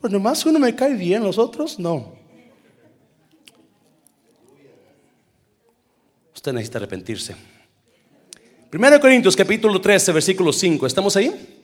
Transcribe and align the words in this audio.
Pues 0.00 0.12
nomás 0.12 0.44
uno 0.46 0.58
me 0.58 0.74
cae 0.74 0.94
bien, 0.94 1.22
los 1.22 1.36
otros 1.36 1.78
no. 1.78 2.14
Usted 6.34 6.52
necesita 6.54 6.78
arrepentirse. 6.78 7.36
1 8.72 9.00
Corintios 9.00 9.36
capítulo 9.36 9.78
13, 9.80 10.12
versículo 10.12 10.52
5. 10.52 10.86
¿Estamos 10.86 11.16
ahí? 11.16 11.58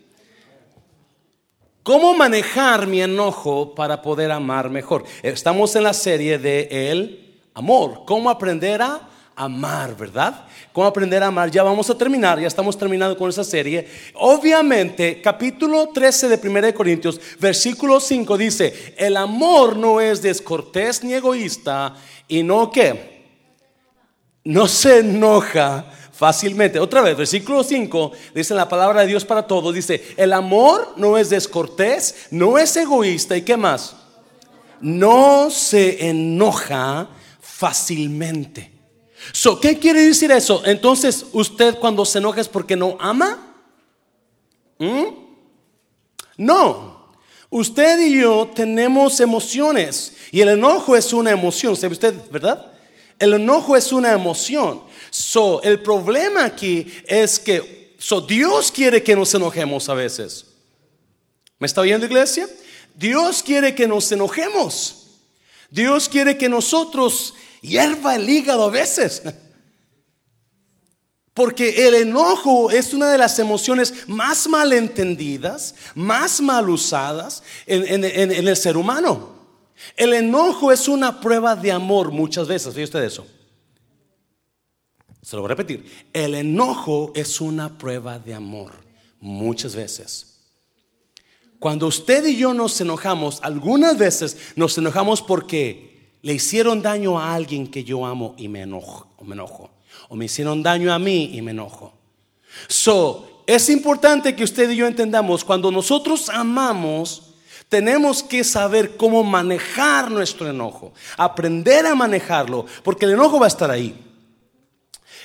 ¿Cómo 1.83 2.12
manejar 2.14 2.87
mi 2.87 3.01
enojo 3.01 3.75
para 3.75 4.03
poder 4.03 4.30
amar 4.32 4.68
mejor? 4.68 5.05
Estamos 5.23 5.75
en 5.77 5.84
la 5.84 5.95
serie 5.95 6.39
de 6.39 6.91
el 6.91 7.41
amor. 7.55 8.03
¿Cómo 8.05 8.29
aprender 8.29 8.82
a 8.82 9.09
amar, 9.37 9.95
verdad? 9.95 10.46
¿Cómo 10.73 10.87
aprender 10.87 11.23
a 11.23 11.27
amar? 11.27 11.50
Ya 11.50 11.62
vamos 11.62 11.89
a 11.91 11.96
terminar, 11.96 12.41
ya 12.41 12.48
estamos 12.48 12.77
terminando 12.77 13.16
con 13.16 13.29
esa 13.29 13.45
serie. 13.45 13.86
Obviamente, 14.14 15.21
capítulo 15.21 15.91
13 15.91 16.29
de 16.29 16.48
1 16.48 16.75
Corintios, 16.75 17.21
versículo 17.39 18.00
5 18.00 18.39
dice, 18.39 18.95
el 18.96 19.17
amor 19.17 19.77
no 19.77 20.00
es 20.00 20.22
descortés 20.22 21.04
ni 21.04 21.12
egoísta 21.12 21.95
y 22.26 22.43
no 22.43 22.71
que 22.71 23.14
no 24.45 24.67
se 24.67 25.00
enoja 25.00 25.84
fácilmente. 26.12 26.81
Otra 26.81 27.03
vez, 27.03 27.14
versículo 27.14 27.62
5 27.62 28.12
dice 28.34 28.54
la 28.54 28.68
palabra 28.68 29.03
de 29.03 29.09
Dios 29.09 29.26
para 29.26 29.46
todos, 29.46 29.75
dice, 29.75 30.03
el 30.17 30.32
amor 30.32 30.95
no 30.96 31.18
es 31.18 31.29
descortés, 31.29 32.28
no 32.31 32.56
es 32.56 32.75
egoísta 32.77 33.37
y 33.37 33.42
qué 33.42 33.59
más? 33.59 33.97
No 34.81 35.50
se 35.50 36.09
enoja 36.09 37.09
fácilmente. 37.41 38.75
¿Qué 39.61 39.78
quiere 39.78 40.03
decir 40.03 40.30
eso? 40.30 40.62
Entonces, 40.64 41.27
usted 41.33 41.78
cuando 41.78 42.05
se 42.05 42.19
enoja 42.19 42.41
es 42.41 42.48
porque 42.48 42.77
no 42.77 42.97
ama. 43.00 43.55
¿Mm? 44.78 45.05
No. 46.36 46.97
Usted 47.50 48.00
y 48.00 48.20
yo 48.20 48.50
tenemos 48.55 49.20
emociones 49.20 50.17
y 50.31 50.41
el 50.41 50.48
enojo 50.48 50.97
es 50.97 51.12
una 51.12 51.31
emoción. 51.31 51.77
¿Sabe 51.77 51.92
usted, 51.92 52.14
verdad? 52.31 52.73
El 53.19 53.34
enojo 53.34 53.77
es 53.77 53.92
una 53.92 54.12
emoción. 54.12 54.83
So, 55.11 55.62
el 55.62 55.81
problema 55.81 56.45
aquí 56.45 56.86
es 57.06 57.39
que 57.39 57.97
Dios 58.29 58.70
quiere 58.70 59.03
que 59.03 59.17
nos 59.17 59.33
enojemos 59.34 59.89
a 59.89 59.95
veces. 59.95 60.47
¿Me 61.58 61.67
está 61.67 61.81
oyendo, 61.81 62.05
iglesia? 62.05 62.48
Dios 62.95 63.42
quiere 63.42 63.75
que 63.75 63.89
nos 63.89 64.11
enojemos. 64.12 65.06
Dios 65.70 66.08
quiere 66.08 66.36
que 66.36 66.48
nosotros 66.48 67.34
hierva 67.61 68.17
el 68.17 68.29
hígado 68.29 68.65
a 68.65 68.71
veces. 68.71 69.23
Porque 71.35 71.87
el 71.87 71.95
enojo 71.95 72.71
es 72.71 72.95
una 72.95 73.11
de 73.11 73.19
las 73.19 73.39
emociones 73.39 74.09
más 74.09 74.48
malentendidas, 74.48 75.75
más 75.95 76.41
mal 76.41 76.71
usadas 76.71 77.43
en, 77.67 78.05
en 78.05 78.48
el 78.48 78.57
ser 78.57 78.77
humano. 78.77 79.37
El 79.97 80.15
enojo 80.15 80.73
es 80.73 80.89
una 80.89 81.21
prueba 81.21 81.55
de 81.55 81.73
amor 81.73 82.11
muchas 82.11 82.48
veces. 82.48 82.75
¿Fíjate 82.75 82.85
usted 82.85 83.05
eso? 83.05 83.27
Se 85.23 85.37
lo 85.37 85.43
voy 85.43 85.48
a 85.48 85.55
repetir. 85.57 85.91
El 86.13 86.35
enojo 86.35 87.13
es 87.15 87.41
una 87.41 87.77
prueba 87.77 88.19
de 88.19 88.33
amor, 88.33 88.73
muchas 89.20 89.75
veces. 89.75 90.37
Cuando 91.59 91.89
usted 91.89 92.25
y 92.27 92.37
yo 92.37 92.55
nos 92.55 92.81
enojamos, 92.81 93.41
algunas 93.43 93.98
veces 93.98 94.37
nos 94.57 94.79
enojamos 94.79 95.23
porque 95.23 95.95
le 96.27 96.35
hicieron 96.35 96.83
daño 96.83 97.21
a 97.21 97.37
alguien 97.37 97.69
que 97.69 97.85
yo 97.85 98.05
amo 98.05 98.35
y 98.37 98.49
me 98.49 98.63
enojo, 98.63 99.07
o 99.17 99.25
me 99.25 99.35
enojo. 99.35 99.71
O 100.09 100.17
me 100.17 100.25
hicieron 100.25 100.61
daño 100.61 100.93
a 100.93 100.99
mí 100.99 101.31
y 101.35 101.41
me 101.41 101.53
enojo. 101.53 101.93
So, 102.67 103.45
es 103.47 103.69
importante 103.69 104.35
que 104.35 104.43
usted 104.43 104.69
y 104.71 104.75
yo 104.75 104.89
entendamos, 104.89 105.45
cuando 105.45 105.71
nosotros 105.71 106.29
amamos, 106.29 107.35
tenemos 107.69 108.25
que 108.25 108.43
saber 108.43 108.97
cómo 108.97 109.23
manejar 109.23 110.11
nuestro 110.11 110.51
enojo, 110.51 110.93
aprender 111.17 111.87
a 111.87 111.95
manejarlo, 111.95 112.67
porque 112.83 113.05
el 113.05 113.13
enojo 113.13 113.39
va 113.39 113.47
a 113.47 113.55
estar 113.55 113.71
ahí. 113.71 114.06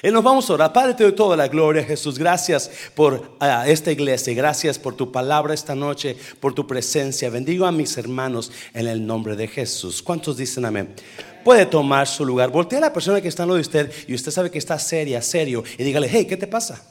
Y 0.04 0.10
nos 0.10 0.24
vamos 0.24 0.50
a 0.50 0.54
orar. 0.54 0.73
Padre, 0.73 0.95
te 0.95 1.04
doy 1.04 1.12
toda 1.12 1.38
la 1.38 1.48
gloria, 1.48 1.84
Jesús. 1.84 2.17
Gracias 2.17 2.72
por 2.95 3.38
esta 3.67 3.92
iglesia. 3.92 4.34
Gracias 4.34 4.80
por 4.80 4.95
tu 4.95 5.12
palabra 5.12 5.54
esta 5.54 5.76
noche, 5.76 6.17
por 6.39 6.54
tu 6.54 6.66
presencia. 6.66 7.30
Bendigo 7.30 7.67
a 7.67 7.72
mis 7.72 7.95
hermanos 7.98 8.52
en 8.73 8.88
el 8.88 9.06
nombre 9.06 9.36
de 9.36 9.48
Jesús. 9.48 10.02
¿Cuántos 10.02 10.38
dicen 10.38 10.66
amén? 10.66 10.95
Puede 11.44 11.67
tomar 11.67 12.08
su 12.08 12.26
lugar. 12.26 12.50
Voltea 12.50 12.80
a 12.80 12.82
la 12.82 12.94
persona 12.94 13.22
que 13.22 13.28
está 13.28 13.44
en 13.44 13.50
lo 13.50 13.56
de 13.56 13.61
usted 13.61 13.92
y 14.08 14.16
usted 14.16 14.32
sabe 14.32 14.50
que 14.50 14.58
está 14.58 14.80
seria, 14.80 15.22
serio. 15.22 15.64
Y 15.78 15.84
dígale, 15.84 16.08
hey, 16.11 16.26
¿qué 16.26 16.38
te 16.38 16.48
pasa? 16.48 16.84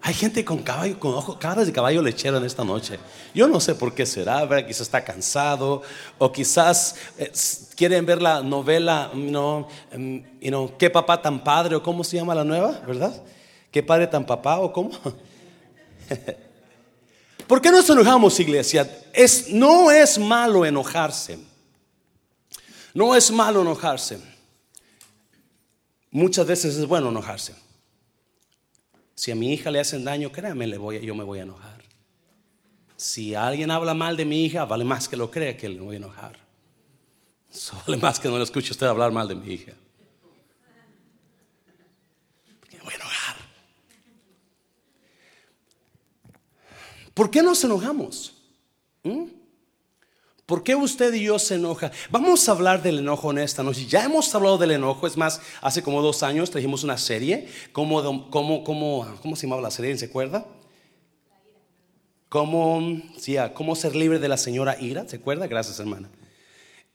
Hay 0.00 0.14
gente 0.14 0.44
con 0.44 0.62
caballo, 0.62 0.98
con 0.98 1.12
ojos, 1.12 1.36
caras 1.38 1.66
de 1.66 1.72
caballo 1.72 2.00
lechero 2.00 2.38
en 2.38 2.44
esta 2.44 2.64
noche. 2.64 2.98
Yo 3.34 3.48
no 3.48 3.60
sé 3.60 3.74
por 3.74 3.94
qué 3.94 4.06
será, 4.06 4.44
¿verdad? 4.46 4.66
quizás 4.66 4.82
está 4.82 5.04
cansado 5.04 5.82
o 6.18 6.32
quizás 6.32 6.94
eh, 7.18 7.30
quieren 7.78 8.04
ver 8.04 8.20
la 8.20 8.42
novela, 8.42 9.12
no, 9.14 9.68
em, 9.92 10.24
qué 10.76 10.90
papá 10.90 11.22
tan 11.22 11.44
padre 11.44 11.76
o 11.76 11.82
cómo 11.82 12.02
se 12.02 12.16
llama 12.16 12.34
la 12.34 12.42
nueva, 12.42 12.72
¿verdad? 12.84 13.22
¿Qué 13.70 13.84
padre 13.84 14.08
tan 14.08 14.26
papá 14.26 14.58
o 14.58 14.72
cómo? 14.72 14.90
¿Por 17.46 17.62
qué 17.62 17.70
nos 17.70 17.88
enojamos, 17.88 18.40
iglesia? 18.40 18.90
Es, 19.12 19.50
no 19.50 19.92
es 19.92 20.18
malo 20.18 20.66
enojarse. 20.66 21.38
No 22.94 23.14
es 23.14 23.30
malo 23.30 23.62
enojarse. 23.62 24.18
Muchas 26.10 26.48
veces 26.48 26.76
es 26.76 26.84
bueno 26.84 27.10
enojarse. 27.10 27.54
Si 29.14 29.30
a 29.30 29.36
mi 29.36 29.52
hija 29.52 29.70
le 29.70 29.78
hacen 29.78 30.04
daño, 30.04 30.32
créame, 30.32 30.66
le 30.66 30.78
voy, 30.78 31.00
yo 31.06 31.14
me 31.14 31.22
voy 31.22 31.38
a 31.38 31.42
enojar. 31.42 31.84
Si 32.96 33.36
alguien 33.36 33.70
habla 33.70 33.94
mal 33.94 34.16
de 34.16 34.24
mi 34.24 34.44
hija, 34.44 34.64
vale 34.64 34.84
más 34.84 35.08
que 35.08 35.16
lo 35.16 35.30
crea 35.30 35.56
que 35.56 35.68
le 35.68 35.78
voy 35.78 35.94
a 35.94 35.98
enojar. 35.98 36.47
Vale 37.86 38.00
más 38.00 38.20
que 38.20 38.28
no 38.28 38.36
le 38.36 38.44
escuche 38.44 38.72
usted 38.72 38.86
hablar 38.86 39.12
mal 39.12 39.28
de 39.28 39.34
mi 39.34 39.52
hija. 39.52 39.72
Porque 42.60 42.76
me 42.76 42.84
voy 42.84 42.92
a 42.92 42.96
enojar. 42.96 43.36
¿Por 47.14 47.30
qué 47.30 47.42
nos 47.42 47.62
enojamos? 47.64 48.34
¿Mm? 49.02 49.24
¿Por 50.48 50.62
qué 50.62 50.74
usted 50.74 51.12
y 51.12 51.24
yo 51.24 51.38
se 51.38 51.56
enoja? 51.56 51.92
Vamos 52.10 52.48
a 52.48 52.52
hablar 52.52 52.82
del 52.82 53.00
enojo 53.00 53.30
en 53.30 53.38
esta 53.38 53.62
noche. 53.62 53.84
Ya 53.84 54.04
hemos 54.04 54.34
hablado 54.34 54.56
del 54.56 54.70
enojo. 54.70 55.06
Es 55.06 55.16
más, 55.18 55.42
hace 55.60 55.82
como 55.82 56.00
dos 56.00 56.22
años 56.22 56.50
trajimos 56.50 56.84
una 56.84 56.96
serie. 56.96 57.48
¿Cómo, 57.72 58.30
cómo, 58.30 58.64
cómo, 58.64 59.06
cómo 59.20 59.36
se 59.36 59.46
llamaba 59.46 59.60
la 59.60 59.70
serie? 59.70 59.96
¿Se 59.98 60.06
acuerda? 60.06 60.46
¿Cómo, 62.30 63.02
sí, 63.18 63.36
¿Cómo 63.52 63.76
ser 63.76 63.94
libre 63.94 64.18
de 64.18 64.28
la 64.28 64.38
señora 64.38 64.80
ira? 64.80 65.06
¿Se 65.06 65.16
acuerda? 65.16 65.46
Gracias, 65.46 65.80
hermana. 65.80 66.08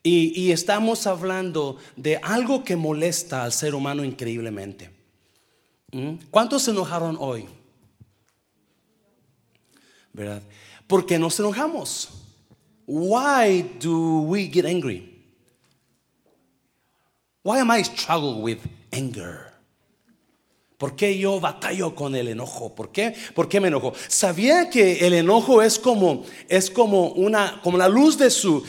Y, 0.06 0.52
estamos 0.52 1.06
hablando 1.06 1.78
de 1.96 2.18
algo 2.18 2.62
que 2.62 2.76
molesta 2.76 3.42
al 3.42 3.52
ser 3.52 3.74
humano 3.74 4.04
increíblemente. 4.04 4.90
¿Mm? 5.92 6.16
¿Cuántos 6.30 6.64
se 6.64 6.72
enojaron 6.72 7.16
hoy? 7.18 7.46
¿Verdad? 10.12 10.42
¿Por 10.86 11.06
qué 11.06 11.18
nos 11.18 11.40
enojamos? 11.40 12.10
Why 12.86 13.62
do 13.80 14.24
we 14.24 14.50
get 14.50 14.66
angry? 14.66 15.10
Why 17.42 17.60
am 17.60 17.70
I 17.70 17.82
struggle 17.82 18.42
with 18.42 18.58
anger? 18.92 19.53
¿Por 20.78 20.96
qué 20.96 21.16
yo 21.16 21.40
batallo 21.40 21.94
con 21.94 22.14
el 22.14 22.28
enojo? 22.28 22.74
¿Por 22.74 22.90
qué? 22.90 23.14
¿Por 23.34 23.48
qué 23.48 23.60
me 23.60 23.68
enojo? 23.68 23.92
¿Sabía 24.08 24.68
que 24.68 25.06
el 25.06 25.14
enojo 25.14 25.62
es 25.62 25.78
como 25.78 26.24
es 26.48 26.70
como 26.70 27.08
una 27.10 27.60
como 27.62 27.78
la 27.78 27.88
luz 27.88 28.18
de 28.18 28.30
su 28.30 28.62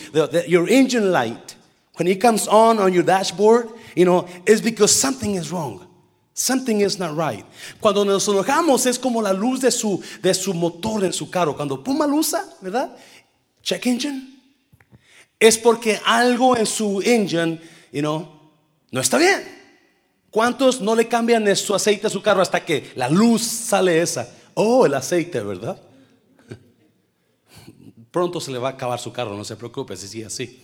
your 0.48 0.70
engine 0.70 1.12
light 1.12 1.54
when 1.98 2.08
it 2.08 2.22
comes 2.22 2.48
on 2.48 2.80
on 2.80 2.94
your 2.94 3.04
dashboard, 3.04 3.70
you 3.96 4.06
know, 4.06 4.26
it's 4.46 4.62
because 4.62 4.94
something 4.94 5.36
is 5.36 5.52
wrong. 5.52 5.82
Something 6.34 6.82
is 6.82 7.00
not 7.00 7.18
right. 7.18 7.46
Cuando 7.80 8.04
nos 8.04 8.28
enojamos 8.28 8.86
es 8.86 9.00
como 9.00 9.22
la 9.22 9.32
luz 9.32 9.62
de 9.62 9.72
su 9.72 10.02
de 10.22 10.34
su 10.34 10.54
motor 10.54 11.04
en 11.04 11.14
su 11.14 11.30
carro. 11.30 11.56
Cuando 11.56 11.84
puma 11.84 12.06
luza, 12.06 12.44
¿verdad? 12.62 12.96
check 13.66 13.88
engine, 13.88 14.22
es 15.40 15.58
porque 15.58 16.00
algo 16.06 16.56
en 16.56 16.68
su 16.68 17.02
engine, 17.02 17.60
you 17.92 18.02
know, 18.02 18.28
no 18.92 19.02
está 19.02 19.18
bien. 19.18 19.44
¿Cuántos 20.36 20.82
no 20.82 20.98
le 20.98 21.08
cambian 21.08 21.56
su 21.56 21.74
aceite 21.74 22.08
a 22.08 22.10
su 22.10 22.22
carro 22.22 22.42
hasta 22.42 22.66
que 22.66 22.92
la 22.96 23.08
luz 23.08 23.42
sale 23.42 24.02
esa? 24.02 24.30
Oh, 24.54 24.86
el 24.86 24.94
aceite, 24.94 25.40
¿verdad? 25.40 25.82
Pronto 28.12 28.42
se 28.42 28.52
le 28.52 28.58
va 28.58 28.68
a 28.68 28.72
acabar 28.72 29.00
su 29.00 29.14
carro, 29.14 29.38
no 29.38 29.46
se 29.46 29.56
preocupe 29.56 29.96
si 29.96 30.10
sigue 30.10 30.26
así. 30.26 30.62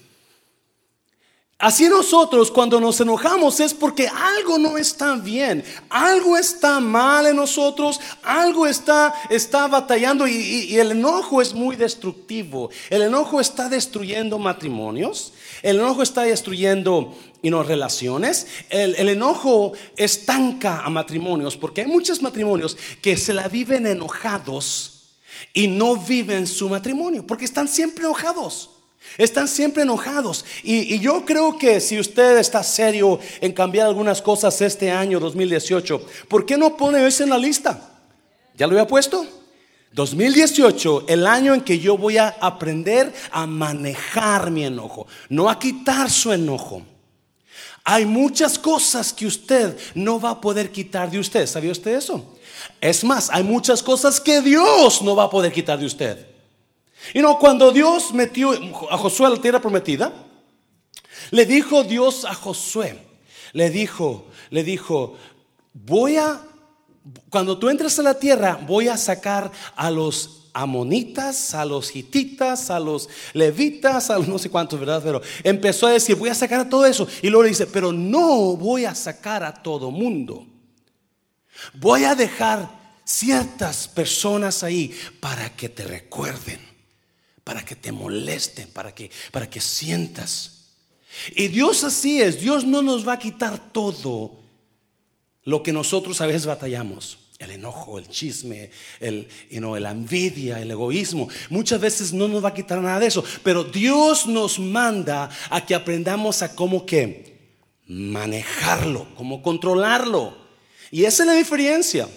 Así 1.62 1.88
nosotros 1.88 2.50
cuando 2.50 2.82
nos 2.82 3.00
enojamos 3.00 3.60
es 3.60 3.74
porque 3.74 4.10
algo 4.10 4.58
no 4.58 4.80
está 4.80 5.16
bien, 5.16 5.64
algo 5.90 6.36
está 6.36 6.80
mal 6.80 7.28
en 7.28 7.36
nosotros, 7.36 8.02
algo 8.24 8.66
está, 8.66 9.14
está 9.30 9.68
batallando 9.68 10.28
y, 10.28 10.76
el 10.80 10.92
enojo 10.92 11.40
es 11.40 11.54
muy 11.54 11.76
destructivo. 11.76 12.72
El 12.90 13.04
enojo 13.04 13.40
está 13.40 13.70
destruyendo 13.70 14.40
matrimonios, 14.40 15.34
el 15.62 15.78
enojo 15.78 16.02
está 16.02 16.24
destruyendo 16.24 17.16
relaciones, 17.50 18.48
el, 18.70 18.96
el 18.96 19.10
enojo 19.10 19.74
estanca 19.98 20.82
a 20.82 20.90
matrimonios 20.90 21.58
porque 21.58 21.82
hay 21.82 21.88
muchos 21.88 22.22
matrimonios 22.22 22.78
que 23.02 23.18
se 23.18 23.34
la 23.34 23.48
viven 23.48 23.88
enojados 23.88 25.02
y 25.54 25.68
no 25.68 25.96
viven 25.98 26.46
su 26.48 26.70
matrimonio 26.70 27.26
porque 27.26 27.46
están 27.46 27.68
siempre 27.68 28.06
enojados. 28.06 28.70
Están 29.18 29.48
siempre 29.48 29.84
enojados. 29.84 30.46
Y, 30.64 30.94
y, 30.94 31.00
yo 31.00 31.26
creo 31.26 31.58
que 31.58 31.80
si 31.80 32.00
usted 32.00 32.38
está 32.38 32.64
serio 32.64 33.20
en 33.42 33.52
cambiar 33.52 33.88
algunas 33.88 34.22
cosas 34.22 34.62
este 34.62 34.92
año 34.92 35.20
2018, 35.20 36.06
¿por 36.28 36.46
qué 36.46 36.56
no 36.56 36.78
pone 36.78 37.06
eso 37.06 37.24
en 37.24 37.32
la 37.32 37.38
lista? 37.38 37.92
¿Ya 38.56 38.68
lo 38.68 38.74
había 38.74 38.88
puesto? 38.88 39.26
2018, 39.94 41.06
el 41.08 41.28
año 41.28 41.54
en 41.54 41.62
que 41.62 41.80
yo 41.80 41.98
voy 41.98 42.18
a 42.18 42.30
aprender 42.40 43.12
a 43.32 43.46
manejar 43.46 44.50
mi 44.52 44.64
enojo, 44.64 45.08
no 45.30 45.50
a 45.50 45.60
quitar 45.60 46.10
su 46.10 46.32
enojo. 46.32 46.84
Hay 47.83 48.06
muchas 48.06 48.60
cosas 48.60 49.12
que 49.12 49.25
usted 49.25 49.78
no 49.95 50.19
va 50.19 50.31
a 50.31 50.42
poder 50.42 50.72
quitar 50.72 51.10
de 51.10 51.19
usted. 51.19 51.48
¿Sabía 51.48 51.72
usted 51.72 51.95
eso? 51.95 52.38
Es 52.80 53.04
más, 53.04 53.30
hay 53.31 53.44
muchas 53.44 53.81
cosas 53.81 54.19
que 54.19 54.42
Dios 54.42 55.01
no 55.01 55.16
va 55.16 55.24
a 55.24 55.30
poder 55.30 55.51
quitar 55.51 55.80
de 55.80 55.86
usted. 55.86 56.28
Y 57.13 57.19
no, 57.19 57.39
cuando 57.39 57.72
Dios 57.72 58.13
metió 58.13 58.51
a 58.89 58.98
Josué 58.98 59.25
a 59.25 59.30
la 59.31 59.42
tierra 59.42 59.60
prometida, 59.60 60.13
le 61.31 61.45
dijo 61.45 61.83
Dios 61.83 62.25
a 62.25 62.36
Josué, 62.36 63.00
le 63.54 63.69
dijo, 63.69 64.27
le 64.51 64.63
dijo, 64.63 65.16
voy 65.74 66.18
a 66.18 66.42
cuando 67.30 67.57
tú 67.57 67.69
entres 67.69 67.98
a 68.00 68.04
la 68.04 68.19
tierra, 68.19 68.60
voy 68.68 68.88
a 68.88 68.98
sacar 68.98 69.51
a 69.75 69.89
los 69.89 70.41
amonitas, 70.53 71.53
a 71.53 71.65
los 71.65 71.95
hititas, 71.95 72.69
a 72.69 72.80
los 72.80 73.09
levitas, 73.33 74.09
a 74.09 74.18
los 74.18 74.27
no 74.27 74.39
sé 74.39 74.50
cuántos, 74.50 74.80
¿verdad? 74.80 75.01
Pero 75.03 75.21
empezó 75.44 75.88
a 75.88 75.92
decir, 75.92 76.15
voy 76.15 76.30
a 76.30 76.36
sacar 76.36 76.62
a 76.62 76.69
todo 76.69 76.86
eso. 76.86 77.07
Y 77.21 77.30
luego 77.30 77.48
dice, 77.48 77.68
pero 77.68 77.92
no 77.92 78.56
voy 78.56 78.86
a 78.86 78.95
sacar 78.95 79.44
a 79.44 79.53
todo 79.53 79.92
mundo. 79.92 80.45
Voy 81.74 82.03
a 82.03 82.15
dejar 82.15 82.69
ciertas 83.03 83.88
personas 83.88 84.63
ahí 84.63 84.95
para 85.19 85.56
que 85.56 85.69
te 85.69 85.83
recuerden, 85.83 86.59
para 87.44 87.63
que 87.63 87.75
te 87.75 87.92
molesten, 87.92 88.69
para 88.69 88.94
que, 88.94 89.12
para 89.31 89.50
que 89.50 89.62
sientas. 89.62 90.65
Y 91.36 91.48
Dios 91.50 91.83
así 91.83 92.21
es, 92.21 92.39
Dios 92.39 92.65
no 92.65 92.81
nos 92.81 93.07
va 93.07 93.13
a 93.13 93.19
quitar 93.19 93.71
todo 93.71 94.39
lo 95.44 95.63
que 95.63 95.74
nosotros 95.74 96.21
a 96.21 96.25
veces 96.25 96.45
batallamos. 96.45 97.18
El 97.42 97.50
enojo, 97.50 97.98
el 97.98 98.08
chisme, 98.08 98.70
el, 99.00 99.28
la 99.50 99.90
envidia, 99.90 100.60
el 100.60 100.70
egoísmo. 100.70 101.28
Muchas 101.50 101.82
veces 101.82 102.14
no 102.14 102.28
nos 102.28 102.44
va 102.44 102.50
a 102.50 102.54
quitar 102.54 102.80
nada 102.80 103.00
de 103.00 103.08
eso. 103.08 103.24
Pero 103.44 103.64
Dios 103.64 104.28
nos 104.28 104.60
manda 104.60 105.28
a 105.50 105.66
que 105.66 105.74
aprendamos 105.74 106.44
a 106.44 106.56
cómo 106.56 106.86
que 106.86 107.58
manejarlo, 107.88 109.08
cómo 109.16 109.42
controlarlo. 109.42 110.38
Y 110.92 111.06
esa 111.06 111.24
es 111.24 111.28
la 111.28 111.34
diferencia. 111.34 112.08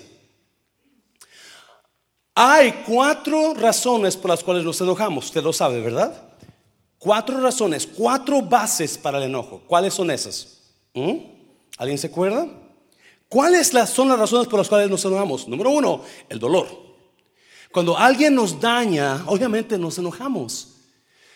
Hay 2.34 2.82
cuatro 2.86 3.54
razones 3.54 4.18
por 4.18 4.30
las 4.30 4.44
cuales 4.44 4.62
nos 4.62 4.78
enojamos. 4.82 5.24
Usted 5.24 5.42
lo 5.42 5.54
sabe, 5.54 5.80
¿verdad? 5.80 6.34
Cuatro 6.98 7.40
razones, 7.40 7.86
cuatro 7.86 8.42
bases 8.42 8.98
para 8.98 9.16
el 9.16 9.24
enojo. 9.24 9.62
¿Cuáles 9.66 9.94
son 9.94 10.10
esas? 10.10 10.60
¿Mm? 10.92 11.16
¿Alguien 11.78 11.96
se 11.96 12.08
acuerda? 12.08 12.46
¿Cuáles 13.34 13.72
son 13.92 14.06
las 14.06 14.16
razones 14.16 14.46
por 14.46 14.60
las 14.60 14.68
cuales 14.68 14.88
nos 14.88 15.04
enojamos? 15.04 15.48
Número 15.48 15.68
uno, 15.70 16.02
el 16.28 16.38
dolor. 16.38 16.68
Cuando 17.72 17.98
alguien 17.98 18.32
nos 18.32 18.60
daña, 18.60 19.24
obviamente 19.26 19.76
nos 19.76 19.98
enojamos. 19.98 20.68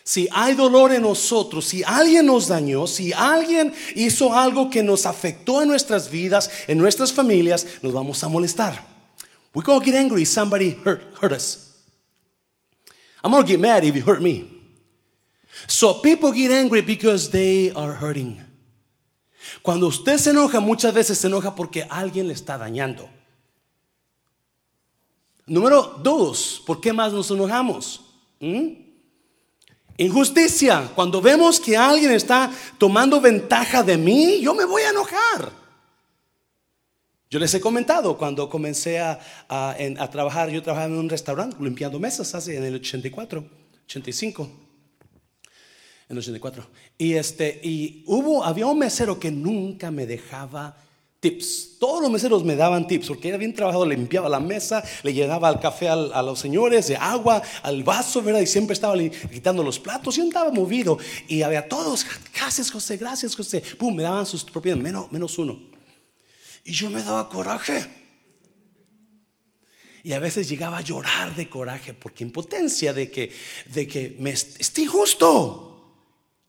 Si 0.05 0.29
hay 0.31 0.55
dolor 0.55 0.93
en 0.93 1.03
nosotros, 1.03 1.65
si 1.65 1.83
alguien 1.83 2.27
nos 2.27 2.47
dañó, 2.47 2.87
si 2.87 3.13
alguien 3.13 3.75
hizo 3.97 4.33
algo 4.33 4.71
que 4.71 4.81
nos 4.81 5.07
afectó 5.07 5.61
en 5.61 5.71
nuestras 5.71 6.09
vidas, 6.09 6.49
en 6.69 6.79
nuestras 6.79 7.13
familias, 7.13 7.67
nos 7.83 7.93
vamos 7.93 8.23
a 8.23 8.29
molestar. 8.29 8.81
We're 9.53 9.65
going 9.65 9.81
to 9.81 9.85
get 9.85 9.97
angry 9.97 10.23
if 10.23 10.29
somebody 10.29 10.79
hurt, 10.85 11.03
hurt 11.21 11.33
us. 11.33 11.83
I'm 13.25 13.33
going 13.33 13.43
to 13.43 13.49
get 13.49 13.59
mad 13.59 13.83
if 13.83 13.97
you 13.97 14.03
hurt 14.03 14.23
me. 14.23 14.49
So 15.67 15.95
people 15.95 16.31
get 16.31 16.53
angry 16.53 16.81
because 16.81 17.31
they 17.31 17.73
are 17.73 17.95
hurting. 17.95 18.48
Cuando 19.63 19.87
usted 19.87 20.19
se 20.19 20.31
enoja, 20.31 20.61
muchas 20.61 20.95
veces 20.95 21.19
se 21.19 21.27
enoja 21.27 21.55
porque 21.55 21.87
alguien 21.89 22.29
le 22.29 22.35
está 22.35 22.59
dañando. 22.59 23.09
Número 25.47 25.99
dos, 26.03 26.63
¿por 26.67 26.81
qué 26.81 26.93
más 26.93 27.13
nos 27.13 27.31
enojamos? 27.31 28.01
¿Mm? 28.41 28.73
Injusticia. 29.97 30.91
Cuando 30.95 31.21
vemos 31.21 31.59
que 31.59 31.77
alguien 31.77 32.13
está 32.13 32.51
tomando 32.77 33.21
ventaja 33.21 33.83
de 33.83 33.97
mí, 33.97 34.41
yo 34.41 34.55
me 34.55 34.65
voy 34.65 34.83
a 34.83 34.91
enojar. 34.91 35.51
Yo 37.31 37.39
les 37.39 37.53
he 37.55 37.61
comentado 37.61 38.17
cuando 38.17 38.49
comencé 38.49 39.01
a, 39.01 39.19
a 39.49 40.11
trabajar, 40.11 40.51
yo 40.51 40.63
trabajaba 40.63 40.93
en 40.93 40.99
un 40.99 41.09
restaurante 41.09 41.57
limpiando 41.61 41.99
mesas 41.99 42.35
hace 42.35 42.57
en 42.57 42.65
el 42.65 42.77
84, 42.77 43.45
85 43.87 44.68
en 46.09 46.17
el 46.17 46.19
84. 46.19 46.67
Y 46.97 47.15
este, 47.15 47.61
y 47.63 48.03
hubo, 48.07 48.45
había 48.45 48.67
un 48.67 48.79
mesero 48.79 49.21
que 49.21 49.31
nunca 49.31 49.91
me 49.91 50.07
dejaba 50.07 50.77
tips. 51.21 51.79
Todos 51.79 52.03
los 52.03 52.11
meseros 52.11 52.45
me 52.45 52.57
daban 52.57 52.87
tips 52.87 53.09
porque 53.09 53.29
era 53.29 53.37
bien 53.37 53.53
trabajado, 53.55 53.85
limpiaba 53.85 54.29
la 54.29 54.41
mesa, 54.41 54.83
le 55.03 55.13
llenaba 55.13 55.51
el 55.51 55.59
café 55.59 55.89
a 55.89 56.23
los 56.23 56.39
señores, 56.39 56.89
de 56.89 56.97
agua, 56.97 57.43
al 57.63 57.83
vaso, 57.83 58.23
¿verdad? 58.23 58.41
Y 58.41 58.47
siempre 58.47 58.75
estaba 58.75 58.97
quitando 58.99 59.63
los 59.63 59.79
platos 59.79 60.17
y 60.19 60.23
andaba 60.23 60.51
movido. 60.51 60.99
Y 61.27 61.43
había 61.43 61.69
todos, 61.69 62.07
gracias 62.35 62.71
José, 62.71 62.97
gracias 62.97 63.37
José. 63.37 63.63
Pum, 63.79 63.95
me 63.95 64.03
daban 64.03 64.27
sus 64.27 64.45
propiedades, 64.45 64.83
menos, 64.83 65.11
menos 65.13 65.39
uno. 65.39 65.61
Y 66.65 66.73
yo 66.73 66.91
me 66.91 67.03
daba 67.03 67.29
coraje. 67.29 67.87
Y 70.05 70.13
a 70.13 70.21
veces 70.21 70.49
llegaba 70.49 70.79
a 70.79 70.81
llorar 70.81 71.35
de 71.35 71.51
coraje 71.51 71.93
porque 71.93 72.25
impotencia 72.25 72.95
de 72.95 73.11
que, 73.11 73.31
de 73.67 73.87
que 73.87 74.17
me, 74.19 74.31
estoy 74.31 74.87
justo 74.87 75.68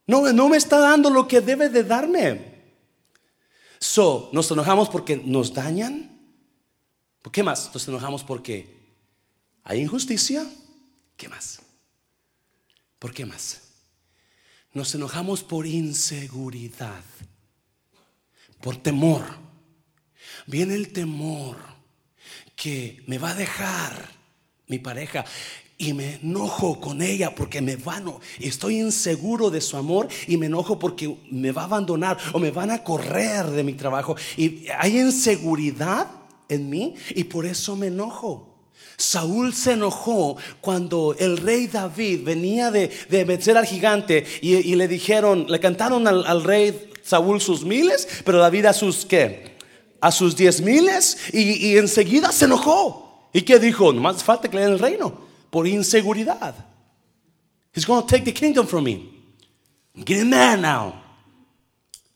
no, 0.09 0.33
no 0.33 0.49
me 0.49 0.57
está 0.57 0.79
dando 0.79 1.11
lo 1.11 1.27
que 1.27 1.39
debe 1.39 1.69
de 1.69 1.83
darme. 1.83 2.63
So, 3.79 4.31
nos 4.33 4.49
enojamos 4.49 4.89
porque 4.89 5.17
nos 5.17 5.53
dañan. 5.53 6.19
¿Por 7.21 7.31
qué 7.31 7.43
más? 7.43 7.69
Nos 7.75 7.87
enojamos 7.87 8.23
porque 8.23 8.89
hay 9.63 9.81
injusticia. 9.81 10.49
¿Qué 11.15 11.29
más? 11.29 11.59
¿Por 12.97 13.13
qué 13.13 13.27
más? 13.27 13.61
Nos 14.73 14.95
enojamos 14.95 15.43
por 15.43 15.67
inseguridad, 15.67 17.03
por 18.61 18.77
temor. 18.77 19.23
Viene 20.47 20.73
el 20.73 20.91
temor 20.91 21.55
que 22.55 23.03
me 23.05 23.19
va 23.19 23.29
a 23.29 23.35
dejar 23.35 24.09
mi 24.65 24.79
pareja, 24.79 25.23
y 25.81 25.93
me 25.93 26.15
enojo 26.15 26.79
con 26.79 27.01
ella 27.01 27.33
porque 27.33 27.61
me 27.61 27.77
vano. 27.77 28.19
Estoy 28.37 28.79
inseguro 28.79 29.49
de 29.49 29.61
su 29.61 29.77
amor 29.77 30.09
y 30.27 30.35
me 30.35 30.47
enojo 30.47 30.77
porque 30.77 31.17
me 31.31 31.53
va 31.53 31.63
a 31.63 31.65
abandonar 31.65 32.17
o 32.33 32.39
me 32.39 32.51
van 32.51 32.69
a 32.69 32.83
correr 32.83 33.45
de 33.47 33.63
mi 33.63 33.73
trabajo. 33.73 34.15
Y 34.35 34.65
hay 34.77 34.99
inseguridad 34.99 36.07
en 36.49 36.69
mí 36.69 36.95
y 37.15 37.23
por 37.23 37.45
eso 37.45 37.77
me 37.77 37.87
enojo. 37.87 38.45
Saúl 38.97 39.53
se 39.53 39.71
enojó 39.71 40.35
cuando 40.59 41.15
el 41.17 41.37
rey 41.37 41.67
David 41.67 42.25
venía 42.25 42.71
de, 42.71 42.91
vencer 43.09 43.57
al 43.57 43.65
gigante 43.65 44.25
y, 44.41 44.75
le 44.75 44.87
dijeron, 44.89 45.45
le 45.47 45.61
cantaron 45.61 46.05
al, 46.07 46.43
rey 46.43 46.91
Saúl 47.03 47.39
sus 47.39 47.63
miles, 47.63 48.05
pero 48.25 48.39
David 48.39 48.65
a 48.65 48.73
sus 48.73 49.05
qué? 49.05 49.57
A 50.01 50.11
sus 50.11 50.35
diez 50.35 50.59
miles 50.59 51.17
y, 51.31 51.69
y 51.69 51.77
enseguida 51.77 52.33
se 52.33 52.45
enojó. 52.45 53.29
¿Y 53.31 53.43
qué 53.43 53.59
dijo? 53.59 53.93
No 53.93 54.01
más 54.01 54.21
falta 54.21 54.49
que 54.49 54.57
le 54.57 54.63
den 54.63 54.73
el 54.73 54.79
reino 54.79 55.28
por 55.51 55.65
inseguridad. 55.65 56.55
He's 57.73 57.85
going 57.85 58.05
to 58.05 58.07
take 58.07 58.25
the 58.25 58.31
kingdom 58.31 58.65
from 58.67 58.83
me. 58.83 59.09
I'm 59.95 60.03
getting 60.03 60.29
mad 60.29 60.59
now. 60.59 61.01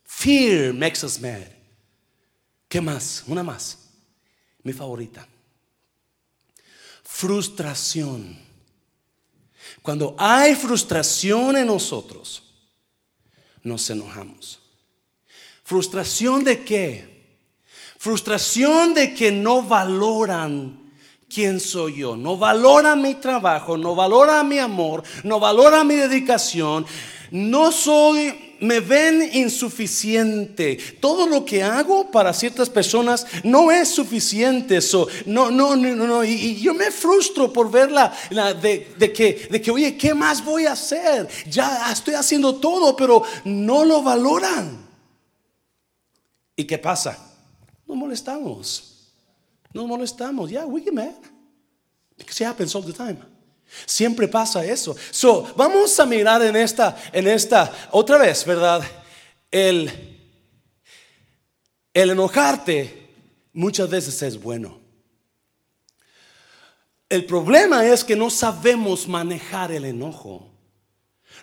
Fear 0.03 0.73
makes 0.73 1.03
us 1.03 1.19
mad. 1.19 1.47
¿Qué 2.69 2.81
más? 2.81 3.23
Una 3.27 3.43
más. 3.43 3.77
Mi 4.63 4.73
favorita. 4.73 5.27
Frustración. 7.03 8.37
Cuando 9.81 10.15
hay 10.17 10.55
frustración 10.55 11.57
en 11.57 11.67
nosotros, 11.67 12.43
nos 13.63 13.89
enojamos. 13.89 14.59
¿Frustración 15.63 16.43
de 16.43 16.63
qué? 16.63 17.13
Frustración 17.97 18.93
de 18.93 19.13
que 19.13 19.31
no 19.31 19.61
valoran 19.61 20.82
quién 21.33 21.59
soy 21.59 21.97
yo. 21.97 22.15
No 22.15 22.37
valora 22.37 22.95
mi 22.95 23.15
trabajo, 23.15 23.77
no 23.77 23.95
valora 23.95 24.43
mi 24.43 24.59
amor, 24.59 25.03
no 25.23 25.39
valora 25.39 25.83
mi 25.83 25.95
dedicación. 25.95 26.85
No 27.31 27.71
soy, 27.71 28.57
me 28.59 28.79
ven 28.79 29.27
insuficiente. 29.33 30.77
Todo 30.99 31.25
lo 31.25 31.43
que 31.43 31.63
hago 31.63 32.11
para 32.11 32.31
ciertas 32.31 32.69
personas 32.69 33.25
no 33.43 33.71
es 33.71 33.89
suficiente. 33.89 34.79
no, 35.25 35.49
no, 35.49 35.75
no, 35.75 35.95
no. 35.95 36.23
Y, 36.23 36.61
yo 36.61 36.75
me 36.75 36.91
frustro 36.91 37.51
por 37.51 37.71
verla 37.71 38.13
de, 38.29 38.93
de, 38.97 39.11
que, 39.11 39.47
de 39.49 39.59
que, 39.59 39.71
oye, 39.71 39.97
¿qué 39.97 40.13
más 40.13 40.45
voy 40.45 40.67
a 40.67 40.73
hacer? 40.73 41.27
Ya 41.49 41.91
estoy 41.91 42.13
haciendo 42.13 42.55
todo, 42.55 42.95
pero 42.95 43.23
no 43.45 43.83
lo 43.83 44.03
valoran. 44.03 44.85
¿Y 46.55 46.65
qué 46.65 46.77
pasa? 46.77 47.17
No 47.87 47.95
molestamos. 47.95 48.92
Nos 49.73 49.85
molestamos. 49.87 50.49
Ya, 50.49 50.65
we 50.65 50.81
get 50.81 50.93
mad. 50.93 51.15
Because 52.17 52.39
it 52.41 52.45
happens 52.45 52.75
all 52.75 52.83
the 52.83 52.93
time. 52.93 53.17
Siempre 53.85 54.27
pasa 54.27 54.63
eso. 54.63 54.95
So, 55.11 55.51
vamos 55.55 55.99
a 55.99 56.05
mirar 56.05 56.41
en 56.43 56.55
esta, 56.55 56.95
en 57.11 57.27
esta, 57.27 57.71
otra 57.91 58.17
vez, 58.19 58.45
¿verdad? 58.45 58.83
El, 59.49 59.91
el 61.93 62.09
enojarte 62.11 63.09
muchas 63.53 63.89
veces 63.89 64.21
es 64.21 64.41
bueno. 64.41 64.79
El 67.09 67.25
problema 67.25 67.85
es 67.85 68.03
que 68.03 68.15
no 68.15 68.29
sabemos 68.29 69.07
manejar 69.07 69.71
el 69.71 69.85
enojo. 69.85 70.49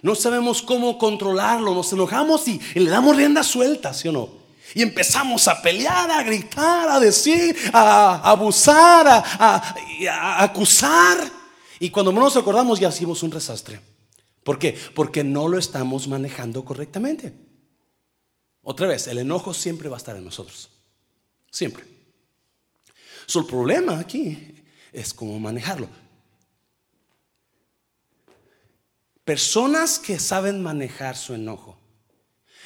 No 0.02 0.14
sabemos 0.14 0.62
cómo 0.62 0.98
controlarlo. 0.98 1.74
Nos 1.74 1.92
enojamos 1.92 2.46
y, 2.48 2.60
le 2.74 2.90
damos 2.90 3.16
rienda 3.16 3.42
suelta, 3.42 3.94
¿sí 3.94 4.08
o 4.08 4.12
no? 4.12 4.39
Y 4.74 4.82
empezamos 4.82 5.48
a 5.48 5.60
pelear, 5.60 6.10
a 6.10 6.22
gritar, 6.22 6.88
a 6.88 7.00
decir, 7.00 7.56
a, 7.72 8.30
abusar, 8.30 9.06
a, 9.08 10.42
acusar. 10.42 11.30
Y 11.78 11.90
cuando 11.90 12.12
nos 12.12 12.36
acordamos 12.36 12.78
ya 12.78 12.88
hicimos 12.88 13.22
un 13.22 13.30
desastre. 13.30 13.80
¿Por 14.44 14.58
qué? 14.58 14.78
Porque 14.94 15.24
no 15.24 15.48
lo 15.48 15.58
estamos 15.58 16.08
manejando 16.08 16.64
correctamente. 16.64 17.32
Otra 18.62 18.86
vez, 18.86 19.06
el 19.06 19.18
enojo 19.18 19.54
siempre 19.54 19.88
va 19.88 19.96
a 19.96 19.98
estar 19.98 20.16
en 20.16 20.24
nosotros. 20.24 20.70
Siempre. 21.50 21.84
So, 23.26 23.40
el 23.40 23.46
problema 23.46 23.98
aquí 23.98 24.56
es 24.92 25.14
cómo 25.14 25.38
manejarlo. 25.38 25.88
Personas 29.24 29.98
que 29.98 30.18
saben 30.18 30.62
manejar 30.62 31.16
su 31.16 31.34
enojo. 31.34 31.79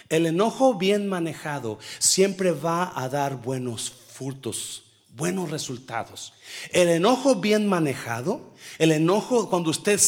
El 0.08 0.26
enojo 0.26 0.74
bien 0.74 1.08
manejado 1.08 1.78
siempre 1.98 2.52
va 2.52 2.92
a 2.94 3.08
dar 3.08 3.40
buenos 3.40 3.90
frutos, 3.90 4.84
buenos 5.16 5.50
resultados. 5.50 6.34
El 6.70 6.88
enojo 6.88 7.36
bien 7.36 7.66
manejado, 7.66 8.52
el 8.78 8.92
enojo 8.92 9.48
cuando 9.48 9.70
usted, 9.70 10.00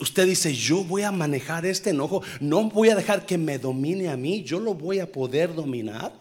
usted 0.00 0.26
dice, 0.26 0.54
yo 0.54 0.84
voy 0.84 1.02
a 1.02 1.12
manejar 1.12 1.64
este 1.64 1.90
enojo, 1.90 2.22
no 2.40 2.64
voy 2.68 2.90
a 2.90 2.96
dejar 2.96 3.26
que 3.26 3.38
me 3.38 3.58
domine 3.58 4.08
a 4.08 4.16
mí, 4.16 4.42
yo 4.42 4.58
lo 4.58 4.74
voy 4.74 4.98
a 4.98 5.10
poder 5.10 5.54
dominar. 5.54 6.12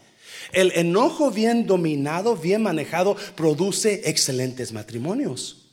El 0.51 0.72
enojo 0.75 1.32
bien 1.32 1.66
dominado, 1.66 2.36
bien 2.36 2.63
manejado, 2.63 3.16
produce 3.36 4.10
excelentes 4.10 4.72
matrimonios. 4.72 5.66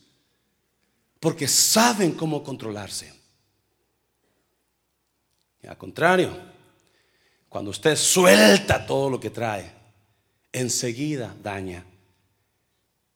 Porque 1.19 1.47
saben 1.47 2.11
cómo 2.11 2.43
controlarse. 2.43 3.13
Al 5.67 5.77
contrario, 5.77 6.29
cuando 7.57 7.71
usted 7.71 7.95
suelta 7.95 8.85
todo 8.85 9.09
lo 9.09 9.19
que 9.19 9.31
trae, 9.31 9.73
enseguida 10.51 11.35
daña. 11.41 11.83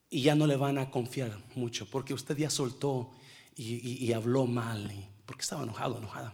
Y 0.09 0.23
ya 0.23 0.33
no 0.33 0.47
le 0.47 0.55
van 0.55 0.79
a 0.79 0.89
confiar 0.89 1.37
mucho, 1.53 1.87
porque 1.87 2.15
usted 2.15 2.35
ya 2.35 2.49
soltó 2.49 3.11
y, 3.55 4.11
habló 4.13 4.47
mal, 4.47 4.91
porque 5.27 5.43
estaba 5.43 5.61
enojado, 5.61 5.99
enojada. 5.99 6.33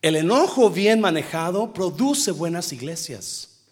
El 0.00 0.14
enojo 0.14 0.70
bien 0.70 1.00
manejado 1.00 1.72
produce 1.72 2.30
buenas 2.30 2.72
iglesias. 2.72 3.64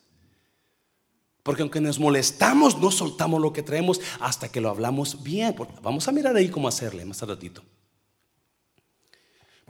Porque 1.45 1.63
aunque 1.63 1.81
nos 1.81 2.01
molestamos, 2.01 2.81
no 2.81 2.91
soltamos 2.91 3.41
lo 3.41 3.53
que 3.53 3.63
traemos 3.63 4.01
hasta 4.19 4.49
que 4.49 4.61
lo 4.61 4.69
hablamos 4.69 5.23
bien. 5.23 5.55
Vamos 5.81 6.09
a 6.09 6.11
mirar 6.11 6.35
ahí 6.35 6.49
cómo 6.49 6.67
hacerle 6.67 7.05
más 7.05 7.23
ratito. 7.23 7.63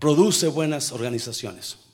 Produce 0.01 0.49
buenas 0.49 0.91
organizaciones. 0.91 1.85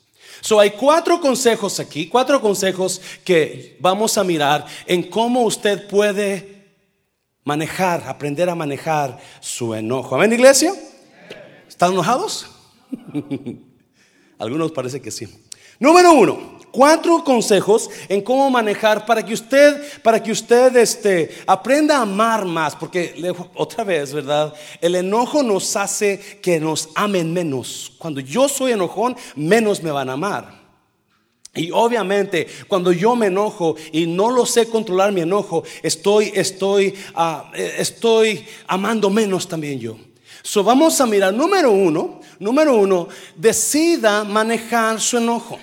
So 0.41 0.61
hay 0.61 0.71
cuatro 0.71 1.21
consejos 1.21 1.81
aquí, 1.81 2.09
cuatro 2.09 2.41
consejos 2.41 3.01
que 3.25 3.77
vamos 3.81 4.17
a 4.17 4.25
mirar 4.25 4.67
en 4.87 5.03
cómo 5.03 5.43
usted 5.43 5.87
puede 5.89 6.61
manejar, 7.45 8.05
aprender 8.07 8.49
a 8.49 8.55
manejar 8.55 9.19
su 9.41 9.75
enojo. 9.75 10.15
¿Amén, 10.15 10.33
iglesia? 10.33 10.73
¿Están 11.69 11.93
enojados? 11.93 12.47
Algunos 14.39 14.73
parece 14.73 15.01
que 15.01 15.11
sí. 15.11 15.27
Número 15.79 16.13
uno, 16.13 16.60
cuatro 16.71 17.23
consejos 17.25 17.91
en 18.09 18.21
cómo 18.23 18.51
manejar 18.51 19.07
para 19.07 19.25
que 19.25 19.35
usted, 19.35 20.01
para 20.03 20.23
que 20.23 20.33
usted 20.33 20.77
este, 20.77 21.31
aprenda 21.47 21.99
a 21.99 22.03
amar 22.03 22.45
más, 22.45 22.75
porque 22.77 23.15
otra 23.55 23.85
vez, 23.85 24.13
¿verdad? 24.13 24.55
El 24.81 24.95
enojo 24.95 25.43
nos 25.43 25.77
hace 25.77 26.19
que 26.43 26.61
nos 26.61 26.89
amen 26.95 27.33
menos. 27.33 27.93
Cuando 27.99 28.21
yo 28.21 28.49
soy 28.49 28.73
enojón, 28.73 29.17
menos 29.37 29.83
me 29.83 29.91
van 29.91 30.11
a 30.11 30.15
amar. 30.15 30.61
Y 31.55 31.73
obviamente 31.73 32.47
cuando 32.69 32.93
yo 32.93 33.17
me 33.17 33.27
enojo 33.27 33.75
y 33.91 34.07
no 34.07 34.31
lo 34.31 34.47
sé 34.47 34.69
controlar 34.69 35.11
mi 35.11 35.23
enojo, 35.23 35.65
estoy, 35.83 36.31
estoy, 36.35 36.95
ah, 37.15 37.51
eh, 37.55 37.75
estoy 37.79 38.45
amando 38.69 39.11
menos 39.11 39.49
también 39.49 39.81
yo. 39.81 39.97
So 40.43 40.63
vamos 40.63 41.01
a 41.01 41.07
mirar, 41.07 41.35
número 41.35 41.73
uno, 41.73 42.21
número 42.39 42.77
uno, 42.77 43.09
decida 43.37 44.25
manejar 44.25 45.01
su 45.01 45.19
enojo. 45.19 45.59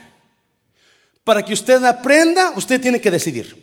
Para 1.28 1.44
que 1.44 1.52
usted 1.52 1.84
aprenda, 1.84 2.54
usted 2.56 2.80
tiene 2.80 3.02
que 3.02 3.12
decidir. 3.12 3.54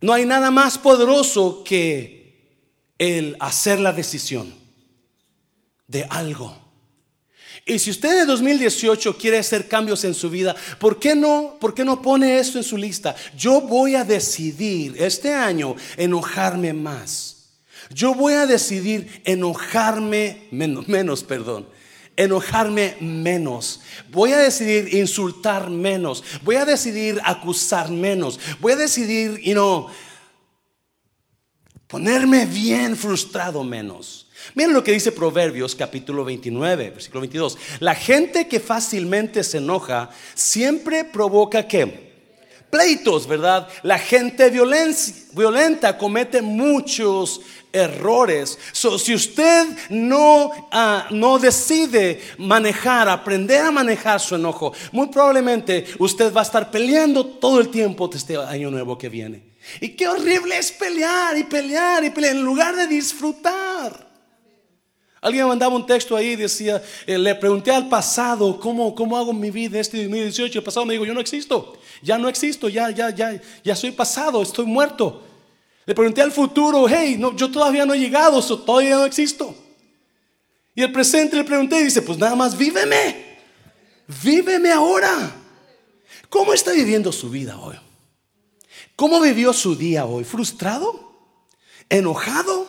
No 0.00 0.12
hay 0.12 0.26
nada 0.26 0.50
más 0.50 0.76
poderoso 0.76 1.62
que 1.62 2.64
el 2.98 3.36
hacer 3.38 3.78
la 3.78 3.92
decisión 3.92 4.52
de 5.86 6.04
algo. 6.10 6.52
Y 7.64 7.78
si 7.78 7.92
usted 7.92 8.22
en 8.22 8.26
2018 8.26 9.16
quiere 9.16 9.38
hacer 9.38 9.68
cambios 9.68 10.02
en 10.02 10.14
su 10.14 10.28
vida, 10.28 10.56
¿por 10.80 10.98
qué 10.98 11.14
no, 11.14 11.58
por 11.60 11.74
qué 11.74 11.84
no 11.84 12.02
pone 12.02 12.40
esto 12.40 12.58
en 12.58 12.64
su 12.64 12.76
lista? 12.76 13.14
Yo 13.36 13.60
voy 13.60 13.94
a 13.94 14.02
decidir 14.02 14.96
este 14.98 15.32
año 15.32 15.76
enojarme 15.96 16.72
más. 16.72 17.50
Yo 17.90 18.16
voy 18.16 18.32
a 18.32 18.46
decidir 18.46 19.22
enojarme 19.24 20.48
menos, 20.50 20.88
menos, 20.88 21.22
perdón. 21.22 21.68
Enojarme 22.16 22.96
menos. 23.00 23.80
Voy 24.10 24.32
a 24.32 24.38
decidir 24.38 24.94
insultar 24.94 25.70
menos. 25.70 26.24
Voy 26.42 26.56
a 26.56 26.64
decidir 26.64 27.20
acusar 27.24 27.90
menos. 27.90 28.40
Voy 28.58 28.72
a 28.72 28.76
decidir, 28.76 29.38
you 29.42 29.52
know, 29.52 29.88
ponerme 31.86 32.46
bien 32.46 32.96
frustrado 32.96 33.62
menos. 33.62 34.26
Miren 34.54 34.74
lo 34.74 34.84
que 34.84 34.92
dice 34.92 35.12
Proverbios 35.12 35.74
capítulo 35.74 36.24
29, 36.24 36.90
versículo 36.90 37.20
22. 37.20 37.58
La 37.80 37.94
gente 37.94 38.48
que 38.48 38.60
fácilmente 38.60 39.42
se 39.44 39.58
enoja 39.58 40.10
siempre 40.34 41.04
provoca 41.04 41.66
que 41.66 42.06
pleitos, 42.70 43.26
¿verdad? 43.26 43.68
La 43.82 43.98
gente 43.98 44.50
violenta 44.50 45.96
comete 45.96 46.42
muchos 46.42 47.40
errores. 47.76 48.58
si 48.72 49.14
usted 49.14 49.66
no, 49.90 50.50
ah, 50.72 51.06
no 51.10 51.38
decide 51.38 52.20
manejar, 52.38 53.08
aprender 53.08 53.62
a 53.62 53.70
manejar 53.70 54.20
su 54.20 54.34
enojo, 54.34 54.72
muy 54.92 55.08
probablemente 55.08 55.86
usted 55.98 56.32
va 56.32 56.40
a 56.40 56.44
estar 56.44 56.70
peleando 56.70 57.26
todo 57.26 57.60
el 57.60 57.68
tiempo 57.68 58.08
de 58.08 58.18
este 58.18 58.36
año 58.36 58.70
nuevo 58.70 58.96
que 58.96 59.08
viene. 59.08 59.56
Y 59.80 59.90
qué 59.90 60.08
horrible 60.08 60.56
es 60.58 60.70
pelear 60.72 61.36
y 61.36 61.44
pelear 61.44 62.04
y 62.04 62.10
pelear 62.10 62.36
en 62.36 62.42
lugar 62.42 62.76
de 62.76 62.86
disfrutar. 62.86 64.06
Alguien 65.20 65.48
mandaba 65.48 65.74
un 65.74 65.84
texto 65.84 66.14
ahí 66.14 66.36
decía, 66.36 66.80
eh, 67.06 67.18
le 67.18 67.34
pregunté 67.34 67.72
al 67.72 67.88
pasado, 67.88 68.60
¿cómo, 68.60 68.94
¿cómo 68.94 69.16
hago 69.16 69.32
mi 69.32 69.50
vida 69.50 69.80
este 69.80 69.98
2018? 70.04 70.58
El 70.58 70.64
pasado 70.64 70.86
me 70.86 70.92
dijo, 70.92 71.04
yo 71.04 71.14
no 71.14 71.20
existo, 71.20 71.76
ya 72.00 72.16
no 72.16 72.28
existo, 72.28 72.68
ya, 72.68 72.90
ya, 72.90 73.10
ya, 73.10 73.40
ya 73.64 73.74
soy 73.74 73.90
pasado, 73.90 74.40
estoy 74.40 74.66
muerto. 74.66 75.25
Le 75.86 75.94
pregunté 75.94 76.20
al 76.20 76.32
futuro, 76.32 76.86
hey, 76.88 77.16
no, 77.16 77.34
yo 77.36 77.50
todavía 77.50 77.86
no 77.86 77.94
he 77.94 77.98
llegado, 77.98 78.42
todavía 78.42 78.96
no 78.96 79.04
existo. 79.04 79.54
Y 80.74 80.82
el 80.82 80.92
presente 80.92 81.36
le 81.36 81.44
pregunté 81.44 81.80
y 81.80 81.84
dice, 81.84 82.02
pues 82.02 82.18
nada 82.18 82.34
más 82.34 82.58
víveme, 82.58 83.38
víveme 84.22 84.70
ahora. 84.72 85.32
¿Cómo 86.28 86.52
está 86.52 86.72
viviendo 86.72 87.12
su 87.12 87.30
vida 87.30 87.56
hoy? 87.58 87.76
¿Cómo 88.96 89.20
vivió 89.20 89.52
su 89.52 89.76
día 89.76 90.06
hoy? 90.06 90.24
¿Frustrado? 90.24 91.12
¿Enojado? 91.88 92.66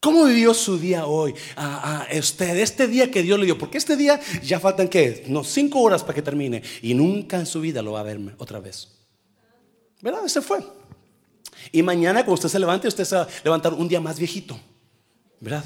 ¿Cómo 0.00 0.24
vivió 0.24 0.54
su 0.54 0.78
día 0.78 1.04
hoy? 1.04 1.34
A, 1.54 2.06
usted, 2.18 2.56
este 2.56 2.88
día 2.88 3.10
que 3.10 3.22
Dios 3.22 3.38
le 3.38 3.44
dio, 3.44 3.58
porque 3.58 3.76
este 3.76 3.96
día 3.96 4.18
ya 4.42 4.58
faltan 4.58 4.88
que, 4.88 5.24
no, 5.28 5.44
cinco 5.44 5.80
horas 5.80 6.02
para 6.02 6.14
que 6.14 6.22
termine 6.22 6.62
y 6.80 6.94
nunca 6.94 7.36
en 7.36 7.46
su 7.46 7.60
vida 7.60 7.82
lo 7.82 7.92
va 7.92 8.00
a 8.00 8.04
ver 8.04 8.18
otra 8.38 8.58
vez. 8.58 8.88
¿Verdad? 10.00 10.26
Se 10.26 10.40
fue. 10.40 10.81
Y 11.70 11.82
mañana 11.82 12.20
cuando 12.20 12.34
usted 12.34 12.48
se 12.48 12.58
levante, 12.58 12.88
usted 12.88 13.04
se 13.04 13.16
va 13.16 13.22
a 13.22 13.28
levantar 13.44 13.74
un 13.74 13.86
día 13.86 14.00
más 14.00 14.18
viejito. 14.18 14.58
¿Verdad? 15.40 15.64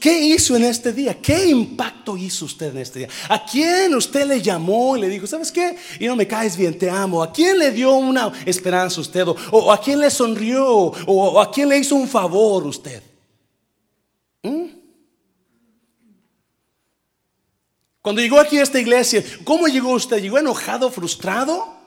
¿Qué 0.00 0.18
hizo 0.18 0.56
en 0.56 0.64
este 0.64 0.92
día? 0.92 1.20
¿Qué 1.20 1.46
impacto 1.48 2.16
hizo 2.16 2.46
usted 2.46 2.70
en 2.70 2.78
este 2.78 3.00
día? 3.00 3.08
¿A 3.28 3.44
quién 3.44 3.94
usted 3.94 4.26
le 4.26 4.40
llamó 4.40 4.96
y 4.96 5.00
le 5.00 5.08
dijo, 5.08 5.26
¿sabes 5.26 5.52
qué? 5.52 5.76
Y 6.00 6.06
no 6.06 6.16
me 6.16 6.26
caes 6.26 6.56
bien, 6.56 6.78
te 6.78 6.88
amo. 6.88 7.22
¿A 7.22 7.30
quién 7.30 7.58
le 7.58 7.70
dio 7.70 7.92
una 7.92 8.32
esperanza 8.46 9.00
usted? 9.00 9.26
¿O, 9.50 9.72
a 9.72 9.80
quién 9.80 10.00
le 10.00 10.10
sonrió? 10.10 10.64
¿O, 11.06 11.40
a 11.40 11.50
quién 11.50 11.68
le 11.68 11.78
hizo 11.78 11.96
un 11.96 12.08
favor 12.08 12.66
usted? 12.66 13.02
¿Mm? 14.42 14.68
Cuando 18.00 18.22
llegó 18.22 18.40
aquí 18.40 18.58
a 18.58 18.62
esta 18.62 18.80
iglesia, 18.80 19.22
¿cómo 19.44 19.68
llegó 19.68 19.92
usted? 19.92 20.22
¿Llegó 20.22 20.38
enojado, 20.38 20.90
frustrado? 20.90 21.77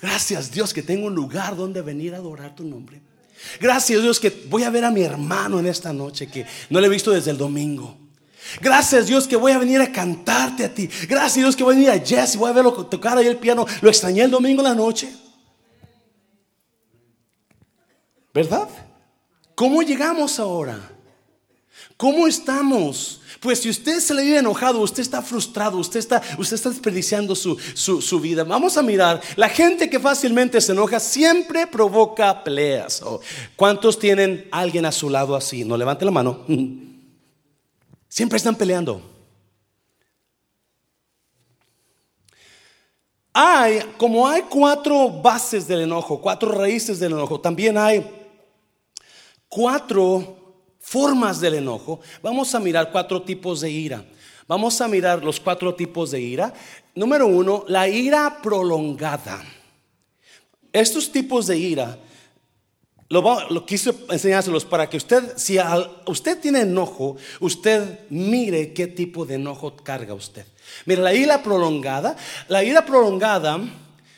Gracias 0.00 0.50
Dios 0.50 0.72
que 0.72 0.82
tengo 0.82 1.06
un 1.06 1.14
lugar 1.14 1.56
donde 1.56 1.82
venir 1.82 2.14
a 2.14 2.18
adorar 2.18 2.54
tu 2.54 2.64
nombre. 2.64 3.00
Gracias 3.60 4.02
Dios 4.02 4.20
que 4.20 4.30
voy 4.48 4.62
a 4.64 4.70
ver 4.70 4.84
a 4.84 4.90
mi 4.90 5.02
hermano 5.02 5.58
en 5.58 5.66
esta 5.66 5.92
noche 5.92 6.26
que 6.26 6.46
no 6.68 6.80
le 6.80 6.86
he 6.86 6.90
visto 6.90 7.10
desde 7.10 7.30
el 7.30 7.38
domingo. 7.38 7.96
Gracias 8.60 9.06
Dios 9.06 9.28
que 9.28 9.36
voy 9.36 9.52
a 9.52 9.58
venir 9.58 9.80
a 9.80 9.92
cantarte 9.92 10.64
a 10.64 10.74
ti. 10.74 10.88
Gracias 11.08 11.44
Dios 11.44 11.56
que 11.56 11.62
voy 11.62 11.74
a 11.74 11.76
venir 11.76 11.90
a 11.90 12.04
Jesse, 12.04 12.36
voy 12.36 12.50
a 12.50 12.54
verlo 12.54 12.72
tocar 12.86 13.16
ahí 13.18 13.26
el 13.26 13.36
piano. 13.36 13.66
Lo 13.80 13.88
extrañé 13.88 14.22
el 14.22 14.30
domingo 14.30 14.62
en 14.62 14.68
la 14.68 14.74
noche. 14.74 15.12
¿Verdad? 18.32 18.68
¿Cómo 19.54 19.82
llegamos 19.82 20.38
ahora? 20.38 20.78
¿Cómo 22.00 22.26
estamos? 22.26 23.20
Pues 23.40 23.60
si 23.60 23.68
usted 23.68 24.00
se 24.00 24.14
le 24.14 24.22
vive 24.22 24.38
enojado, 24.38 24.80
usted 24.80 25.02
está 25.02 25.20
frustrado, 25.20 25.76
usted 25.76 25.98
está, 25.98 26.22
usted 26.38 26.54
está 26.54 26.70
desperdiciando 26.70 27.36
su, 27.36 27.58
su, 27.74 28.20
vida. 28.20 28.42
Vamos 28.42 28.78
a 28.78 28.82
mirar, 28.82 29.20
la 29.36 29.50
gente 29.50 29.90
que 29.90 30.00
fácilmente 30.00 30.62
se 30.62 30.72
enoja 30.72 30.98
siempre 30.98 31.66
provoca 31.66 32.42
peleas. 32.42 33.02
¿Cuántos 33.54 33.98
tienen 33.98 34.48
alguien 34.50 34.86
a 34.86 34.92
su 34.92 35.10
lado 35.10 35.36
así? 35.36 35.62
No 35.62 35.76
levante 35.76 36.06
la 36.06 36.10
mano. 36.10 36.46
Siempre 38.08 38.38
están 38.38 38.56
peleando. 38.56 39.02
Hay, 43.34 43.80
como 43.98 44.26
hay 44.26 44.40
cuatro 44.48 45.10
bases 45.10 45.68
del 45.68 45.82
enojo, 45.82 46.18
cuatro 46.18 46.50
raíces 46.50 46.98
del 46.98 47.12
enojo, 47.12 47.38
también 47.38 47.76
hay 47.76 48.10
cuatro 49.50 50.39
formas 50.80 51.40
del 51.40 51.54
enojo. 51.54 52.00
Vamos 52.22 52.54
a 52.54 52.60
mirar 52.60 52.90
cuatro 52.90 53.22
tipos 53.22 53.60
de 53.60 53.70
ira. 53.70 54.04
Vamos 54.48 54.80
a 54.80 54.88
mirar 54.88 55.22
los 55.22 55.38
cuatro 55.38 55.74
tipos 55.74 56.10
de 56.10 56.20
ira. 56.20 56.52
Número 56.94 57.26
uno, 57.26 57.64
la 57.68 57.88
ira 57.88 58.40
prolongada. 58.42 59.44
Estos 60.72 61.12
tipos 61.12 61.46
de 61.46 61.58
ira, 61.58 61.98
lo, 63.08 63.66
quise 63.66 63.92
enseñárselos 64.08 64.64
para 64.64 64.88
que 64.88 64.96
usted, 64.96 65.36
si 65.36 65.58
usted 66.06 66.40
tiene 66.40 66.60
enojo, 66.60 67.16
usted 67.40 68.00
mire 68.08 68.72
qué 68.72 68.86
tipo 68.86 69.26
de 69.26 69.34
enojo 69.34 69.76
carga 69.76 70.14
usted. 70.14 70.46
Mira, 70.86 71.02
la 71.02 71.14
ira 71.14 71.42
prolongada, 71.42 72.16
la 72.48 72.62
ira 72.62 72.86
prolongada, 72.86 73.60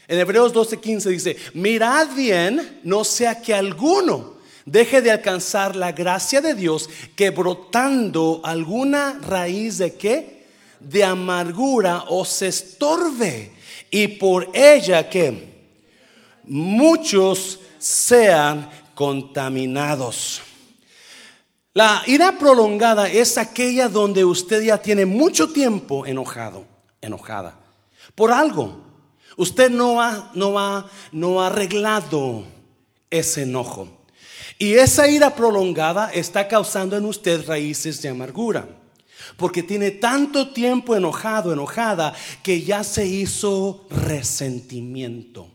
en 0.08 0.18
Hebreos 0.18 0.52
12:15 0.52 1.10
dice, 1.10 1.36
mirad 1.54 2.14
bien, 2.14 2.80
no 2.84 3.02
sea 3.04 3.40
que 3.40 3.54
alguno 3.54 4.31
deje 4.66 5.02
de 5.02 5.10
alcanzar 5.10 5.76
la 5.76 5.92
gracia 5.92 6.40
de 6.40 6.54
Dios 6.54 6.88
que 7.16 7.30
brotando 7.30 8.40
alguna 8.44 9.18
raíz 9.20 9.78
de 9.78 9.94
qué? 9.94 10.46
De 10.80 11.04
amargura 11.04 12.04
o 12.08 12.24
se 12.24 12.48
estorbe 12.48 13.52
y 13.90 14.08
por 14.08 14.48
ella 14.54 15.08
que 15.08 15.52
muchos 16.44 17.60
sean 17.78 18.68
contaminados. 18.94 20.42
La 21.74 22.02
ira 22.06 22.38
prolongada 22.38 23.08
es 23.08 23.38
aquella 23.38 23.88
donde 23.88 24.24
usted 24.24 24.62
ya 24.62 24.78
tiene 24.78 25.06
mucho 25.06 25.52
tiempo 25.52 26.04
enojado, 26.04 26.66
enojada, 27.00 27.58
por 28.14 28.30
algo. 28.30 28.82
Usted 29.36 29.70
no 29.70 30.02
ha, 30.02 30.30
no 30.34 30.54
no 31.12 31.40
ha 31.40 31.46
arreglado 31.46 32.44
ese 33.10 33.42
enojo. 33.42 34.01
Y 34.58 34.74
esa 34.74 35.08
ira 35.08 35.34
prolongada 35.34 36.10
está 36.12 36.48
causando 36.48 36.96
en 36.96 37.04
usted 37.04 37.46
raíces 37.46 38.00
de 38.02 38.08
amargura. 38.08 38.68
Porque 39.36 39.62
tiene 39.62 39.90
tanto 39.90 40.52
tiempo 40.52 40.96
enojado, 40.96 41.52
enojada, 41.52 42.14
que 42.42 42.62
ya 42.62 42.84
se 42.84 43.06
hizo 43.06 43.86
resentimiento. 43.90 45.48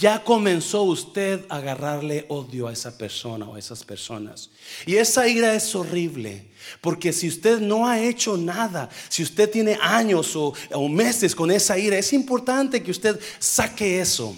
Ya 0.00 0.24
comenzó 0.24 0.82
usted 0.82 1.44
a 1.48 1.56
agarrarle 1.56 2.24
odio 2.28 2.68
a 2.68 2.72
esa 2.72 2.96
persona 2.96 3.46
o 3.46 3.56
a 3.56 3.58
esas 3.58 3.84
personas. 3.84 4.50
Y 4.86 4.96
esa 4.96 5.28
ira 5.28 5.54
es 5.54 5.74
horrible. 5.74 6.50
Porque 6.80 7.12
si 7.12 7.28
usted 7.28 7.60
no 7.60 7.86
ha 7.86 8.00
hecho 8.00 8.36
nada, 8.38 8.88
si 9.10 9.22
usted 9.22 9.50
tiene 9.50 9.78
años 9.82 10.34
o, 10.36 10.54
o 10.72 10.88
meses 10.88 11.34
con 11.34 11.50
esa 11.50 11.78
ira, 11.78 11.98
es 11.98 12.12
importante 12.14 12.82
que 12.82 12.90
usted 12.90 13.20
saque 13.38 14.00
eso 14.00 14.34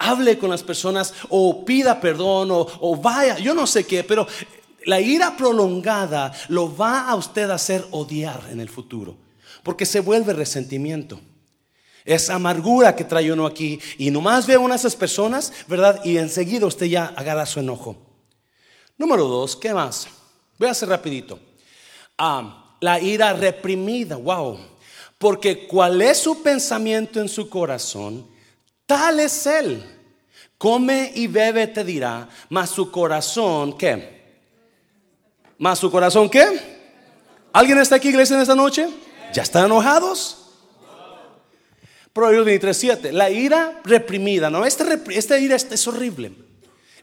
hable 0.00 0.38
con 0.38 0.50
las 0.50 0.62
personas 0.62 1.14
o 1.28 1.64
pida 1.64 2.00
perdón 2.00 2.48
o, 2.50 2.96
vaya, 2.96 3.38
yo 3.38 3.54
no 3.54 3.66
sé 3.66 3.84
qué, 3.84 4.02
pero 4.02 4.26
la 4.86 4.98
ira 5.00 5.36
prolongada 5.36 6.32
lo 6.48 6.74
va 6.74 7.08
a 7.08 7.14
usted 7.14 7.48
a 7.50 7.54
hacer 7.54 7.86
odiar 7.90 8.40
en 8.50 8.60
el 8.60 8.70
futuro, 8.70 9.16
porque 9.62 9.86
se 9.86 10.00
vuelve 10.00 10.32
resentimiento. 10.32 11.20
Es 12.04 12.30
amargura 12.30 12.96
que 12.96 13.04
trae 13.04 13.30
uno 13.30 13.44
aquí 13.44 13.78
y 13.98 14.10
nomás 14.10 14.46
ve 14.46 14.54
a 14.54 14.58
una 14.58 14.74
de 14.74 14.78
esas 14.78 14.96
personas, 14.96 15.52
¿verdad? 15.68 16.02
Y 16.02 16.16
enseguida 16.16 16.66
usted 16.66 16.86
ya 16.86 17.12
agarra 17.14 17.44
su 17.44 17.60
enojo. 17.60 17.94
Número 18.96 19.28
dos, 19.28 19.54
¿qué 19.54 19.74
más? 19.74 20.08
Voy 20.58 20.68
a 20.68 20.72
hacer 20.72 20.88
rapidito. 20.88 21.38
Ah, 22.16 22.74
la 22.80 22.98
ira 23.00 23.34
reprimida, 23.34 24.16
wow. 24.16 24.58
Porque 25.18 25.66
cuál 25.66 26.00
es 26.00 26.18
su 26.18 26.42
pensamiento 26.42 27.20
en 27.20 27.28
su 27.28 27.50
corazón, 27.50 28.26
Tal 28.90 29.20
es 29.20 29.46
él. 29.46 29.84
Come 30.58 31.12
y 31.14 31.28
bebe, 31.28 31.68
te 31.68 31.84
dirá, 31.84 32.28
mas 32.48 32.70
su 32.70 32.90
corazón, 32.90 33.78
¿qué? 33.78 34.40
¿Mas 35.58 35.78
su 35.78 35.92
corazón 35.92 36.28
qué? 36.28 36.44
¿Alguien 37.52 37.78
está 37.78 37.94
aquí, 37.94 38.08
iglesia, 38.08 38.34
en 38.34 38.42
esta 38.42 38.56
noche? 38.56 38.88
¿Ya 39.32 39.44
están 39.44 39.66
enojados? 39.66 40.38
Proverbios 42.12 42.44
23, 42.44 43.12
La 43.12 43.30
ira 43.30 43.80
reprimida, 43.84 44.50
¿no? 44.50 44.66
Esta, 44.66 44.84
este 45.10 45.40
ira 45.40 45.54
es 45.54 45.86
horrible. 45.86 46.32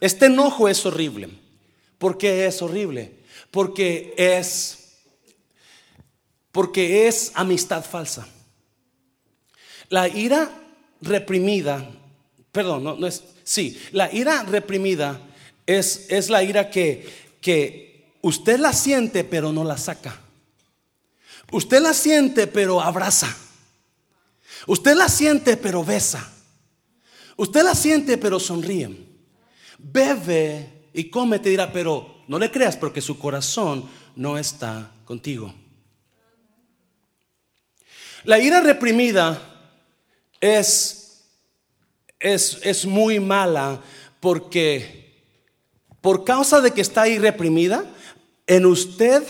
Este 0.01 0.25
enojo 0.25 0.67
es 0.67 0.85
horrible. 0.85 1.29
¿Por 1.97 2.17
qué 2.17 2.47
es 2.47 2.61
horrible? 2.61 3.15
Porque 3.49 4.13
es, 4.17 4.97
porque 6.51 7.07
es 7.07 7.31
amistad 7.33 7.85
falsa. 7.85 8.27
La 9.87 10.09
ira 10.09 10.51
reprimida, 11.01 11.89
perdón, 12.51 12.83
no, 12.83 13.07
es, 13.07 13.23
sí, 13.43 13.79
la 13.91 14.13
ira 14.13 14.43
reprimida 14.43 15.21
es, 15.65 16.07
es 16.09 16.29
la 16.29 16.43
ira 16.43 16.69
que, 16.69 17.07
que 17.41 18.15
usted 18.21 18.59
la 18.59 18.73
siente 18.73 19.23
pero 19.23 19.51
no 19.51 19.63
la 19.63 19.77
saca. 19.77 20.19
Usted 21.51 21.81
la 21.81 21.93
siente 21.93 22.47
pero 22.47 22.81
abraza. 22.81 23.35
Usted 24.65 24.95
la 24.95 25.07
siente 25.07 25.55
pero 25.57 25.83
besa. 25.83 26.33
Usted 27.37 27.63
la 27.63 27.75
siente 27.75 28.17
pero 28.17 28.39
sonríe. 28.39 29.07
Bebe 29.77 30.89
y 30.93 31.09
come, 31.09 31.39
te 31.39 31.49
dirá, 31.49 31.71
pero 31.71 32.23
no 32.27 32.39
le 32.39 32.51
creas 32.51 32.75
porque 32.75 33.01
su 33.01 33.17
corazón 33.17 33.89
no 34.15 34.37
está 34.37 34.91
contigo. 35.05 35.53
La 38.23 38.39
ira 38.39 38.59
reprimida 38.59 39.56
es, 40.41 41.23
es, 42.19 42.59
es 42.63 42.85
muy 42.85 43.19
mala 43.19 43.81
porque 44.19 45.07
por 46.01 46.23
causa 46.23 46.61
de 46.61 46.71
que 46.71 46.81
está 46.81 47.03
ahí 47.03 47.17
reprimida, 47.17 47.85
en 48.45 48.65
usted 48.65 49.23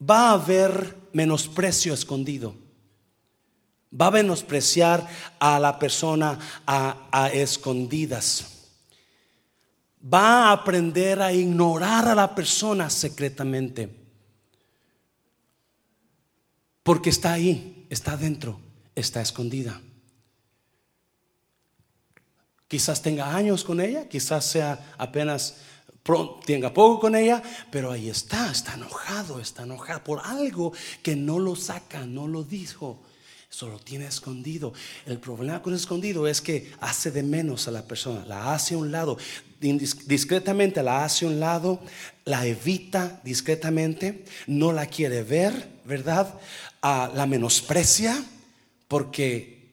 va 0.00 0.30
a 0.30 0.32
haber 0.32 0.96
menosprecio 1.12 1.92
escondido. 1.92 2.54
Va 3.92 4.06
a 4.06 4.12
menospreciar 4.12 5.06
a 5.40 5.58
la 5.58 5.78
persona 5.78 6.38
a, 6.64 7.08
a, 7.10 7.28
escondidas. 7.28 8.68
Va 10.02 10.48
a 10.48 10.52
aprender 10.52 11.20
a 11.20 11.32
ignorar 11.32 12.08
a 12.08 12.14
la 12.14 12.34
persona 12.34 12.88
secretamente. 12.88 13.90
Porque 16.82 17.10
está 17.10 17.32
ahí, 17.32 17.86
está 17.90 18.16
dentro 18.16 18.69
está 19.00 19.20
escondida. 19.20 19.80
Quizás 22.68 23.02
tenga 23.02 23.34
años 23.34 23.64
con 23.64 23.80
ella, 23.80 24.08
quizás 24.08 24.44
sea 24.44 24.94
apenas 24.96 25.56
tenga 26.44 26.72
poco 26.72 27.00
con 27.00 27.14
ella, 27.14 27.42
pero 27.70 27.92
ahí 27.92 28.08
está, 28.08 28.50
está 28.50 28.74
enojado, 28.74 29.40
está 29.40 29.64
enojado 29.64 30.02
por 30.04 30.20
algo 30.24 30.72
que 31.02 31.16
no 31.16 31.38
lo 31.38 31.56
saca, 31.56 32.06
no 32.06 32.26
lo 32.26 32.42
dijo, 32.42 33.00
solo 33.48 33.78
tiene 33.78 34.06
escondido. 34.06 34.72
El 35.06 35.18
problema 35.18 35.62
con 35.62 35.74
escondido 35.74 36.26
es 36.26 36.40
que 36.40 36.72
hace 36.80 37.10
de 37.10 37.22
menos 37.22 37.68
a 37.68 37.70
la 37.70 37.86
persona, 37.86 38.24
la 38.26 38.54
hace 38.54 38.74
a 38.74 38.78
un 38.78 38.90
lado, 38.90 39.18
discretamente 39.60 40.82
la 40.82 41.04
hace 41.04 41.26
a 41.26 41.28
un 41.28 41.40
lado, 41.40 41.80
la 42.24 42.46
evita 42.46 43.20
discretamente, 43.22 44.24
no 44.46 44.72
la 44.72 44.86
quiere 44.86 45.22
ver, 45.22 45.68
¿verdad? 45.84 46.34
Ah, 46.82 47.10
la 47.14 47.26
menosprecia 47.26 48.24
porque 48.90 49.70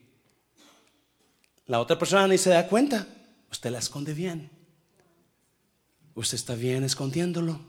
la 1.66 1.80
otra 1.80 1.98
persona 1.98 2.28
ni 2.28 2.38
se 2.38 2.52
da 2.52 2.68
cuenta. 2.68 3.08
Usted 3.50 3.72
la 3.72 3.80
esconde 3.80 4.14
bien. 4.14 4.52
Usted 6.14 6.36
está 6.36 6.54
bien 6.54 6.84
escondiéndolo. 6.84 7.60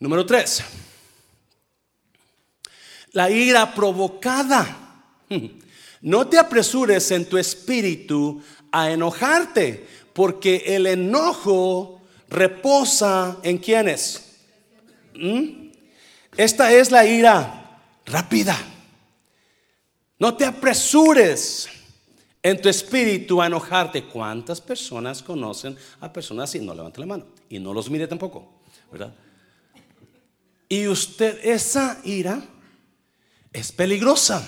Número 0.00 0.26
tres. 0.26 0.62
La 3.12 3.30
ira 3.30 3.74
provocada. 3.74 5.02
No 6.02 6.28
te 6.28 6.38
apresures 6.38 7.10
en 7.12 7.26
tu 7.26 7.38
espíritu 7.38 8.42
a 8.70 8.90
enojarte, 8.90 9.88
porque 10.12 10.62
el 10.66 10.86
enojo 10.86 12.02
reposa 12.28 13.38
en 13.42 13.56
quienes. 13.56 14.42
¿Mm? 15.14 15.70
Esta 16.36 16.70
es 16.74 16.90
la 16.90 17.06
ira 17.06 17.80
rápida. 18.04 18.73
No 20.18 20.36
te 20.36 20.44
apresures 20.44 21.68
en 22.42 22.60
tu 22.60 22.68
espíritu 22.68 23.40
a 23.42 23.46
enojarte. 23.46 24.04
¿Cuántas 24.04 24.60
personas 24.60 25.22
conocen 25.22 25.76
a 26.00 26.12
personas 26.12 26.50
así? 26.50 26.60
No 26.60 26.74
levante 26.74 27.00
la 27.00 27.06
mano 27.06 27.26
y 27.48 27.58
no 27.58 27.72
los 27.72 27.90
mire 27.90 28.06
tampoco, 28.06 28.60
¿verdad? 28.92 29.12
Y 30.68 30.86
usted, 30.86 31.40
esa 31.42 32.00
ira 32.04 32.42
es 33.52 33.72
peligrosa. 33.72 34.46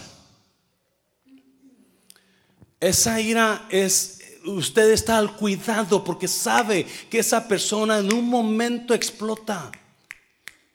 Esa 2.79 3.21
ira 3.21 3.67
es, 3.71 4.21
usted 4.45 4.91
está 4.91 5.19
al 5.19 5.37
cuidado 5.37 6.05
porque 6.05 6.29
sabe 6.29 6.87
que 7.11 7.21
esa 7.21 7.49
persona 7.49 7.99
en 7.99 8.13
un 8.13 8.29
momento 8.29 8.93
explota. 8.95 9.73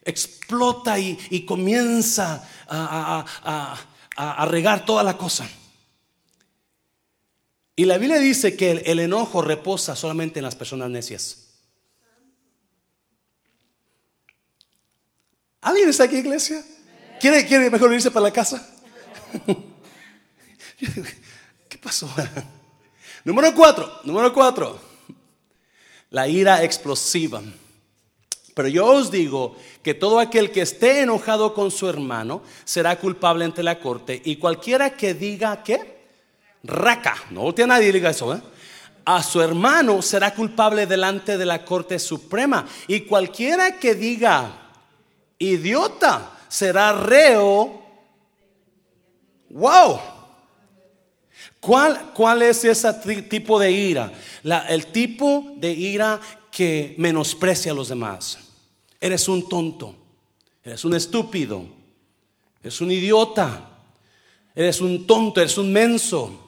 Explota 0.04 0.97
y, 0.97 1.45
comienza 1.45 2.43
a, 2.67 3.23
a, 3.43 3.90
regar 4.46 4.86
toda 4.86 5.04
la 5.04 5.18
cosa. 5.18 5.50
Y 7.76 7.86
la 7.86 7.98
Biblia 7.98 8.20
dice 8.20 8.56
que 8.56 8.72
el, 8.72 9.00
enojo 9.00 9.42
reposa 9.42 9.96
solamente 9.96 10.40
en 10.40 10.46
las 10.46 10.56
personas 10.56 10.90
necias. 10.90 11.48
¿Alguien 15.62 15.90
está 15.90 16.04
aquí, 16.04 16.18
iglesia? 16.18 16.64
¿Quiere, 17.20 17.46
quiere 17.46 17.70
mejor 17.70 17.94
irse 17.94 18.12
para 18.12 18.26
la 18.26 18.34
casa? 18.34 18.68
¿Qué 21.70 21.78
pasó? 21.78 22.10
Número 23.24 23.54
cuatro, 23.54 24.02
número 24.04 24.34
cuatro. 24.34 24.80
La 26.10 26.28
ira 26.28 26.64
explosiva. 26.64 27.42
Pero 28.54 28.68
yo 28.68 28.86
os 28.86 29.12
digo 29.12 29.56
que 29.82 29.94
todo 29.94 30.20
aquel 30.20 30.52
que 30.52 30.62
esté 30.62 31.02
enojado 31.02 31.54
con 31.54 31.72
su 31.72 31.88
hermano 31.88 32.42
será 32.66 33.00
culpable 33.00 33.46
ante 33.46 33.64
la 33.64 33.80
corte 33.80 34.22
y 34.26 34.36
cualquiera 34.36 34.92
que 34.92 35.14
diga 35.14 35.64
que 35.64 36.02
raca, 36.64 37.16
no 37.30 37.54
tiene 37.54 37.70
nadie 37.70 37.92
diga 37.92 38.10
eso, 38.10 38.36
¿eh? 38.36 38.42
a 39.06 39.24
su 39.24 39.42
hermano 39.42 40.02
será 40.02 40.34
culpable 40.34 40.86
delante 40.86 41.38
de 41.38 41.46
la 41.46 41.66
corte 41.66 41.98
suprema 41.98 42.66
y 42.88 43.02
cualquiera 43.02 43.80
que 43.80 43.96
diga 43.96 44.52
idiota 45.40 46.32
será 46.48 46.94
reo. 46.94 47.82
Wow. 49.50 50.00
¿Cuál, 51.60 52.12
¿Cuál, 52.14 52.42
es 52.42 52.64
ese 52.64 52.94
tipo 53.24 53.60
de 53.60 53.72
ira? 53.72 54.12
el 54.70 54.88
tipo 54.88 55.54
de 55.58 55.72
ira 55.72 56.20
que 56.52 56.94
menosprecia 56.98 57.72
a 57.72 57.76
los 57.76 57.88
demás. 57.88 58.38
Eres 59.00 59.28
un 59.28 59.48
tonto, 59.48 59.96
eres 60.64 60.86
un 60.86 60.94
estúpido, 60.94 61.66
eres 62.62 62.82
un 62.82 62.92
idiota, 62.92 63.70
eres 64.54 64.82
un 64.82 65.08
tonto, 65.08 65.40
eres 65.40 65.58
un 65.58 65.72
menso. 65.72 66.40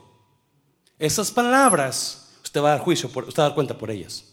Esas 0.99 1.31
palabras, 1.31 2.35
usted 2.43 2.61
va 2.61 2.73
a 2.73 2.77
dar 2.77 2.81
juicio, 2.81 3.09
usted 3.09 3.39
va 3.39 3.45
a 3.45 3.47
dar 3.47 3.55
cuenta 3.55 3.77
por 3.77 3.89
ellas. 3.89 4.25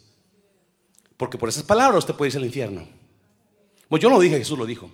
Porque 1.17 1.39
por 1.39 1.49
esas 1.49 1.63
palabras 1.63 2.01
usted 2.01 2.15
puede 2.15 2.29
irse 2.29 2.39
al 2.39 2.45
infierno. 2.45 2.87
Pues 3.89 4.03
yo 4.03 4.09
no 4.09 4.17
lo 4.17 4.23
dije, 4.23 4.39
Jesús 4.39 4.59
lo 4.59 4.67
dijo. 4.67 4.91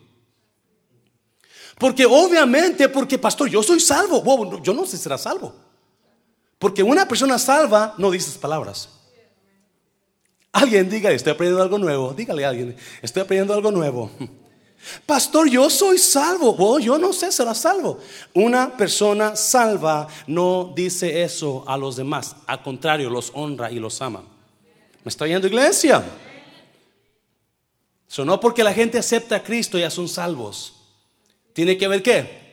Porque 1.79 2.07
obviamente, 2.07 2.89
porque 2.89 3.19
pastor, 3.19 3.49
yo 3.49 3.63
soy 3.63 3.81
salvo. 3.81 4.23
yo 4.63 4.73
no 4.73 4.85
sé 4.85 4.97
si 4.97 5.03
será 5.03 5.19
salvo. 5.19 5.55
Porque 6.59 6.83
una 6.83 7.07
persona 7.07 7.39
salva 7.39 7.95
no 7.99 8.11
dice 8.11 8.31
esas 8.31 8.41
palabras. 8.41 8.89
Alguien 10.57 10.89
diga, 10.89 11.11
estoy 11.11 11.35
aprendiendo 11.35 11.63
algo 11.63 11.77
nuevo. 11.77 12.15
Dígale 12.15 12.47
a 12.47 12.49
alguien, 12.49 12.75
estoy 13.03 13.23
aprendiendo 13.23 13.53
algo 13.53 13.71
nuevo. 13.71 14.11
Pastor, 15.05 15.51
yo 15.51 15.69
soy 15.69 15.99
salvo. 15.99 16.57
Oh, 16.59 16.79
yo 16.79 16.97
no 16.97 17.13
sé, 17.13 17.31
será 17.31 17.55
salvo. 17.55 18.01
Una 18.33 18.75
persona 18.75 19.37
salva 19.37 20.09
no 20.27 20.73
dice 20.75 21.23
eso 21.23 21.63
a 21.67 21.77
los 21.77 21.97
demás. 21.97 22.37
Al 22.47 22.63
contrario, 22.63 23.11
los 23.11 23.33
honra 23.35 23.71
y 23.71 23.79
los 23.79 24.01
ama. 24.01 24.23
¿Me 25.05 25.11
está 25.11 25.27
yendo 25.27 25.47
iglesia? 25.47 26.03
Eso 28.09 28.25
no 28.25 28.41
porque 28.41 28.65
la 28.65 28.73
gente 28.73 28.97
acepta 28.97 29.37
a 29.37 29.43
Cristo 29.43 29.77
ya 29.77 29.91
son 29.91 30.09
salvos. 30.09 30.73
Tiene 31.53 31.77
que 31.77 31.87
ver 31.87 32.03
qué? 32.03 32.46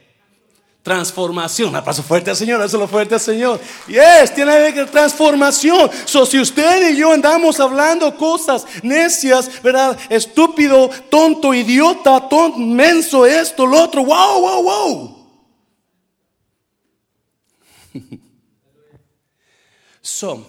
Transformación. 0.84 1.74
Aplauso 1.78 2.04
fuerte 2.04 2.30
al 2.30 2.36
Señor, 2.36 2.62
eso 2.62 2.78
lo 2.78 2.89
fuerte 2.89 3.13
al 3.15 3.22
Señor. 3.22 3.58
Yes, 3.88 4.36
tiene 4.36 4.52
que 4.74 4.82
ver 4.82 4.91
transformación. 4.91 5.89
So, 6.04 6.26
si 6.26 6.38
usted 6.41 6.91
y 6.91 6.98
yo 6.98 7.13
andamos 7.13 7.58
hablando 7.62 8.15
cosas 8.17 8.65
necias, 8.84 9.50
¿verdad? 9.63 9.98
Estúpido, 10.10 10.89
tonto, 11.10 11.54
idiota, 11.54 12.28
tonto, 12.28 12.60
menso, 12.60 13.26
esto, 13.26 13.65
lo 13.65 13.82
otro. 13.82 14.04
Wow, 14.04 14.41
wow, 14.41 14.63
wow. 14.63 15.17
So, 20.02 20.46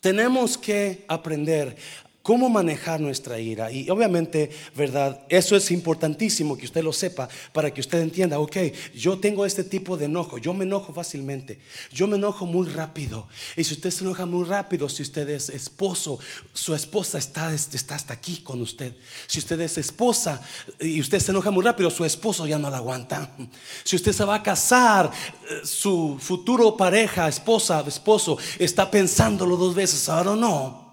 tenemos 0.00 0.56
que 0.56 1.04
aprender 1.08 1.76
cómo 2.24 2.48
manejar 2.48 3.02
nuestra 3.02 3.38
ira. 3.38 3.70
Y 3.70 3.90
obviamente, 3.90 4.48
¿verdad? 4.74 5.20
Eso 5.28 5.56
es 5.56 5.70
importantísimo 5.70 6.56
que 6.56 6.64
usted 6.64 6.82
lo 6.82 6.90
sepa 6.90 7.28
para 7.52 7.70
que 7.70 7.82
usted 7.82 8.00
entienda, 8.00 8.38
ok, 8.38 8.56
yo 8.94 9.18
tengo 9.18 9.44
este 9.44 9.62
tipo 9.62 9.98
de 9.98 10.06
enojo, 10.06 10.38
yo 10.38 10.54
me 10.54 10.64
enojo 10.64 10.94
fácilmente, 10.94 11.60
yo 11.92 12.06
me 12.06 12.16
enojo 12.16 12.46
muy 12.46 12.66
rápido. 12.66 13.28
Y 13.58 13.64
si 13.64 13.74
usted 13.74 13.90
se 13.90 14.04
enoja 14.04 14.24
muy 14.24 14.44
rápido, 14.44 14.88
si 14.88 15.02
usted 15.02 15.28
es 15.28 15.50
esposo, 15.50 16.18
su 16.54 16.74
esposa 16.74 17.18
está, 17.18 17.52
está 17.52 17.94
hasta 17.94 18.14
aquí 18.14 18.38
con 18.38 18.62
usted. 18.62 18.96
Si 19.26 19.38
usted 19.38 19.60
es 19.60 19.76
esposa 19.76 20.40
y 20.80 21.02
usted 21.02 21.20
se 21.20 21.30
enoja 21.30 21.50
muy 21.50 21.62
rápido, 21.62 21.90
su 21.90 22.06
esposo 22.06 22.46
ya 22.46 22.58
no 22.58 22.70
la 22.70 22.78
aguanta. 22.78 23.36
Si 23.84 23.96
usted 23.96 24.12
se 24.12 24.24
va 24.24 24.36
a 24.36 24.42
casar, 24.42 25.10
eh, 25.50 25.60
su 25.66 26.16
futuro 26.18 26.74
pareja, 26.74 27.28
esposa, 27.28 27.84
esposo, 27.86 28.38
está 28.58 28.90
pensándolo 28.90 29.58
dos 29.58 29.74
veces, 29.74 30.08
ahora 30.08 30.34
no. 30.34 30.83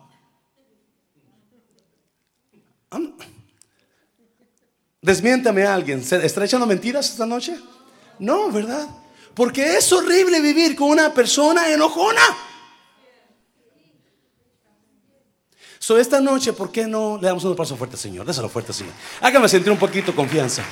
Desmiéntame 5.01 5.63
a 5.63 5.73
alguien. 5.73 5.99
¿Está 5.99 6.45
echando 6.45 6.67
mentiras 6.67 7.09
esta 7.09 7.25
noche? 7.25 7.57
No, 8.19 8.51
¿verdad? 8.51 8.87
Porque 9.33 9.77
es 9.77 9.91
horrible 9.91 10.39
vivir 10.41 10.75
con 10.75 10.89
una 10.89 11.13
persona 11.13 11.69
enojona. 11.69 12.21
So, 15.79 15.97
esta 15.97 16.21
noche, 16.21 16.53
¿por 16.53 16.71
qué 16.71 16.85
no 16.85 17.17
le 17.19 17.27
damos 17.27 17.43
un 17.43 17.55
paso 17.55 17.75
fuerte, 17.75 17.97
Señor? 17.97 18.27
Déselo 18.27 18.47
fuerte, 18.47 18.71
Señor. 18.71 18.93
Hágame 19.19 19.49
sentir 19.49 19.71
un 19.71 19.79
poquito 19.79 20.15
confianza. 20.15 20.63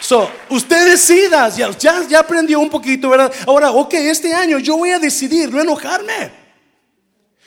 So, 0.00 0.30
usted 0.50 0.90
decida, 0.90 1.48
ya, 1.48 1.76
ya, 1.76 2.06
ya 2.06 2.20
aprendió 2.20 2.60
un 2.60 2.70
poquito, 2.70 3.10
¿verdad? 3.10 3.32
Ahora, 3.48 3.72
ok, 3.72 3.94
este 3.94 4.32
año 4.32 4.60
yo 4.60 4.76
voy 4.76 4.90
a 4.90 5.00
decidir 5.00 5.52
no 5.52 5.60
enojarme. 5.60 6.30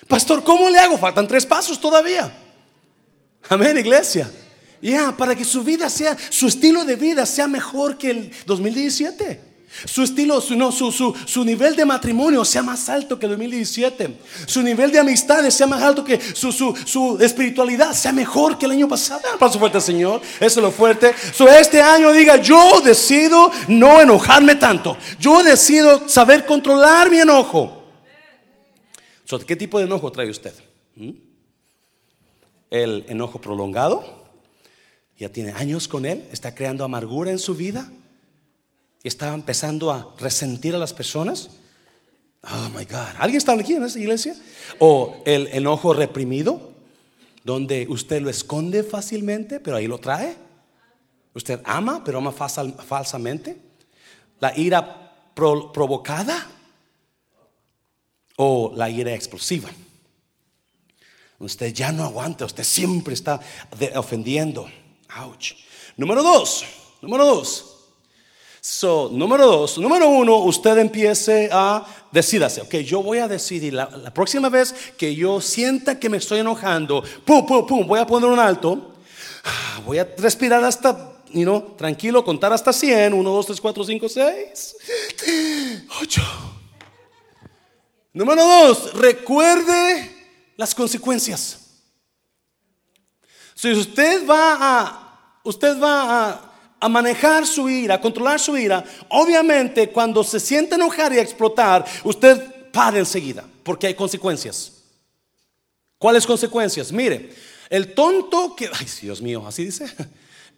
Pastor, 0.10 0.44
¿cómo 0.44 0.70
le 0.70 0.78
hago? 0.78 0.98
Faltan 0.98 1.26
tres 1.26 1.46
pasos 1.46 1.80
todavía. 1.80 2.30
Amén, 3.52 3.78
iglesia. 3.78 4.32
Ya, 4.82 5.12
para 5.18 5.36
que 5.36 5.44
su 5.44 5.62
vida 5.62 5.90
sea, 5.90 6.16
su 6.30 6.48
estilo 6.48 6.86
de 6.86 6.96
vida 6.96 7.26
sea 7.26 7.50
mejor 7.50 7.98
que 7.98 8.10
el 8.10 8.32
2017. 8.46 9.42
Su 9.84 10.04
estilo, 10.04 10.40
su, 10.40 10.56
no, 10.56 10.72
su, 10.72 10.90
su, 10.90 11.14
su, 11.26 11.44
nivel 11.44 11.76
de 11.76 11.84
matrimonio 11.84 12.46
sea 12.46 12.64
más 12.64 12.88
alto 12.88 13.20
que 13.20 13.26
el 13.26 13.34
2017. 13.34 14.18
Su 14.46 14.62
nivel 14.62 14.90
de 14.90 15.00
amistades 15.00 15.54
sea 15.54 15.68
más 15.68 15.84
alto 15.84 16.02
que 16.02 16.18
su, 16.18 16.54
su 16.54 17.18
espiritualidad 17.20 17.92
sea 17.92 18.14
mejor 18.14 18.58
que 18.58 18.68
el 18.68 18.72
año 18.72 18.88
pasado. 18.88 19.22
Paso 19.38 19.60
fuerte, 19.60 19.82
Señor. 19.82 20.22
Eso 20.40 20.62
es 20.62 20.64
lo 20.64 20.72
fuerte. 20.72 21.14
So, 21.34 21.50
este 21.50 21.82
año 21.82 22.14
diga, 22.14 22.38
yo 22.38 22.80
decido 22.80 23.52
no 23.68 24.00
enojarme 24.00 24.56
tanto. 24.56 24.96
Yo 25.20 25.44
decido 25.44 26.08
saber 26.08 26.46
controlar 26.46 27.12
mi 27.12 27.20
enojo. 27.20 27.84
¿Qué 29.46 29.58
tipo 29.58 29.78
de 29.78 29.86
enojo 29.86 30.10
trae 30.10 30.30
usted? 30.30 30.54
¿Mm? 30.96 31.31
¿El 32.72 33.06
enojo 33.08 33.40
prolongado? 33.40 34.22
ya 35.22 35.30
tiene 35.30 35.52
años 35.52 35.88
con 35.88 36.08
él, 36.08 36.28
está 36.32 36.56
creando 36.56 36.84
amargura 36.84 37.30
en 37.30 37.38
su 37.38 37.54
vida 37.54 37.92
y 39.04 39.08
está 39.08 39.36
empezando 39.36 39.92
a 39.92 40.16
resentir 40.18 40.74
a 40.74 40.80
las 40.80 40.94
personas. 40.94 41.52
Oh 42.44 42.70
my 42.76 42.86
God, 42.86 43.20
¿alguien 43.20 43.38
está 43.38 43.54
aquí 43.54 43.74
en 43.74 43.84
esta 43.84 44.00
iglesia? 44.00 44.36
O 44.80 45.22
el 45.28 45.46
enojo 45.52 45.94
reprimido, 45.94 46.72
donde 47.44 47.86
usted 47.88 48.20
lo 48.20 48.32
esconde 48.32 48.84
fácilmente, 48.84 49.60
pero 49.60 49.78
ahí 49.78 49.86
lo 49.86 50.00
trae. 50.00 50.36
Usted 51.36 51.62
ama, 51.66 52.04
pero 52.04 52.18
ama 52.18 52.32
falsamente. 52.32 53.58
La 54.40 54.58
ira 54.58 55.30
provocada 55.36 56.48
o 58.38 58.74
la 58.76 58.90
ira 58.90 59.14
explosiva. 59.14 59.70
Usted 61.42 61.74
ya 61.74 61.92
no 61.92 62.04
aguanta, 62.04 62.46
usted 62.46 62.64
siempre 62.64 63.16
está 63.16 63.40
ofendiendo. 63.96 64.70
Ouch. 65.18 65.54
Número 65.98 66.22
dos, 66.22 66.64
número 67.02 67.26
dos. 67.26 67.66
So, 68.62 69.10
número 69.12 69.48
dos, 69.48 69.80
número 69.80 70.08
uno, 70.08 70.38
usted 70.38 70.78
empiece 70.78 71.50
a 71.52 71.84
decídase, 72.12 72.62
ok, 72.62 72.76
yo 72.76 73.02
voy 73.02 73.18
a 73.18 73.28
decidir 73.28 73.74
la, 73.74 73.90
la, 73.90 74.14
próxima 74.14 74.50
vez 74.50 74.76
que 75.00 75.16
yo 75.16 75.42
sienta 75.42 76.00
que 76.00 76.10
me 76.10 76.18
estoy 76.18 76.42
enojando, 76.42 77.04
pum, 77.26 77.44
pum, 77.44 77.66
pum, 77.66 77.88
voy 77.88 78.00
a 78.00 78.06
poner 78.06 78.30
un 78.30 78.38
alto, 78.38 78.94
voy 79.84 79.98
a 79.98 80.08
respirar 80.16 80.64
hasta, 80.64 81.24
you 81.34 81.42
know, 81.42 81.74
tranquilo, 81.76 82.24
contar 82.24 82.54
hasta 82.54 82.72
100, 82.72 83.16
1, 83.16 83.30
2, 83.32 83.46
3, 83.48 83.62
4, 83.62 83.84
5, 83.84 84.10
6, 84.10 84.76
8. 86.02 86.22
Número 88.14 88.46
dos, 88.46 88.94
recuerde 88.94 90.11
las 90.62 90.76
consecuencias. 90.76 91.58
Si 93.56 93.72
usted 93.72 94.28
va 94.28 94.58
a, 94.60 95.40
usted 95.44 95.82
va 95.82 96.54
a 96.80 96.88
manejar 96.88 97.48
su 97.48 97.68
ira, 97.68 97.96
a 97.96 98.02
controlar 98.02 98.40
su 98.40 98.56
ira, 98.56 98.86
obviamente 99.10 99.90
cuando 99.90 100.24
se 100.24 100.40
siente 100.40 100.76
enojar 100.76 101.14
y 101.14 101.18
explotar, 101.18 101.84
usted 102.04 102.70
para 102.72 103.00
enseguida, 103.00 103.44
porque 103.64 103.88
hay 103.88 103.96
consecuencias. 103.96 104.84
¿Cuáles 105.98 106.28
consecuencias? 106.28 106.92
Mire, 106.92 107.34
el 107.68 107.96
tonto 107.96 108.56
que, 108.56 108.70
ay 108.72 108.88
Dios 109.02 109.20
mío, 109.20 109.44
así 109.48 109.66
dice, 109.66 109.88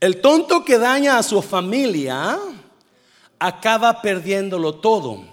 el 0.02 0.20
tonto 0.20 0.66
que 0.66 0.78
daña 0.78 1.18
a 1.18 1.24
su 1.24 1.42
familia 1.42 2.38
acaba 3.40 4.02
perdiéndolo 4.02 4.76
todo 4.76 5.24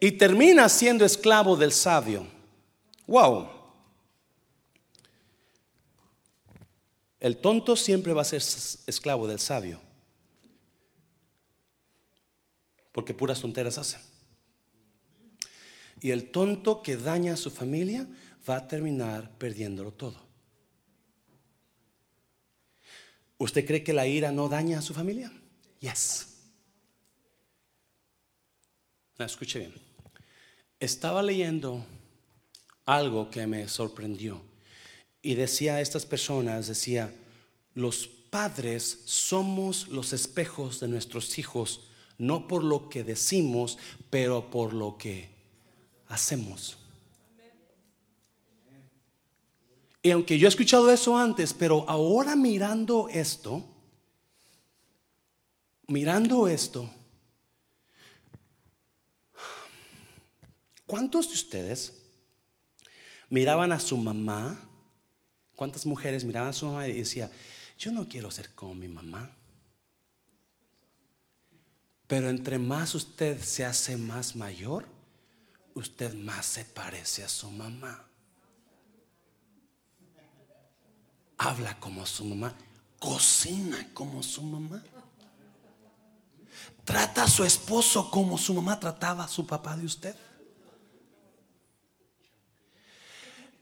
y 0.00 0.10
termina 0.10 0.68
siendo 0.68 1.04
esclavo 1.04 1.54
del 1.54 1.70
sabio. 1.70 2.26
Wow. 3.06 3.54
El 7.24 7.38
tonto 7.38 7.74
siempre 7.74 8.12
va 8.12 8.20
a 8.20 8.26
ser 8.26 8.42
esclavo 8.86 9.26
del 9.26 9.40
sabio. 9.40 9.80
porque 12.94 13.12
puras 13.12 13.40
tonteras 13.40 13.76
hacen. 13.76 14.00
Y 16.00 16.12
el 16.12 16.30
tonto 16.30 16.80
que 16.80 16.96
daña 16.96 17.34
a 17.34 17.36
su 17.36 17.50
familia 17.50 18.06
va 18.48 18.56
a 18.56 18.68
terminar 18.68 19.36
perdiéndolo 19.36 19.92
todo. 19.92 20.16
¿Usted 23.36 23.66
cree 23.66 23.82
que 23.82 23.92
la 23.92 24.06
ira 24.06 24.30
no 24.30 24.48
daña 24.48 24.78
a 24.78 24.82
su 24.82 24.94
familia? 24.94 25.32
Yes. 25.80 26.28
escuche 29.18 29.58
bien. 29.58 29.74
Estaba 30.78 31.20
leyendo 31.20 31.84
algo 32.86 33.28
que 33.28 33.44
me 33.48 33.66
sorprendió 33.66 34.40
y 35.24 35.34
decía 35.34 35.74
a 35.74 35.80
estas 35.80 36.06
personas, 36.06 36.68
decía, 36.68 37.12
los 37.74 38.06
padres 38.06 39.00
somos 39.06 39.88
los 39.88 40.12
espejos 40.12 40.78
de 40.78 40.86
nuestros 40.86 41.38
hijos 41.38 41.80
no 42.18 42.46
por 42.46 42.62
lo 42.62 42.88
que 42.88 43.04
decimos, 43.04 43.78
pero 44.10 44.50
por 44.50 44.72
lo 44.72 44.96
que 44.96 45.28
hacemos. 46.08 46.78
Y 50.02 50.10
aunque 50.10 50.38
yo 50.38 50.46
he 50.46 50.48
escuchado 50.48 50.90
eso 50.90 51.16
antes, 51.16 51.54
pero 51.54 51.84
ahora 51.88 52.36
mirando 52.36 53.08
esto, 53.08 53.64
mirando 55.88 56.46
esto, 56.46 56.90
¿cuántos 60.86 61.28
de 61.28 61.34
ustedes 61.34 62.02
miraban 63.30 63.72
a 63.72 63.80
su 63.80 63.96
mamá? 63.96 64.70
¿Cuántas 65.56 65.86
mujeres 65.86 66.24
miraban 66.24 66.50
a 66.50 66.52
su 66.52 66.66
mamá 66.66 66.88
y 66.88 66.92
decían, 66.94 67.30
yo 67.78 67.92
no 67.92 68.08
quiero 68.08 68.30
ser 68.30 68.50
como 68.54 68.74
mi 68.74 68.88
mamá? 68.88 69.30
Pero 72.06 72.28
entre 72.28 72.58
más 72.58 72.94
usted 72.94 73.40
se 73.40 73.64
hace 73.64 73.96
más 73.96 74.36
mayor, 74.36 74.86
usted 75.74 76.14
más 76.14 76.46
se 76.46 76.64
parece 76.64 77.24
a 77.24 77.28
su 77.28 77.50
mamá. 77.50 78.04
Habla 81.38 81.78
como 81.80 82.06
su 82.06 82.24
mamá, 82.24 82.54
cocina 82.98 83.88
como 83.94 84.22
su 84.22 84.42
mamá. 84.42 84.82
Trata 86.84 87.24
a 87.24 87.28
su 87.28 87.44
esposo 87.44 88.10
como 88.10 88.38
su 88.38 88.54
mamá 88.54 88.78
trataba 88.78 89.24
a 89.24 89.28
su 89.28 89.46
papá 89.46 89.76
de 89.76 89.86
usted. 89.86 90.14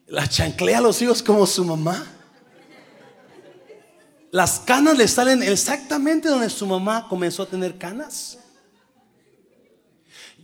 La 0.07 0.29
chanclea 0.29 0.79
a 0.79 0.81
los 0.81 1.01
hijos 1.03 1.23
como 1.23 1.47
su 1.47 1.65
mamá. 1.65 2.07
Las 4.31 4.61
canas 4.61 4.97
le 4.97 5.07
salen 5.07 5.43
exactamente 5.43 6.29
donde 6.29 6.49
su 6.49 6.67
mamá 6.67 7.07
comenzó 7.09 7.43
a 7.43 7.47
tener 7.47 7.77
canas. 7.77 8.39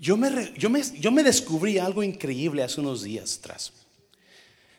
Yo 0.00 0.16
me, 0.16 0.52
yo 0.56 0.70
me, 0.70 0.82
yo 1.00 1.10
me 1.10 1.22
descubrí 1.22 1.78
algo 1.78 2.02
increíble 2.02 2.62
hace 2.62 2.80
unos 2.80 3.02
días 3.02 3.38
atrás. 3.38 3.72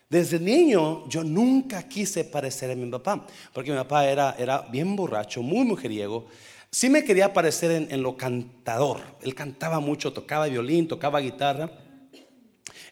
Desde 0.08 0.40
niño 0.40 1.08
yo 1.08 1.22
nunca 1.22 1.82
quise 1.88 2.24
parecer 2.24 2.70
a 2.70 2.74
mi 2.74 2.90
papá, 2.90 3.26
porque 3.52 3.70
mi 3.70 3.76
papá 3.76 4.06
era, 4.06 4.34
era 4.38 4.62
bien 4.62 4.96
borracho, 4.96 5.42
muy 5.42 5.64
mujeriego. 5.64 6.26
Sí 6.70 6.88
me 6.88 7.04
quería 7.04 7.32
parecer 7.32 7.70
en, 7.72 7.88
en, 7.90 8.02
lo 8.02 8.16
cantador. 8.16 9.00
Él 9.22 9.34
cantaba 9.34 9.78
mucho, 9.80 10.12
tocaba 10.12 10.46
violín, 10.46 10.88
tocaba 10.88 11.20
guitarra. 11.20 11.70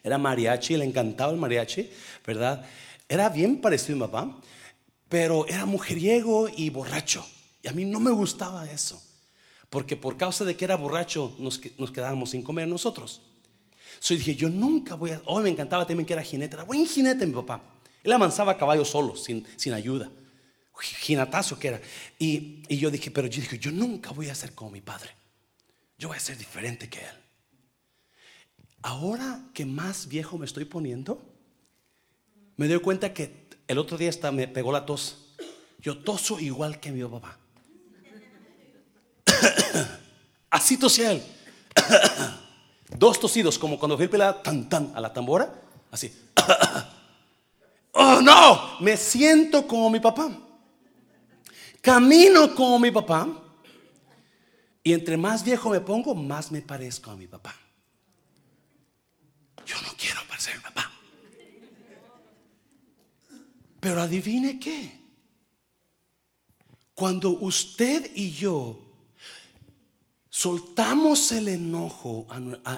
Era 0.03 0.17
mariachi, 0.17 0.77
le 0.77 0.85
encantaba 0.85 1.31
el 1.31 1.37
mariachi, 1.37 1.89
¿verdad? 2.25 2.65
Era 3.07 3.29
bien 3.29 3.59
parecido 3.61 3.95
a 3.95 4.07
mi 4.07 4.11
papá 4.11 4.41
pero 5.09 5.47
era 5.47 5.65
mujeriego 5.65 6.47
y 6.55 6.69
borracho. 6.69 7.25
Y 7.61 7.67
a 7.67 7.73
mí 7.73 7.83
no 7.83 7.99
me 7.99 8.11
gustaba 8.11 8.69
eso, 8.71 9.03
porque 9.69 9.97
por 9.97 10.15
causa 10.15 10.45
de 10.45 10.55
que 10.55 10.63
era 10.63 10.77
borracho 10.77 11.35
nos, 11.39 11.59
nos 11.77 11.91
quedábamos 11.91 12.29
sin 12.29 12.43
comer 12.43 12.67
nosotros. 12.67 13.21
So 13.99 14.13
dije, 14.13 14.35
yo 14.35 14.47
nunca 14.49 14.95
voy 14.95 15.11
a... 15.11 15.21
Oh, 15.25 15.41
me 15.41 15.49
encantaba 15.49 15.85
también 15.85 16.05
que 16.05 16.13
era 16.13 16.21
jinete, 16.21 16.55
era 16.55 16.63
buen 16.63 16.85
jinete 16.85 17.25
mi 17.25 17.33
papá. 17.33 17.61
Él 18.01 18.13
amansaba 18.13 18.53
a 18.53 18.57
caballo 18.57 18.85
solo, 18.85 19.17
sin, 19.17 19.45
sin 19.57 19.73
ayuda. 19.73 20.09
Jinatazo 20.79 21.59
que 21.59 21.67
era. 21.67 21.81
Y, 22.17 22.63
y 22.69 22.77
yo 22.77 22.89
dije, 22.89 23.11
pero 23.11 23.27
yo 23.27 23.41
dije, 23.41 23.59
yo 23.59 23.71
nunca 23.71 24.11
voy 24.11 24.29
a 24.29 24.35
ser 24.35 24.53
como 24.53 24.71
mi 24.71 24.79
padre. 24.79 25.09
Yo 25.97 26.07
voy 26.07 26.15
a 26.15 26.21
ser 26.21 26.37
diferente 26.37 26.87
que 26.87 26.99
él. 26.99 27.28
Ahora 28.81 29.41
que 29.53 29.65
más 29.65 30.07
viejo 30.07 30.37
me 30.37 30.45
estoy 30.45 30.65
poniendo, 30.65 31.21
me 32.55 32.67
doy 32.67 32.79
cuenta 32.79 33.13
que 33.13 33.47
el 33.67 33.77
otro 33.77 33.97
día 33.97 34.11
me 34.31 34.47
pegó 34.47 34.71
la 34.71 34.85
tos. 34.85 35.17
Yo 35.79 35.97
toso 35.99 36.39
igual 36.39 36.79
que 36.79 36.91
mi 36.91 37.03
papá. 37.03 37.37
Así 40.49 40.77
tosía 40.77 41.11
él. 41.11 41.23
Dos 42.97 43.19
tosidos, 43.19 43.59
como 43.59 43.77
cuando 43.77 43.97
fui 43.97 44.09
a 44.21 44.41
tan 44.41 44.67
tan 44.67 44.91
a 44.95 45.01
la 45.01 45.13
tambora. 45.13 45.53
Así. 45.91 46.11
oh 47.93 48.21
no, 48.21 48.79
me 48.79 48.97
siento 48.97 49.67
como 49.67 49.89
mi 49.89 49.99
papá. 49.99 50.31
Camino 51.81 52.55
como 52.55 52.79
mi 52.79 52.91
papá. 52.91 53.27
Y 54.83 54.93
entre 54.93 55.17
más 55.17 55.43
viejo 55.43 55.69
me 55.69 55.81
pongo, 55.81 56.15
más 56.15 56.51
me 56.51 56.61
parezco 56.61 57.11
a 57.11 57.15
mi 57.15 57.27
papá. 57.27 57.55
Yo 59.69 59.79
no 59.83 59.93
quiero 59.95 60.19
parecer 60.27 60.57
mi 60.57 60.63
papá. 60.63 60.91
Pero 63.79 64.01
adivine 64.01 64.59
qué. 64.59 64.99
Cuando 66.95 67.29
usted 67.29 68.11
y 68.15 68.31
yo 68.31 68.83
soltamos 70.27 71.31
el 71.31 71.49
enojo 71.49 72.27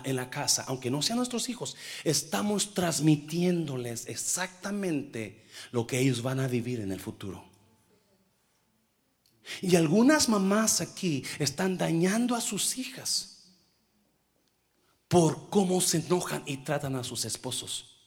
en 0.04 0.16
la 0.16 0.30
casa, 0.30 0.66
aunque 0.68 0.92
no 0.92 1.02
sean 1.02 1.18
nuestros 1.18 1.48
hijos, 1.48 1.78
estamos 2.04 2.74
transmitiéndoles 2.74 4.08
exactamente 4.08 5.46
lo 5.72 5.88
que 5.88 6.00
ellos 6.00 6.22
van 6.22 6.42
a 6.42 6.48
vivir 6.48 6.82
en 6.82 6.92
el 6.92 7.00
futuro. 7.00 7.46
Y 9.62 9.78
algunas 9.78 10.28
mamás 10.28 10.82
aquí 10.82 11.24
están 11.40 11.78
dañando 11.78 12.36
a 12.36 12.42
sus 12.42 12.78
hijas 12.78 13.31
por 15.12 15.50
cómo 15.50 15.82
se 15.82 15.98
enojan 15.98 16.42
y 16.46 16.56
tratan 16.56 16.96
a 16.96 17.04
sus 17.04 17.26
esposos. 17.26 17.98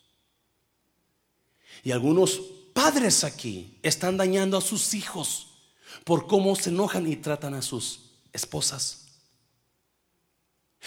Y 1.82 1.90
algunos 1.90 2.40
padres 2.72 3.24
aquí 3.24 3.78
están 3.82 4.16
dañando 4.16 4.56
a 4.56 4.62
sus 4.62 4.94
hijos 4.94 5.48
por 6.04 6.26
cómo 6.26 6.56
se 6.56 6.70
enojan 6.70 7.06
y 7.06 7.16
tratan 7.16 7.52
a 7.52 7.60
sus 7.60 8.00
esposas. 8.32 9.06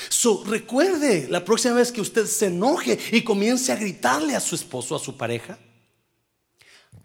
So, 0.10 0.44
recuerde 0.44 1.28
la 1.30 1.46
próxima 1.46 1.76
vez 1.76 1.92
que 1.92 2.02
usted 2.02 2.26
se 2.26 2.48
enoje 2.48 2.98
y 3.12 3.24
comience 3.24 3.72
a 3.72 3.76
gritarle 3.76 4.36
a 4.36 4.40
su 4.40 4.56
esposo, 4.56 4.96
a 4.96 5.00
su 5.00 5.18
pareja, 5.18 5.60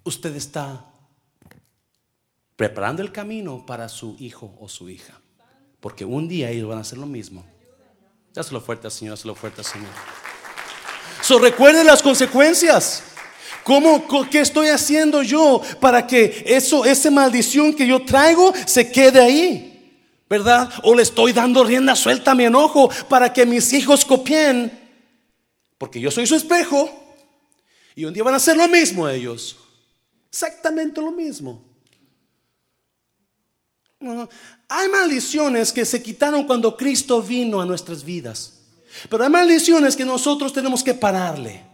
usted 0.05 0.35
está 0.35 0.90
preparando 2.57 3.03
el 3.03 3.12
camino 3.12 3.66
para 3.66 3.90
su 3.90 4.16
hijo 4.18 4.57
o 4.59 4.70
su 4.70 4.88
hija. 4.88 5.20
Porque 5.81 6.07
un 6.07 6.29
día 6.29 6.48
ellos 6.48 6.70
van 6.70 6.79
a 6.79 6.81
hacer 6.81 6.96
lo 6.96 7.07
mismo. 7.07 7.52
Dáselo 8.35 8.61
fuerte, 8.61 8.90
Señor, 8.90 9.16
dáselo 9.16 9.35
fuerte, 9.35 9.62
Señor. 9.62 9.90
So, 11.21 11.38
recuerde 11.38 11.85
las 11.85 12.03
consecuencias. 12.03 13.05
¿Cómo, 13.62 14.07
¿Qué 14.29 14.40
estoy 14.40 14.68
haciendo 14.68 15.23
yo 15.23 15.62
para 15.81 16.07
que 16.07 16.42
eso, 16.47 16.85
esa 16.85 17.11
maldición 17.11 17.75
que 17.75 17.87
yo 17.87 18.05
traigo 18.05 18.53
se 18.66 18.90
quede 18.90 19.21
ahí? 19.21 19.73
¿verdad? 20.33 20.73
O 20.85 20.95
le 20.95 21.03
estoy 21.03 21.35
dando 21.35 21.62
rienda 21.62 21.95
suelta 21.95 22.31
a 22.31 22.35
mi 22.35 22.45
enojo 22.45 22.88
para 23.07 23.35
que 23.35 23.45
mis 23.45 23.71
hijos 23.75 24.03
copien, 24.03 24.73
porque 25.77 26.01
yo 26.01 26.11
soy 26.11 26.27
su 26.27 26.35
espejo, 26.35 26.90
y 27.95 28.07
un 28.07 28.14
día 28.14 28.23
van 28.23 28.33
a 28.33 28.38
hacer 28.38 28.57
lo 28.57 28.66
mismo 28.66 29.07
ellos, 29.07 29.59
exactamente 30.31 31.03
lo 31.03 31.12
mismo. 31.12 31.62
Hay 34.69 34.88
maldiciones 34.88 35.73
que 35.73 35.85
se 35.85 36.03
quitaron 36.03 36.47
cuando 36.47 36.77
Cristo 36.77 37.23
vino 37.23 37.61
a 37.61 37.67
nuestras 37.67 38.05
vidas, 38.05 38.61
pero 39.09 39.25
hay 39.25 39.31
maldiciones 39.31 39.97
que 39.97 40.05
nosotros 40.05 40.53
tenemos 40.53 40.83
que 40.83 40.95
pararle. 40.95 41.65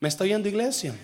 ¿Me 0.00 0.08
está 0.08 0.24
oyendo 0.24 0.48
iglesia? 0.48 0.96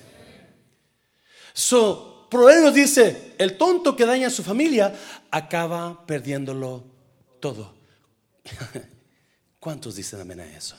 So, 1.53 2.27
Proverbios 2.31 2.75
dice, 2.75 3.35
el 3.39 3.57
tonto 3.57 3.95
que 3.95 4.07
daña 4.07 4.29
a 4.29 4.31
su 4.31 4.43
familia 4.43 4.95
acaba 5.31 6.05
perdiéndolo 6.07 6.85
todo. 7.41 7.75
¿Cuántos 9.61 9.97
dicen 9.97 10.21
amén 10.21 10.41
a 10.41 10.47
eso? 10.47 10.77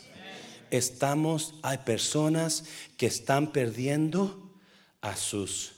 Estamos, 0.69 1.53
hay 1.61 1.77
personas 1.79 2.65
que 2.97 3.05
están 3.05 3.51
perdiendo 3.51 4.53
a 5.01 5.15
sus 5.15 5.74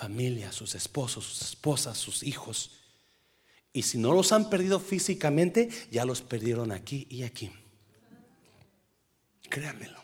familias, 0.00 0.54
sus 0.54 0.74
esposos, 0.74 1.26
sus 1.26 1.42
esposas, 1.42 1.98
sus 1.98 2.22
hijos. 2.22 2.70
Y 3.70 3.82
si 3.82 3.98
no 3.98 4.14
los 4.14 4.32
han 4.32 4.48
perdido 4.48 4.80
físicamente, 4.80 5.68
ya 5.90 6.06
los 6.06 6.22
perdieron 6.22 6.72
aquí 6.72 7.06
y 7.10 7.22
aquí. 7.22 7.52
Créanmelo. 9.50 10.02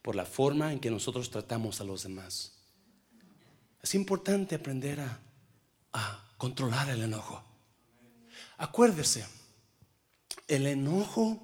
Por 0.00 0.16
la 0.16 0.24
forma 0.24 0.72
en 0.72 0.80
que 0.80 0.90
nosotros 0.90 1.28
tratamos 1.30 1.82
a 1.82 1.84
los 1.84 2.04
demás. 2.04 2.54
Es 3.82 3.94
importante 3.94 4.54
aprender 4.54 4.98
a, 5.00 5.20
controlar 6.38 6.88
el 6.88 7.02
enojo. 7.02 7.44
Acuérdese, 8.56 9.26
el 10.46 10.66
enojo 10.66 11.42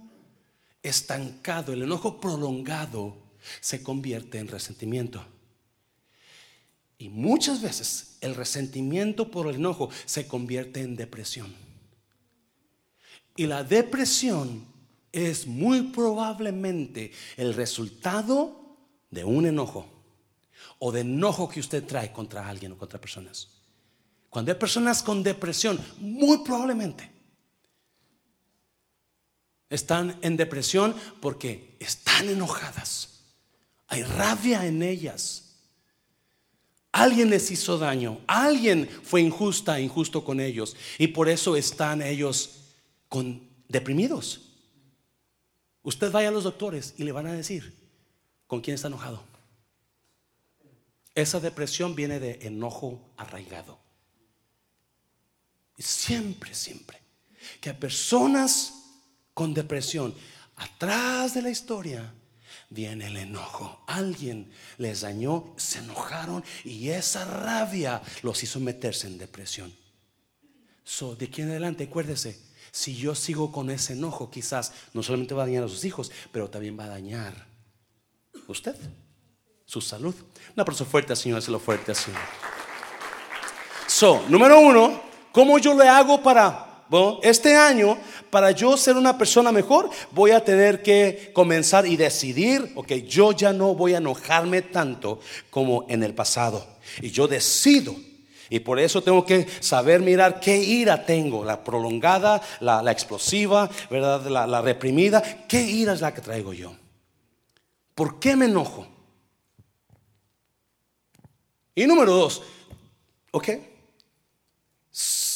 estancado, 0.82 1.72
el 1.72 1.82
enojo 1.82 2.18
prolongado 2.18 3.16
se 3.60 3.82
convierte 3.82 4.38
en 4.38 4.48
resentimiento. 4.48 5.33
Y 7.04 7.10
muchas 7.10 7.60
veces 7.60 8.16
el 8.22 8.34
resentimiento 8.34 9.30
por 9.30 9.46
el 9.48 9.56
enojo 9.56 9.90
se 10.06 10.26
convierte 10.26 10.80
en 10.80 10.96
depresión. 10.96 11.54
Y 13.36 13.46
la 13.46 13.62
depresión 13.62 14.64
es 15.12 15.46
muy 15.46 15.82
probablemente 15.82 17.12
el 17.36 17.52
resultado 17.52 18.78
de 19.10 19.22
un 19.22 19.44
enojo 19.44 19.86
o 20.78 20.90
de 20.92 21.02
enojo 21.02 21.46
que 21.46 21.60
usted 21.60 21.84
trae 21.84 22.10
contra 22.10 22.48
alguien 22.48 22.72
o 22.72 22.78
contra 22.78 22.98
personas. 22.98 23.48
Cuando 24.30 24.50
hay 24.50 24.58
personas 24.58 25.02
con 25.02 25.22
depresión, 25.22 25.78
muy 25.98 26.38
probablemente 26.38 27.10
están 29.68 30.18
en 30.22 30.38
depresión 30.38 30.96
porque 31.20 31.76
están 31.80 32.30
enojadas. 32.30 33.24
Hay 33.88 34.04
rabia 34.04 34.64
en 34.64 34.82
ellas. 34.82 35.43
Alguien 36.94 37.28
les 37.28 37.50
hizo 37.50 37.76
daño, 37.76 38.20
alguien 38.28 38.88
fue 39.02 39.20
injusta, 39.20 39.80
injusto 39.80 40.24
con 40.24 40.38
ellos 40.38 40.76
y 40.96 41.08
por 41.08 41.28
eso 41.28 41.56
están 41.56 42.00
ellos 42.00 42.60
con 43.08 43.42
deprimidos. 43.68 44.42
Usted 45.82 46.12
vaya 46.12 46.28
a 46.28 46.30
los 46.30 46.44
doctores 46.44 46.94
y 46.96 47.02
le 47.02 47.10
van 47.10 47.26
a 47.26 47.32
decir 47.32 47.74
con 48.46 48.60
quién 48.60 48.76
está 48.76 48.86
enojado. 48.86 49.24
Esa 51.16 51.40
depresión 51.40 51.96
viene 51.96 52.20
de 52.20 52.38
enojo 52.42 53.00
arraigado. 53.16 53.76
Y 55.76 55.82
siempre, 55.82 56.54
siempre, 56.54 57.00
que 57.60 57.70
hay 57.70 57.76
personas 57.76 58.72
con 59.34 59.52
depresión, 59.52 60.14
atrás 60.54 61.34
de 61.34 61.42
la 61.42 61.50
historia 61.50 62.14
viene 62.74 63.06
el 63.06 63.16
enojo. 63.16 63.82
Alguien 63.86 64.50
les 64.76 65.02
dañó, 65.02 65.54
se 65.56 65.78
enojaron 65.78 66.44
y 66.64 66.90
esa 66.90 67.24
rabia 67.24 68.02
los 68.22 68.42
hizo 68.42 68.60
meterse 68.60 69.06
en 69.06 69.18
depresión. 69.18 69.74
So, 70.84 71.14
de 71.16 71.26
aquí 71.26 71.42
en 71.42 71.50
adelante, 71.50 71.84
acuérdese, 71.84 72.38
si 72.70 72.94
yo 72.96 73.14
sigo 73.14 73.52
con 73.52 73.70
ese 73.70 73.94
enojo, 73.94 74.30
quizás 74.30 74.72
no 74.92 75.02
solamente 75.02 75.32
va 75.32 75.44
a 75.44 75.46
dañar 75.46 75.64
a 75.64 75.68
sus 75.68 75.84
hijos, 75.84 76.10
pero 76.32 76.50
también 76.50 76.78
va 76.78 76.84
a 76.84 76.88
dañar 76.88 77.46
usted 78.48 78.76
su 79.64 79.80
salud. 79.80 80.14
Un 80.54 80.60
aplauso 80.60 80.84
fuerte 80.84 81.12
al 81.12 81.16
Señor, 81.16 81.48
lo 81.48 81.58
fuerte 81.58 81.92
al 81.92 81.96
Señor. 81.96 82.20
So, 83.86 84.24
número 84.28 84.58
uno, 84.58 85.00
¿cómo 85.32 85.58
yo 85.58 85.74
le 85.74 85.88
hago 85.88 86.22
para, 86.22 86.73
bueno, 86.88 87.18
este 87.22 87.56
año, 87.56 87.98
para 88.30 88.50
yo 88.50 88.76
ser 88.76 88.96
una 88.96 89.16
persona 89.16 89.50
mejor, 89.52 89.90
voy 90.10 90.32
a 90.32 90.44
tener 90.44 90.82
que 90.82 91.30
comenzar 91.32 91.86
y 91.86 91.96
decidir, 91.96 92.72
ok, 92.74 92.92
yo 93.06 93.32
ya 93.32 93.52
no 93.52 93.74
voy 93.74 93.94
a 93.94 93.98
enojarme 93.98 94.62
tanto 94.62 95.20
como 95.50 95.86
en 95.88 96.02
el 96.02 96.14
pasado. 96.14 96.66
Y 97.00 97.10
yo 97.10 97.26
decido. 97.26 97.96
Y 98.50 98.60
por 98.60 98.78
eso 98.78 99.02
tengo 99.02 99.24
que 99.24 99.46
saber 99.60 100.00
mirar 100.00 100.38
qué 100.38 100.58
ira 100.58 101.06
tengo, 101.06 101.44
la 101.44 101.64
prolongada, 101.64 102.42
la, 102.60 102.92
explosiva, 102.92 103.70
¿verdad? 103.90 104.26
La, 104.26 104.46
la 104.46 104.60
reprimida. 104.60 105.22
¿Qué 105.48 105.62
ira 105.62 105.94
es 105.94 106.00
la 106.00 106.12
que 106.12 106.20
traigo 106.20 106.52
yo? 106.52 106.76
¿Por 107.94 108.20
qué 108.20 108.36
me 108.36 108.44
enojo? 108.44 108.86
Y 111.74 111.86
número 111.86 112.12
dos, 112.12 112.42
ok, 113.32 113.48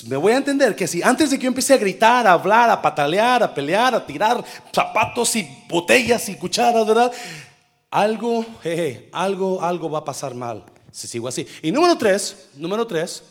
me 0.07 0.17
voy 0.17 0.33
a 0.33 0.37
entender 0.37 0.77
que 0.77 0.87
si 0.87 1.03
antes 1.03 1.31
de 1.31 1.39
que 1.39 1.45
yo 1.45 1.49
empiece 1.49 1.75
a 1.75 1.79
gritar, 1.79 2.27
a 2.27 2.33
hablar, 2.33 2.71
a 2.71 2.81
patalear, 2.81 3.43
a 3.43 3.55
pelear, 3.55 3.95
a 3.95 4.05
tirar 4.05 4.45
zapatos 4.73 5.35
y 5.37 5.49
botellas 5.69 6.29
y 6.29 6.37
cucharas, 6.37 6.87
¿verdad? 6.87 7.13
Algo, 7.91 8.45
algo, 9.13 9.63
algo 9.63 9.91
va 9.91 10.01
a 10.01 10.05
pasar 10.05 10.35
mal 10.35 10.65
si 10.93 11.07
sigo 11.09 11.29
así. 11.29 11.47
Y 11.63 11.73
número 11.73 11.97
tres, 11.97 12.49
número 12.57 12.87
tres, 12.87 13.23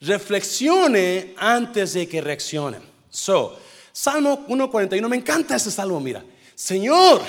reflexione 0.00 1.34
antes 1.36 1.94
de 1.94 2.08
que 2.08 2.20
reaccione. 2.20 2.78
So, 3.10 3.58
Salmo 3.92 4.46
1.41, 4.48 5.08
me 5.08 5.16
encanta 5.16 5.56
ese 5.56 5.70
salmo, 5.70 6.00
mira. 6.00 6.24
Señor, 6.54 7.22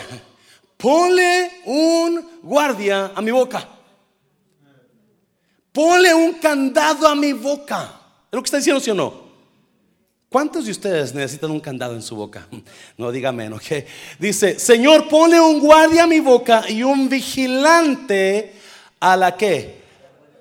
ponle 0.78 1.62
un 1.66 2.40
guardia 2.42 3.12
a 3.16 3.22
mi 3.22 3.32
boca 3.32 3.75
Ponle 5.76 6.14
un 6.14 6.36
candado 6.36 7.06
a 7.06 7.14
mi 7.16 7.34
boca. 7.34 8.00
¿Es 8.32 8.36
lo 8.36 8.42
que 8.42 8.46
está 8.46 8.58
diciendo, 8.58 8.80
sí 8.80 8.92
o 8.92 8.94
no? 8.94 9.26
¿Cuántos 10.30 10.64
de 10.64 10.72
ustedes 10.72 11.14
necesitan 11.14 11.52
un 11.52 11.60
candado 11.60 11.96
en 11.96 12.02
su 12.02 12.16
boca? 12.16 12.48
No 12.98 13.12
diga 13.12 13.34
menos. 13.34 13.62
Dice, 14.18 14.58
Señor, 14.58 15.10
ponle 15.10 15.38
un 15.38 15.60
guardia 15.60 16.04
a 16.04 16.08
mi 16.08 16.22
boca 16.22 16.64
y 16.70 16.82
un 16.82 17.10
vigilante 17.10 18.54
a 19.02 19.18
la 19.18 19.36
que? 19.36 19.82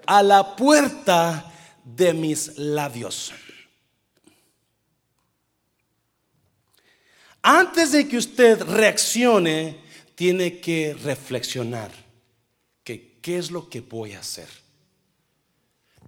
A 0.06 0.22
la 0.22 0.54
puerta 0.54 1.52
de 1.84 2.14
mis 2.14 2.56
labios. 2.56 3.32
Antes 7.42 7.90
de 7.90 8.06
que 8.06 8.18
usted 8.18 8.62
reaccione, 8.62 9.80
tiene 10.14 10.60
que 10.60 10.94
reflexionar 10.94 11.90
que 12.84 13.18
qué 13.20 13.38
es 13.38 13.50
lo 13.50 13.68
que 13.68 13.80
voy 13.80 14.12
a 14.12 14.20
hacer. 14.20 14.63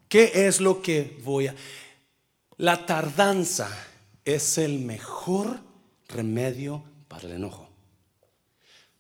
¿Qué 0.09 0.47
es 0.47 0.61
lo 0.61 0.83
que 0.83 1.19
voy 1.25 1.49
a... 1.49 1.55
La 2.59 2.87
tardanza 2.87 3.69
es 4.25 4.59
el 4.59 4.79
mejor 4.79 5.61
remedio 6.09 6.85
para 7.09 7.27
el 7.27 7.33
enojo. 7.35 7.69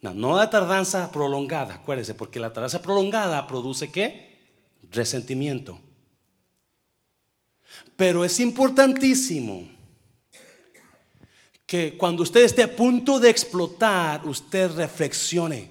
No, 0.01 0.14
no 0.14 0.37
la 0.37 0.51
tardanza 0.51 1.11
prolongada, 1.11 1.75
acuérdese, 1.75 2.14
porque 2.14 2.38
la 2.38 2.53
tardanza 2.53 2.83
prolongada 2.83 3.47
produce 3.47 3.90
qué? 3.90 4.38
Resentimiento. 4.90 5.81
Pero 7.97 8.25
es 8.25 8.38
importantísimo 8.40 9.69
que 11.66 11.97
cuando 11.97 12.22
usted 12.22 12.45
esté 12.45 12.62
a 12.62 12.76
punto 12.76 13.18
de 13.18 13.30
explotar, 13.30 14.26
usted 14.26 14.70
reflexione. 14.72 15.70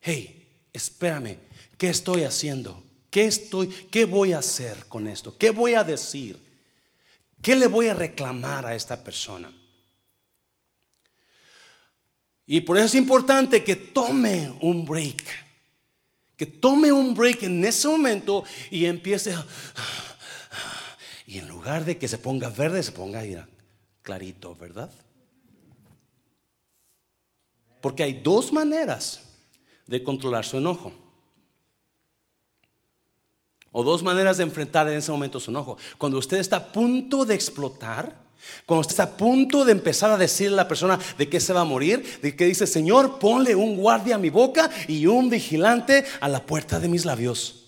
Hey, 0.00 0.66
espérame, 0.72 1.38
¿qué 1.76 1.90
estoy 1.90 2.24
haciendo? 2.24 2.82
¿Qué 3.18 3.24
estoy, 3.24 3.66
qué 3.66 4.04
voy 4.04 4.32
a 4.32 4.38
hacer 4.38 4.86
con 4.86 5.08
esto? 5.08 5.36
¿Qué 5.36 5.50
voy 5.50 5.74
a 5.74 5.82
decir? 5.82 6.38
¿Qué 7.42 7.56
le 7.56 7.66
voy 7.66 7.88
a 7.88 7.94
reclamar 7.94 8.64
a 8.64 8.76
esta 8.76 9.02
persona? 9.02 9.52
Y 12.46 12.60
por 12.60 12.76
eso 12.76 12.86
es 12.86 12.94
importante 12.94 13.64
que 13.64 13.74
tome 13.74 14.56
un 14.60 14.84
break. 14.84 15.24
Que 16.36 16.46
tome 16.46 16.92
un 16.92 17.12
break 17.12 17.42
en 17.42 17.64
ese 17.64 17.88
momento 17.88 18.44
y 18.70 18.84
empiece 18.84 19.34
a, 19.34 19.44
y 21.26 21.38
en 21.38 21.48
lugar 21.48 21.84
de 21.84 21.98
que 21.98 22.06
se 22.06 22.18
ponga 22.18 22.50
verde, 22.50 22.84
se 22.84 22.92
ponga 22.92 23.24
clarito, 24.00 24.54
¿verdad? 24.54 24.92
Porque 27.80 28.04
hay 28.04 28.12
dos 28.12 28.52
maneras 28.52 29.22
de 29.88 30.04
controlar 30.04 30.44
su 30.44 30.58
enojo. 30.58 31.07
O 33.72 33.84
dos 33.84 34.02
maneras 34.02 34.38
de 34.38 34.44
enfrentar 34.44 34.88
en 34.88 34.98
ese 34.98 35.10
momento 35.10 35.40
su 35.40 35.50
enojo. 35.50 35.76
Cuando 35.98 36.18
usted 36.18 36.38
está 36.38 36.56
a 36.56 36.72
punto 36.72 37.24
de 37.24 37.34
explotar, 37.34 38.28
cuando 38.66 38.80
usted 38.82 38.92
está 38.92 39.02
a 39.04 39.16
punto 39.16 39.64
de 39.64 39.72
empezar 39.72 40.10
a 40.10 40.16
decirle 40.16 40.54
a 40.54 40.62
la 40.62 40.68
persona 40.68 40.98
de 41.16 41.28
que 41.28 41.40
se 41.40 41.52
va 41.52 41.62
a 41.62 41.64
morir, 41.64 42.20
de 42.22 42.34
que 42.36 42.46
dice, 42.46 42.66
Señor, 42.66 43.18
ponle 43.18 43.54
un 43.54 43.76
guardia 43.76 44.14
a 44.14 44.18
mi 44.18 44.30
boca 44.30 44.70
y 44.86 45.06
un 45.06 45.28
vigilante 45.28 46.04
a 46.20 46.28
la 46.28 46.44
puerta 46.44 46.78
de 46.80 46.88
mis 46.88 47.04
labios. 47.04 47.66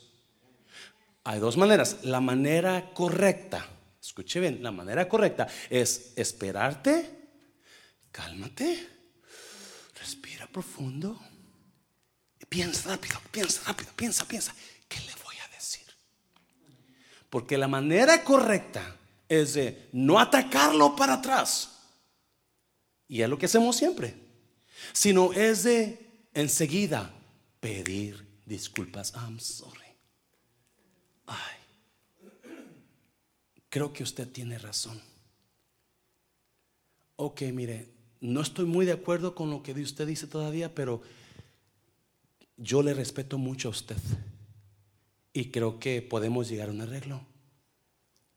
Hay 1.25 1.39
dos 1.39 1.57
maneras. 1.57 1.99
La 2.03 2.21
manera 2.21 2.93
correcta, 2.95 3.67
escuche 4.01 4.41
bien, 4.41 4.63
la 4.63 4.73
manera 4.73 5.09
correcta 5.09 5.49
es 5.69 6.13
esperarte, 6.17 7.11
cálmate, 8.11 8.89
respira 9.99 10.47
profundo, 10.47 11.21
piensa 12.49 12.91
rápido, 12.91 13.21
piensa 13.31 13.63
rápido, 13.67 13.91
piensa, 13.95 14.25
piensa. 14.27 14.55
¿Qué 14.89 14.99
le? 15.01 15.20
Porque 17.31 17.57
la 17.57 17.69
manera 17.69 18.25
correcta 18.25 18.97
es 19.29 19.55
de 19.55 19.89
no 19.93 20.19
atacarlo 20.19 20.97
para 20.97 21.15
atrás. 21.15 21.79
Y 23.09 23.23
es 23.23 23.29
lo 23.29 23.39
que 23.39 23.47
hacemos 23.47 23.77
siempre. 23.77 24.15
Sino 24.93 25.33
es 25.33 25.63
de 25.63 26.11
enseguida 26.35 27.13
pedir 27.61 28.27
disculpas. 28.45 29.13
I'm 29.15 29.39
sorry. 29.39 29.79
Ay, 31.27 31.57
creo 33.69 33.93
que 33.93 34.03
usted 34.03 34.29
tiene 34.29 34.59
razón. 34.59 35.01
Ok, 37.17 37.43
mire, 37.53 37.89
no 38.21 38.41
estoy 38.41 38.65
muy 38.65 38.87
de 38.87 38.93
acuerdo 38.93 39.35
con 39.35 39.51
lo 39.51 39.63
que 39.63 39.73
usted 39.73 40.07
dice 40.07 40.27
todavía, 40.27 40.75
pero 40.75 41.03
yo 42.57 42.83
le 42.83 42.95
respeto 42.95 43.39
mucho 43.39 43.69
a 43.69 43.71
usted. 43.71 43.97
Y 45.33 45.51
creo 45.51 45.79
que 45.79 46.03
podemos 46.03 46.49
llegar 46.49 46.69
a 46.69 46.73
un 46.73 46.81
arreglo. 46.81 47.25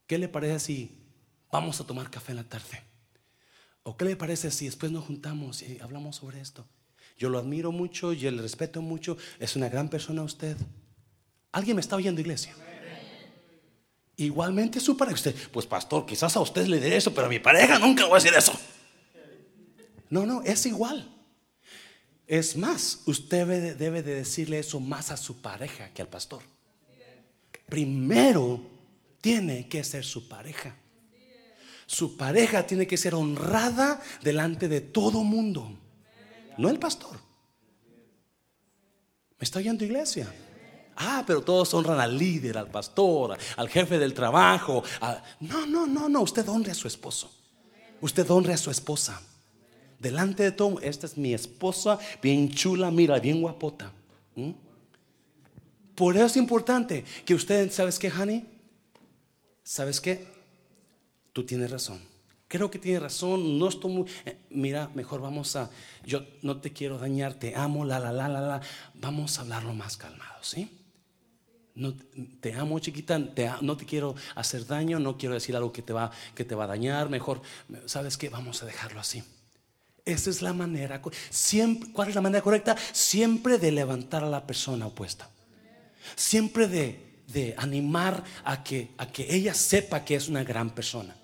¿Qué 0.08 0.18
le 0.18 0.28
parece 0.28 0.60
si 0.60 1.04
vamos 1.52 1.80
a 1.80 1.88
tomar 1.88 2.12
café 2.12 2.32
en 2.32 2.38
la 2.38 2.44
tarde? 2.44 2.84
¿O 3.84 3.98
qué 3.98 4.06
le 4.06 4.16
parece 4.16 4.52
si 4.52 4.66
después 4.66 4.92
nos 4.92 5.06
juntamos 5.06 5.62
y 5.62 5.80
hablamos 5.80 6.18
sobre 6.18 6.40
esto? 6.40 6.66
Yo 7.18 7.30
lo 7.30 7.40
admiro 7.40 7.72
mucho, 7.72 8.14
yo 8.14 8.32
le 8.32 8.42
respeto 8.42 8.82
mucho, 8.82 9.18
es 9.40 9.56
una 9.56 9.70
gran 9.70 9.90
persona 9.90 10.24
usted. 10.24 10.58
¿Alguien 11.52 11.76
me 11.76 11.82
está 11.82 11.96
oyendo, 11.96 12.22
iglesia? 12.22 12.56
Igualmente 14.16 14.80
su 14.80 14.96
pareja. 14.96 15.16
Usted, 15.16 15.36
pues 15.52 15.66
pastor, 15.66 16.06
quizás 16.06 16.36
a 16.36 16.40
usted 16.40 16.68
le 16.68 16.80
diré 16.80 16.98
eso, 16.98 17.14
pero 17.14 17.28
a 17.28 17.30
mi 17.30 17.40
pareja 17.40 17.80
nunca 17.80 18.06
voy 18.06 18.14
a 18.14 18.24
decir 18.24 18.38
eso. 18.38 18.54
No, 20.10 20.26
no, 20.26 20.42
es 20.44 20.66
igual. 20.66 21.10
Es 22.28 22.56
más, 22.56 23.02
usted 23.06 23.76
debe 23.76 24.04
de 24.04 24.16
decirle 24.16 24.60
eso 24.60 24.80
más 24.80 25.12
a 25.12 25.18
su 25.18 25.42
pareja 25.42 25.90
que 25.90 26.02
al 26.02 26.08
pastor. 26.08 26.53
Primero 27.74 28.62
tiene 29.20 29.68
que 29.68 29.84
ser 29.84 30.06
su 30.06 30.28
pareja. 30.28 30.76
Su 31.88 32.16
pareja 32.16 32.68
tiene 32.68 32.86
que 32.86 32.98
ser 32.98 33.16
honrada 33.16 34.00
delante 34.22 34.68
de 34.68 34.80
todo 34.80 35.24
mundo, 35.24 35.76
no 36.60 36.70
el 36.70 36.78
pastor. 36.78 37.18
¿Me 39.40 39.44
está 39.44 39.58
oyendo 39.58 39.84
iglesia? 39.84 40.32
Ah, 40.98 41.24
pero 41.26 41.42
todos 41.42 41.74
honran 41.74 42.00
al 42.00 42.16
líder, 42.16 42.60
al 42.60 42.70
pastor, 42.70 43.40
al 43.58 43.70
jefe 43.70 43.98
del 43.98 44.14
trabajo. 44.14 44.84
No, 45.40 45.66
no, 45.66 45.88
no, 45.88 46.08
no. 46.08 46.22
Usted 46.22 46.48
honre 46.48 46.74
a 46.74 46.76
su 46.76 46.88
esposo. 46.88 47.32
Usted 48.02 48.30
honre 48.30 48.54
a 48.54 48.58
su 48.58 48.70
esposa. 48.70 49.20
Delante 49.98 50.44
de 50.44 50.52
todo, 50.52 50.80
esta 50.80 51.08
es 51.08 51.18
mi 51.18 51.34
esposa, 51.34 51.98
bien 52.22 52.52
chula, 52.52 52.92
mira, 52.92 53.18
bien 53.18 53.42
guapota. 53.42 53.92
Por 55.96 56.16
eso 56.16 56.26
es 56.26 56.38
importante 56.38 57.04
que 57.26 57.36
usted, 57.36 57.72
¿sabes 57.72 58.00
qué, 58.00 58.12
Honey? 58.12 58.46
¿Sabes 59.64 60.02
qué? 60.02 60.26
Tú 61.32 61.46
tienes 61.46 61.72
razón. 61.72 62.02
Creo 62.48 62.70
que 62.70 62.80
tienes 62.80 63.02
razón. 63.02 63.58
No 63.58 63.70
estoy 63.70 63.92
muy. 63.92 64.10
Eh, 64.26 64.38
mira, 64.52 64.90
mejor 64.94 65.22
vamos 65.22 65.56
a. 65.56 65.70
Yo 66.06 66.24
no 66.42 66.58
te 66.62 66.72
quiero 66.72 67.00
dañar, 67.00 67.34
te 67.34 67.56
amo, 67.56 67.86
la, 67.86 68.00
la, 68.00 68.12
la, 68.12 68.28
la, 68.28 68.42
la. 68.42 68.62
Vamos 68.94 69.38
a 69.38 69.42
hablarlo 69.42 69.74
más 69.74 69.98
calmado, 69.98 70.44
¿sí? 70.44 70.70
No, 71.76 71.96
te 72.40 72.54
amo 72.54 72.78
chiquita, 72.78 73.18
no 73.62 73.76
te 73.76 73.86
quiero 73.86 74.14
hacer 74.36 74.68
daño, 74.68 75.00
no 75.00 75.18
quiero 75.18 75.34
decir 75.34 75.56
algo 75.56 75.72
que 75.72 75.82
te, 75.82 75.92
va, 75.92 76.12
que 76.36 76.46
te 76.46 76.54
va 76.54 76.66
a 76.66 76.68
dañar, 76.68 77.10
mejor, 77.10 77.42
¿sabes 77.88 78.16
qué? 78.16 78.30
Vamos 78.30 78.62
a 78.62 78.68
dejarlo 78.68 79.00
así. 79.00 79.24
Esa 80.06 80.30
es 80.30 80.44
la 80.44 80.54
manera, 80.54 81.02
¿cuál 81.02 82.10
es 82.10 82.14
la 82.14 82.22
manera 82.22 82.44
correcta? 82.44 82.76
Siempre 82.92 83.58
de 83.58 83.72
levantar 83.72 84.24
a 84.24 84.30
la 84.30 84.46
persona 84.46 84.86
opuesta. 84.86 85.28
Siempre 86.16 86.68
de, 86.68 87.56
animar 87.58 88.24
a 88.44 88.64
que, 88.64 88.92
a 88.98 89.08
que 89.08 89.34
ella 89.34 89.54
sepa 89.54 90.06
que 90.06 90.16
es 90.16 90.28
una 90.28 90.44
gran 90.44 90.70
persona. 90.70 91.16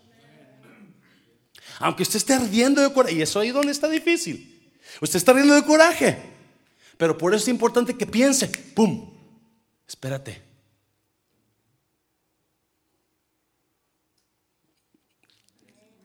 Aunque 1.80 2.04
usted 2.04 2.18
esté 2.18 2.34
ardiendo 2.34 2.82
de 2.82 2.92
coraje, 2.92 3.16
y 3.16 3.22
eso 3.22 3.40
ahí 3.40 3.52
donde 3.52 3.72
está 3.72 3.88
difícil. 3.88 4.72
Usted 5.02 5.18
está 5.18 5.32
ardiendo 5.32 5.56
de 5.56 5.64
coraje, 5.64 6.18
pero 6.98 7.18
por 7.18 7.34
eso 7.34 7.44
es 7.44 7.50
importante 7.50 7.96
que 7.96 8.06
piense, 8.06 8.48
¡pum! 8.48 9.14
Espérate. 9.88 10.50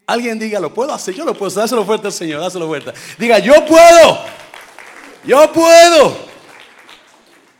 Alguien 0.07 0.39
diga, 0.39 0.61
¿lo 0.61 0.73
puedo 0.73 0.93
hacer? 0.93 1.15
Yo 1.15 1.25
lo 1.25 1.35
puedo, 1.35 1.51
dáselo 1.51 1.85
fuerte 1.85 2.09
al 2.09 2.13
Señor, 2.13 2.41
dáselo 2.41 2.67
fuerte. 2.67 2.93
Diga, 3.19 3.39
yo 3.39 3.65
puedo, 3.67 4.25
yo 5.25 5.51
puedo. 5.53 6.34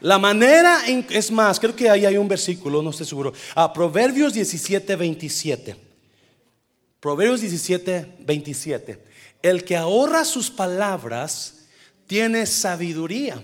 La 0.05 0.19
manera, 0.19 0.83
es 0.87 1.31
más, 1.31 1.59
creo 1.59 1.75
que 1.75 1.89
ahí 1.89 2.05
hay 2.05 2.19
un 2.19 2.29
versículo, 2.29 2.83
no 2.83 2.91
estoy 2.91 3.07
seguro. 3.07 3.33
Ah, 3.55 3.73
Proverbios 3.73 4.35
17, 4.35 4.97
27. 4.97 5.77
Proverbios 7.01 7.41
17, 7.41 8.17
27. 8.21 9.03
El 9.41 9.65
que 9.65 9.79
ahorra 9.79 10.27
sus 10.27 10.51
palabras 10.51 11.65
tiene 12.07 12.45
sabiduría 12.45 13.43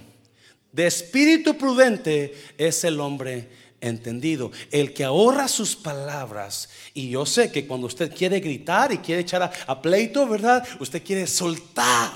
de 0.71 0.87
espíritu 0.87 1.57
prudente 1.57 2.35
es 2.59 2.85
el 2.85 3.01
hombre 3.01 3.49
entendido, 3.81 4.53
el 4.71 4.93
que 4.93 5.05
ahorra 5.05 5.49
sus 5.49 5.75
palabras. 5.75 6.69
Y 6.93 7.09
yo 7.09 7.25
sé 7.25 7.51
que 7.51 7.67
cuando 7.67 7.87
usted 7.87 8.15
quiere 8.15 8.39
gritar 8.39 8.93
y 8.93 8.99
quiere 8.99 9.23
echar 9.23 9.51
a, 9.67 9.81
pleito, 9.81 10.29
¿verdad? 10.29 10.63
Usted 10.79 11.03
quiere 11.03 11.27
soltar 11.27 12.11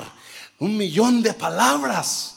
un 0.59 0.77
millón 0.77 1.23
de 1.23 1.33
palabras. 1.33 2.34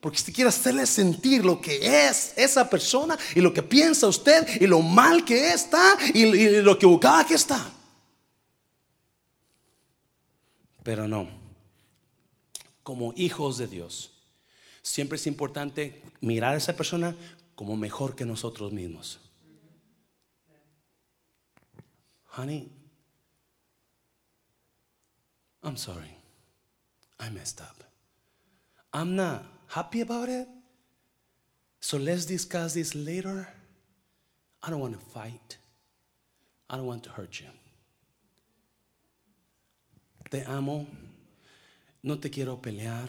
Porque 0.00 0.16
usted 0.18 0.32
quiere 0.32 0.48
hacerle 0.48 0.86
sentir 0.86 1.44
lo 1.44 1.60
que 1.60 2.06
es 2.08 2.32
esa 2.36 2.70
persona 2.70 3.18
y 3.34 3.40
lo 3.40 3.52
que 3.52 3.62
piensa 3.62 4.06
usted 4.06 4.60
y 4.60 4.66
lo 4.66 4.80
mal 4.80 5.24
que 5.24 5.52
está 5.52 5.98
y, 6.14 6.60
lo 6.60 6.72
equivocada 6.72 7.26
que 7.26 7.34
está. 7.34 7.72
Pero 10.84 11.08
no, 11.08 11.28
como 12.82 13.12
hijos 13.16 13.58
de 13.58 13.66
Dios 13.66 14.12
siempre 14.82 15.16
es 15.16 15.26
importante 15.26 16.02
mirar 16.20 16.54
a 16.54 16.56
esa 16.56 16.76
persona 16.76 17.14
como 17.56 17.76
mejor 17.76 18.14
que 18.14 18.24
nosotros 18.24 18.72
mismos. 18.72 19.18
Honey, 22.36 22.70
I'm 25.64 25.76
sorry. 25.76 26.14
I 27.18 27.30
messed 27.30 27.60
up. 27.60 27.82
I'm 28.92 29.16
not 29.16 29.57
happy 29.68 30.00
about 30.00 30.28
it. 30.28 30.48
So 31.80 31.98
let's 31.98 32.26
discuss 32.26 32.74
this 32.74 32.94
later. 32.94 33.48
I 34.62 34.70
don't 34.70 34.80
want 34.80 34.98
to 34.98 35.04
fight. 35.06 35.58
I 36.68 36.76
don't 36.76 36.86
want 36.86 37.04
to 37.04 37.10
hurt 37.10 37.40
you. 37.40 37.46
Te 40.30 40.44
amo. 40.46 40.86
No 42.02 42.18
te 42.18 42.30
quiero 42.30 42.60
pelear. 42.60 43.08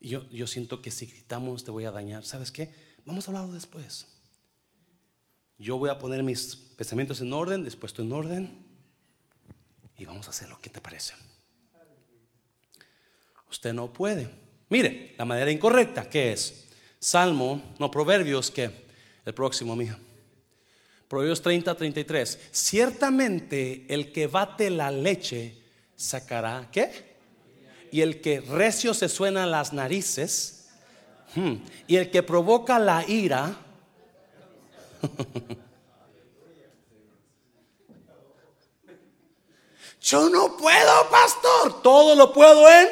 Yo, 0.00 0.22
yo 0.30 0.46
siento 0.46 0.80
que 0.80 0.90
si 0.90 1.06
gritamos 1.06 1.64
te 1.64 1.70
voy 1.70 1.84
a 1.84 1.90
dañar. 1.90 2.24
¿Sabes 2.24 2.50
qué? 2.50 2.72
Vamos 3.04 3.28
a 3.28 3.30
hablarlo 3.30 3.52
después. 3.52 4.06
Yo 5.58 5.76
voy 5.76 5.90
a 5.90 5.98
poner 5.98 6.22
mis 6.22 6.56
pensamientos 6.56 7.20
en 7.20 7.32
orden, 7.32 7.64
después 7.64 7.92
tú 7.92 8.02
en 8.02 8.12
orden. 8.12 8.66
Y 9.98 10.06
vamos 10.06 10.26
a 10.26 10.30
hacer 10.30 10.48
lo 10.48 10.58
que 10.58 10.70
te 10.70 10.80
parece. 10.80 11.12
Usted 13.50 13.74
no 13.74 13.92
puede. 13.92 14.30
Mire, 14.70 15.14
la 15.18 15.24
manera 15.24 15.50
incorrecta, 15.50 16.08
¿qué 16.08 16.32
es? 16.32 16.68
Salmo, 16.98 17.74
no, 17.78 17.90
Proverbios, 17.90 18.50
¿qué? 18.50 18.70
El 19.24 19.34
próximo, 19.34 19.76
mío. 19.76 19.96
Proverbios 21.06 21.42
30, 21.42 21.74
33. 21.74 22.38
Ciertamente 22.50 23.84
el 23.88 24.12
que 24.12 24.26
bate 24.26 24.70
la 24.70 24.90
leche 24.90 25.58
sacará, 25.96 26.68
¿qué? 26.72 27.10
y 27.90 28.00
el 28.02 28.20
que 28.20 28.40
recio 28.40 28.94
se 28.94 29.08
suena 29.08 29.46
las 29.46 29.72
narices, 29.72 30.68
hmm, 31.34 31.54
y 31.86 31.96
el 31.96 32.10
que 32.10 32.22
provoca 32.22 32.78
la 32.78 33.04
ira, 33.08 33.56
yo 40.00 40.28
no 40.28 40.56
puedo, 40.56 41.10
pastor, 41.10 41.82
todo 41.82 42.14
lo 42.14 42.32
puedo 42.32 42.68
en, 42.68 42.88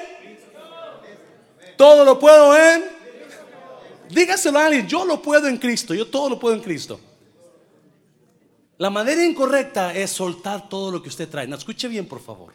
todo 1.79 2.05
lo 2.05 2.18
puedo 2.18 2.55
en 2.55 2.99
Dígaselo 4.11 4.59
a 4.59 4.66
alguien, 4.66 4.87
yo 4.89 5.05
lo 5.05 5.20
puedo 5.20 5.49
en 5.49 5.59
Cristo, 5.59 5.95
yo 5.95 6.07
todo 6.07 6.31
lo 6.31 6.39
puedo 6.39 6.55
en 6.55 6.62
Cristo. 6.62 6.99
La 8.79 8.91
manera 8.91 9.24
incorrecta 9.24 9.93
es 9.93 10.11
soltar 10.11 10.68
todo 10.68 10.91
lo 10.91 11.03
que 11.03 11.09
usted 11.09 11.29
trae. 11.29 11.47
No, 11.47 11.57
escuche 11.57 11.89
bien, 11.89 12.07
por 12.07 12.20
favor. 12.20 12.55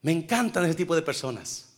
Me 0.00 0.12
encantan 0.12 0.64
ese 0.64 0.74
tipo 0.74 0.94
de 0.94 1.02
personas. 1.02 1.68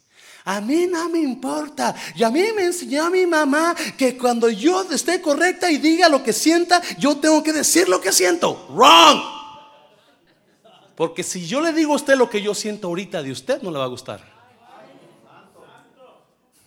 A 0.45 0.61
mí 0.61 0.87
no 0.87 1.09
me 1.09 1.21
importa. 1.21 1.95
Y 2.15 2.23
a 2.23 2.31
mí 2.31 2.45
me 2.55 2.67
enseñó 2.67 3.11
mi 3.11 3.27
mamá 3.27 3.75
que 3.97 4.17
cuando 4.17 4.51
yo 4.51 4.83
esté 4.91 5.23
correcta 5.23 5.71
y 5.71 5.79
diga 5.79 6.09
lo 6.09 6.23
que 6.23 6.35
sienta, 6.35 6.83
yo 6.99 7.17
tengo 7.17 7.43
que 7.43 7.53
decir 7.53 7.89
lo 7.89 8.01
que 8.01 8.13
siento. 8.13 8.67
Wrong. 8.71 9.21
Porque 10.95 11.23
si 11.23 11.47
yo 11.47 11.61
le 11.63 11.73
digo 11.73 11.95
a 11.95 11.97
usted 11.97 12.17
lo 12.17 12.29
que 12.29 12.43
yo 12.43 12.55
siento 12.55 12.89
ahorita 12.89 13.23
de 13.23 13.33
usted, 13.33 13.63
no 13.63 13.71
le 13.71 13.79
va 13.79 13.85
a 13.85 13.89
gustar. 13.89 14.34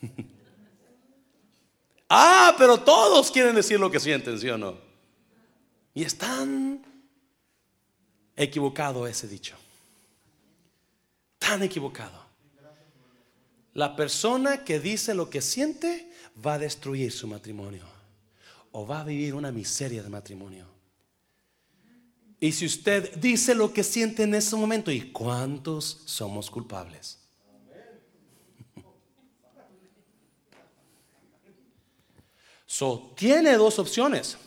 ah, 2.09 2.55
pero 2.57 2.79
todos 2.79 3.31
quieren 3.31 3.55
decir 3.55 3.79
lo 3.79 3.91
que 3.91 3.99
sienten, 3.99 4.39
¿sí 4.39 4.49
o 4.49 4.57
no? 4.57 4.77
Y 5.93 6.03
están 6.03 6.83
equivocado 8.35 9.07
ese 9.07 9.27
dicho. 9.27 9.55
Tan 11.39 11.63
equivocado. 11.63 12.25
La 13.73 13.95
persona 13.95 14.63
que 14.63 14.79
dice 14.79 15.13
lo 15.13 15.29
que 15.29 15.41
siente 15.41 16.11
va 16.45 16.55
a 16.55 16.59
destruir 16.59 17.11
su 17.11 17.27
matrimonio 17.27 17.83
o 18.71 18.85
va 18.85 19.01
a 19.01 19.03
vivir 19.03 19.33
una 19.33 19.51
miseria 19.51 20.03
de 20.03 20.09
matrimonio. 20.09 20.65
Y 22.39 22.51
si 22.51 22.65
usted 22.65 23.15
dice 23.15 23.55
lo 23.55 23.73
que 23.73 23.83
siente 23.83 24.23
en 24.23 24.35
ese 24.35 24.55
momento, 24.55 24.91
¿y 24.91 25.11
cuántos 25.11 26.01
somos 26.05 26.51
culpables? 26.51 27.17
So, 32.68 33.13
tiene 33.15 33.55
dos 33.55 33.80
opciones. 33.80 34.38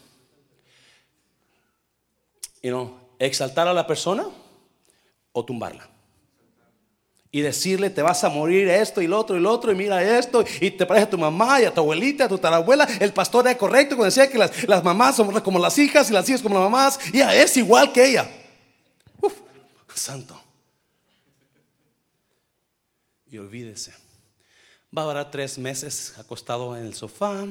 You 2.63 2.71
know, 2.71 3.01
exaltar 3.19 3.67
a 3.67 3.73
la 3.73 3.87
persona 3.87 4.29
o 5.33 5.45
tumbarla. 5.45 5.89
Y 7.33 7.41
decirle, 7.41 7.89
te 7.91 8.03
vas 8.03 8.23
a 8.25 8.29
morir 8.29 8.69
esto 8.69 9.01
y 9.01 9.07
lo 9.07 9.19
otro 9.19 9.37
y 9.37 9.41
lo 9.41 9.51
otro, 9.51 9.73
y 9.73 9.77
mira 9.77 10.19
esto, 10.19 10.45
y 10.61 10.71
te 10.73 10.85
parece 10.85 11.05
a 11.05 11.11
tu 11.11 11.17
mamá 11.19 11.57
a 11.57 11.73
tu 11.73 11.81
abuelita, 11.81 12.25
a 12.25 12.29
tu 12.29 12.39
tarabuela. 12.39 12.87
El 13.01 13.13
pastor 13.13 13.47
era 13.47 13.57
correcto 13.57 13.97
cuando 13.97 14.15
decía 14.15 14.29
que 14.29 14.37
las, 14.37 14.85
mamás 14.85 15.17
son 15.17 15.41
como 15.41 15.59
las 15.59 15.79
hijas 15.79 16.11
y 16.11 16.13
las 16.13 16.29
hijas 16.29 16.43
como 16.43 16.57
las 16.57 16.65
mamás, 16.65 16.99
y 17.13 17.21
es 17.21 17.57
igual 17.57 17.93
que 17.93 18.05
ella. 18.05 18.29
Uf, 19.21 19.33
santo. 19.95 20.39
Y 23.31 23.39
olvídese. 23.39 23.95
Va 24.97 25.03
a 25.03 25.05
durar 25.05 25.31
tres 25.31 25.57
meses 25.57 26.19
acostado 26.19 26.77
en 26.77 26.85
el 26.85 26.95
sofá, 26.95 27.47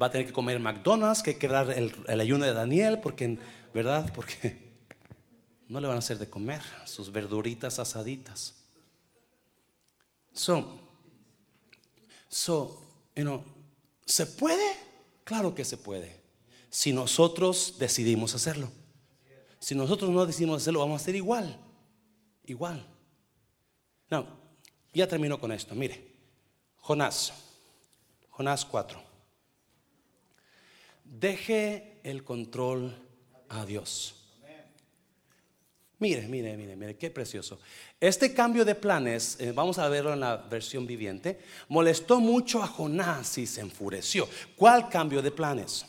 va 0.00 0.06
a 0.06 0.10
tener 0.10 0.26
que 0.26 0.32
comer 0.32 0.60
McDonald's, 0.60 1.22
que 1.22 1.30
hay 1.30 1.36
que 1.36 1.48
dar 1.48 1.70
el, 1.70 1.92
el 2.06 2.20
ayuno 2.20 2.44
de 2.44 2.52
Daniel, 2.52 3.00
porque, 3.02 3.38
¿verdad? 3.72 4.12
Porque 4.14 4.66
no 5.68 5.80
le 5.80 5.88
van 5.88 5.96
a 5.96 5.98
hacer 5.98 6.18
de 6.18 6.28
comer 6.28 6.62
sus 6.84 7.10
verduritas 7.10 7.78
asaditas. 7.78 8.54
So, 10.32 10.78
so, 12.28 12.82
you 13.14 13.22
know, 13.22 13.42
¿se 14.04 14.26
puede? 14.26 14.76
Claro 15.24 15.54
que 15.54 15.64
se 15.64 15.76
puede. 15.76 16.20
Si 16.68 16.92
nosotros 16.92 17.76
decidimos 17.78 18.34
hacerlo. 18.34 18.70
Si 19.58 19.74
nosotros 19.74 20.10
no 20.10 20.26
decidimos 20.26 20.62
hacerlo, 20.62 20.80
vamos 20.80 21.00
a 21.00 21.02
hacer 21.02 21.16
igual. 21.16 21.58
Igual. 22.44 22.86
No, 24.10 24.26
ya 24.92 25.08
termino 25.08 25.40
con 25.40 25.50
esto. 25.52 25.74
Mire, 25.74 26.12
Jonás, 26.76 27.32
Jonás 28.30 28.64
4. 28.64 29.05
Deje 31.08 32.00
el 32.02 32.24
control 32.24 32.94
a 33.48 33.64
Dios. 33.64 34.16
Mire, 35.98 36.28
mire, 36.28 36.56
mire, 36.56 36.76
mire, 36.76 36.96
qué 36.96 37.10
precioso. 37.10 37.58
Este 37.98 38.34
cambio 38.34 38.66
de 38.66 38.74
planes, 38.74 39.38
eh, 39.40 39.52
vamos 39.52 39.78
a 39.78 39.88
verlo 39.88 40.12
en 40.12 40.20
la 40.20 40.36
versión 40.36 40.86
viviente, 40.86 41.40
molestó 41.68 42.20
mucho 42.20 42.62
a 42.62 42.66
Jonás 42.66 43.38
y 43.38 43.46
se 43.46 43.62
enfureció. 43.62 44.28
¿Cuál 44.56 44.90
cambio 44.90 45.22
de 45.22 45.30
planes? 45.30 45.86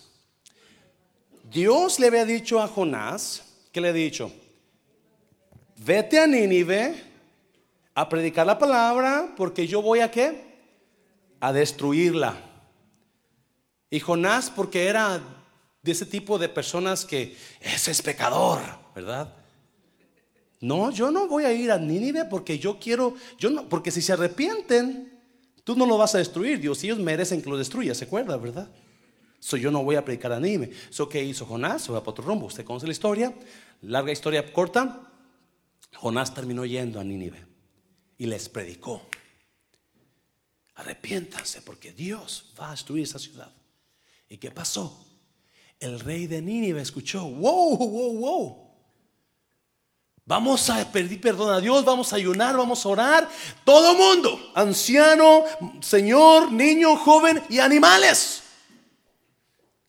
Dios 1.43 1.99
le 1.99 2.07
había 2.07 2.23
dicho 2.23 2.61
a 2.61 2.69
Jonás, 2.69 3.43
¿qué 3.73 3.81
le 3.81 3.89
ha 3.89 3.93
dicho? 3.93 4.31
Vete 5.77 6.19
a 6.19 6.27
Nínive 6.27 6.95
a 7.93 8.07
predicar 8.07 8.47
la 8.47 8.57
palabra 8.57 9.33
porque 9.35 9.67
yo 9.67 9.81
voy 9.81 9.99
a 9.99 10.09
qué? 10.09 10.41
A 11.41 11.51
destruirla. 11.51 12.46
Y 13.89 13.99
Jonás, 13.99 14.49
porque 14.49 14.87
era 14.87 15.21
de 15.81 15.91
ese 15.91 16.05
tipo 16.05 16.37
de 16.37 16.49
personas 16.49 17.05
que 17.05 17.37
ese 17.61 17.91
es 17.91 18.01
pecador, 18.01 18.59
¿verdad? 18.93 19.33
No, 20.59 20.91
yo 20.91 21.11
no 21.11 21.27
voy 21.27 21.45
a 21.45 21.53
ir 21.53 21.71
a 21.71 21.77
Nínive 21.77 22.25
porque 22.25 22.59
yo 22.59 22.79
quiero, 22.79 23.15
yo 23.37 23.49
no, 23.49 23.69
porque 23.69 23.91
si 23.91 24.01
se 24.01 24.13
arrepienten, 24.13 25.17
tú 25.63 25.75
no 25.75 25.85
lo 25.85 25.97
vas 25.97 26.15
a 26.15 26.17
destruir, 26.17 26.59
Dios, 26.59 26.83
ellos 26.83 26.99
merecen 26.99 27.41
que 27.41 27.49
lo 27.49 27.57
destruya, 27.57 27.93
¿se 27.93 28.05
acuerda, 28.05 28.35
verdad? 28.37 28.69
So, 29.39 29.55
yo 29.55 29.69
no 29.71 29.83
voy 29.83 29.95
a 29.95 30.03
predicar 30.03 30.33
a 30.33 30.39
Nínive. 30.39 30.71
So, 30.89 31.07
¿qué 31.07 31.23
hizo 31.23 31.45
Jonás? 31.45 31.83
Se 31.83 31.91
va 31.91 31.99
para 31.99 32.11
otro 32.11 32.25
rumbo. 32.25 32.47
Usted 32.47 32.65
conoce 32.65 32.87
la 32.87 32.91
historia, 32.91 33.33
larga 33.81 34.11
historia 34.11 34.51
corta. 34.51 35.01
Jonás 35.93 36.33
terminó 36.33 36.65
yendo 36.65 36.99
a 36.99 37.03
Nínive 37.03 37.45
y 38.17 38.25
les 38.25 38.49
predicó. 38.49 39.07
Arrepiéntanse 40.75 41.61
porque 41.61 41.91
Dios 41.91 42.53
va 42.59 42.69
a 42.69 42.71
destruir 42.71 43.03
esa 43.03 43.19
ciudad. 43.19 43.51
¿Y 44.29 44.37
qué 44.37 44.51
pasó? 44.51 45.05
El 45.79 45.99
rey 45.99 46.27
de 46.27 46.41
Nínive 46.41 46.81
escuchó, 46.81 47.23
wow, 47.23 47.77
wow, 47.77 48.17
wow. 48.17 48.67
Vamos 50.25 50.69
a 50.69 50.91
pedir 50.91 51.21
perdón 51.21 51.53
a 51.53 51.61
Dios, 51.61 51.85
vamos 51.85 52.11
a 52.11 52.17
ayunar, 52.17 52.57
vamos 52.57 52.85
a 52.85 52.89
orar. 52.89 53.29
Todo 53.63 53.93
mundo, 53.95 54.51
anciano, 54.55 55.45
señor, 55.79 56.51
niño, 56.51 56.97
joven 56.97 57.41
y 57.49 57.59
animales. 57.59 58.43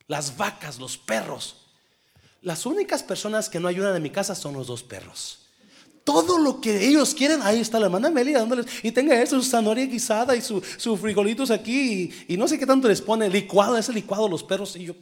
Las 0.07 0.37
vacas, 0.37 0.79
los 0.79 0.97
perros. 0.97 1.57
Las 2.41 2.65
únicas 2.65 3.03
personas 3.03 3.49
que 3.49 3.59
no 3.59 3.67
ayudan 3.67 3.97
en 3.97 4.03
mi 4.03 4.11
casa 4.11 4.33
son 4.33 4.53
los 4.53 4.67
dos 4.67 4.81
perros. 4.81 5.48
Todo 6.09 6.39
lo 6.39 6.59
que 6.59 6.87
ellos 6.87 7.13
quieren, 7.13 7.39
ahí 7.43 7.59
está 7.59 7.77
la 7.77 7.85
hermana 7.85 8.07
Amelia 8.07 8.39
dándoles. 8.39 8.65
Y 8.81 8.91
tenga 8.91 9.21
eso, 9.21 9.39
su 9.39 9.47
zanahoria 9.47 9.85
guisada 9.85 10.35
y 10.35 10.41
sus 10.41 10.63
su 10.77 10.97
frijolitos 10.97 11.51
aquí. 11.51 12.11
Y, 12.27 12.35
no 12.35 12.47
sé 12.47 12.57
qué 12.57 12.65
tanto 12.65 12.87
les 12.87 12.99
pone. 12.99 13.29
Licuado, 13.29 13.77
ese 13.77 13.93
licuado 13.93 14.27
los 14.27 14.43
perros. 14.43 14.75
Y 14.75 14.85
yo. 14.85 14.95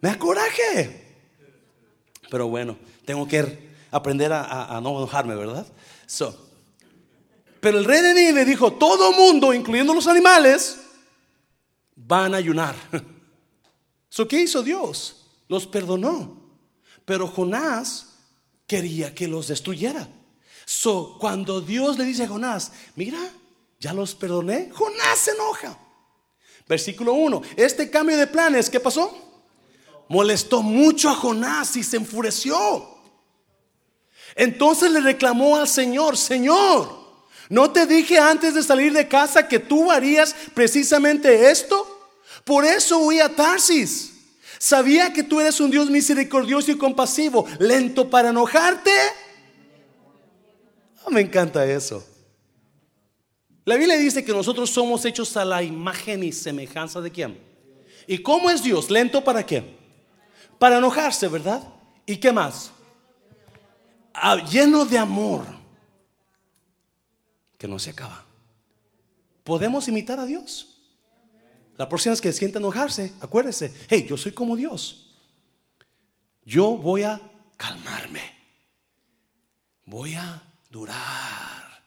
Me 0.00 0.10
acoraje. 0.10 1.16
Pero 2.30 2.46
bueno, 2.46 2.76
tengo 3.04 3.26
que 3.26 3.70
aprender 3.90 4.32
a, 4.32 4.78
no 4.80 4.90
enojarme, 4.98 5.34
¿verdad? 5.34 5.66
So, 6.06 6.48
pero 7.58 7.78
el 7.78 7.84
rey 7.84 8.02
de 8.02 8.14
Nínive 8.14 8.44
dijo, 8.44 8.74
todo 8.74 9.10
mundo, 9.14 9.52
incluyendo 9.52 9.94
los 9.94 10.06
animales, 10.06 10.78
van 11.96 12.34
a 12.34 12.36
ayunar. 12.36 12.76
¿Qué 14.28 14.42
hizo 14.42 14.62
Dios? 14.62 15.26
Los 15.48 15.66
perdonó. 15.66 16.40
Pero 17.04 17.26
Jonás 17.26 18.11
quería 18.72 19.14
que 19.14 19.28
los 19.28 19.48
destruyera. 19.48 20.08
So, 20.64 21.18
cuando 21.20 21.60
Dios 21.60 21.98
le 21.98 22.04
dice 22.04 22.22
a 22.22 22.28
Jonás, 22.28 22.72
mira, 22.96 23.18
ya 23.78 23.92
los 23.92 24.14
perdoné, 24.14 24.70
Jonás 24.72 25.18
se 25.18 25.32
enoja. 25.32 25.78
Versículo 26.66 27.12
1, 27.12 27.42
este 27.56 27.90
cambio 27.90 28.16
de 28.16 28.26
planes, 28.26 28.70
¿qué 28.70 28.80
pasó? 28.80 29.22
molestó 30.08 30.62
mucho 30.62 31.08
a 31.08 31.14
Jonás 31.14 31.74
y 31.76 31.82
se 31.82 31.96
enfureció. 31.96 32.86
Entonces 34.34 34.90
le 34.90 35.00
reclamó 35.00 35.56
al 35.56 35.68
Señor, 35.68 36.16
Señor, 36.16 36.98
¿no 37.48 37.70
te 37.70 37.86
dije 37.86 38.18
antes 38.18 38.54
de 38.54 38.62
salir 38.62 38.92
de 38.92 39.08
casa 39.08 39.48
que 39.48 39.58
tú 39.58 39.90
harías 39.90 40.34
precisamente 40.54 41.50
esto? 41.50 42.10
Por 42.44 42.64
eso 42.64 42.98
huí 42.98 43.20
a 43.20 43.34
Tarsis. 43.34 44.11
Sabía 44.62 45.12
que 45.12 45.24
tú 45.24 45.40
eres 45.40 45.58
un 45.58 45.72
Dios 45.72 45.90
misericordioso 45.90 46.70
y 46.70 46.78
compasivo, 46.78 47.44
lento 47.58 48.08
para 48.08 48.28
enojarte. 48.28 48.92
Oh, 51.04 51.10
me 51.10 51.20
encanta 51.20 51.66
eso. 51.66 52.06
La 53.64 53.74
Biblia 53.74 53.96
dice 53.96 54.24
que 54.24 54.30
nosotros 54.30 54.70
somos 54.70 55.04
hechos 55.04 55.36
a 55.36 55.44
la 55.44 55.64
imagen 55.64 56.22
y 56.22 56.30
semejanza 56.30 57.00
de 57.00 57.10
quién. 57.10 57.40
¿Y 58.06 58.18
cómo 58.18 58.50
es 58.50 58.62
Dios? 58.62 58.88
¿Lento 58.88 59.24
para 59.24 59.44
qué? 59.44 59.82
para 60.60 60.78
enojarse, 60.78 61.26
¿verdad? 61.26 61.60
¿Y 62.06 62.18
qué 62.18 62.30
más? 62.30 62.70
Ah, 64.14 64.36
lleno 64.36 64.84
de 64.84 64.96
amor 64.96 65.44
que 67.58 67.66
no 67.66 67.80
se 67.80 67.90
acaba. 67.90 68.24
Podemos 69.42 69.88
imitar 69.88 70.20
a 70.20 70.24
Dios. 70.24 70.71
La 71.82 71.88
próxima 71.88 72.12
vez 72.12 72.20
que 72.20 72.32
sienta 72.32 72.60
enojarse, 72.60 73.12
acuérdese, 73.20 73.74
hey, 73.88 74.06
yo 74.08 74.16
soy 74.16 74.30
como 74.30 74.54
Dios. 74.54 75.16
Yo 76.44 76.76
voy 76.76 77.02
a 77.02 77.20
calmarme. 77.56 78.22
Voy 79.86 80.14
a 80.14 80.40
durar 80.70 81.82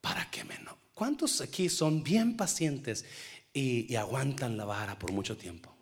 para 0.00 0.28
que 0.28 0.42
me 0.42 0.58
¿Cuántos 0.92 1.40
aquí 1.40 1.68
son 1.68 2.02
bien 2.02 2.36
pacientes 2.36 3.04
y, 3.52 3.94
aguantan 3.94 4.56
la 4.56 4.64
vara 4.64 4.98
por 4.98 5.12
mucho 5.12 5.36
tiempo? 5.36 5.72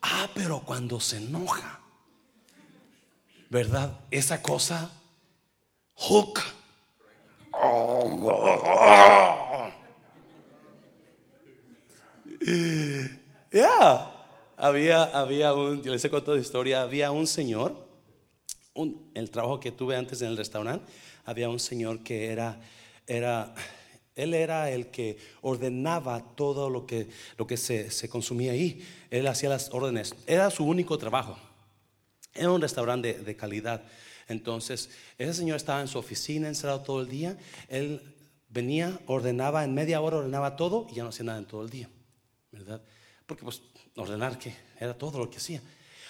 Ah, 0.00 0.30
pero 0.34 0.60
cuando 0.60 0.98
se 1.00 1.18
enoja, 1.18 1.80
¿verdad? 3.50 4.00
Esa 4.10 4.40
cosa 4.40 4.90
hook. 5.96 6.40
Ya, 13.52 14.12
había, 14.56 15.04
había 15.04 15.54
un, 15.54 15.82
yo 15.82 15.92
les 15.92 16.04
he 16.04 16.10
contado 16.10 16.36
historia, 16.36 16.82
había 16.82 17.10
un 17.10 17.26
señor, 17.26 17.86
un, 18.74 19.10
el 19.14 19.30
trabajo 19.30 19.60
que 19.60 19.72
tuve 19.72 19.96
antes 19.96 20.20
en 20.20 20.28
el 20.28 20.36
restaurante, 20.36 20.92
había 21.24 21.48
un 21.48 21.58
señor 21.58 22.02
que 22.02 22.26
era, 22.26 22.60
era, 23.06 23.54
él 24.14 24.34
era 24.34 24.70
el 24.70 24.88
que 24.88 25.16
ordenaba 25.42 26.34
todo 26.34 26.68
lo 26.68 26.86
que, 26.86 27.08
lo 27.38 27.46
que 27.46 27.56
se, 27.56 27.90
se 27.90 28.08
consumía 28.08 28.52
ahí. 28.52 28.86
Él 29.10 29.26
hacía 29.26 29.48
las 29.48 29.70
órdenes, 29.72 30.14
era 30.26 30.50
su 30.50 30.64
único 30.64 30.98
trabajo. 30.98 31.38
Era 32.34 32.50
un 32.50 32.60
restaurante 32.60 33.14
de, 33.14 33.24
de 33.24 33.36
calidad. 33.36 33.82
Entonces, 34.28 34.90
ese 35.16 35.32
señor 35.32 35.56
estaba 35.56 35.80
en 35.80 35.88
su 35.88 35.98
oficina 35.98 36.48
encerrado 36.48 36.82
todo 36.82 37.00
el 37.00 37.08
día. 37.08 37.38
Él 37.68 38.02
venía, 38.50 39.00
ordenaba, 39.06 39.64
en 39.64 39.72
media 39.72 40.00
hora 40.00 40.18
ordenaba 40.18 40.56
todo 40.56 40.86
y 40.90 40.96
ya 40.96 41.04
no 41.04 41.08
hacía 41.08 41.24
nada 41.24 41.38
en 41.38 41.46
todo 41.46 41.62
el 41.62 41.70
día. 41.70 41.88
¿Verdad? 42.58 42.82
Porque 43.26 43.42
pues 43.44 43.62
ordenar 43.96 44.38
que 44.38 44.54
era 44.78 44.96
todo 44.96 45.18
lo 45.18 45.30
que 45.30 45.38
hacía. 45.38 45.62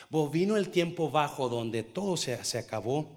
Bueno, 0.09 0.30
vino 0.30 0.57
el 0.57 0.70
tiempo 0.70 1.11
bajo 1.11 1.49
donde 1.49 1.82
todo 1.82 2.16
se, 2.16 2.42
se 2.44 2.59
acabó. 2.59 3.11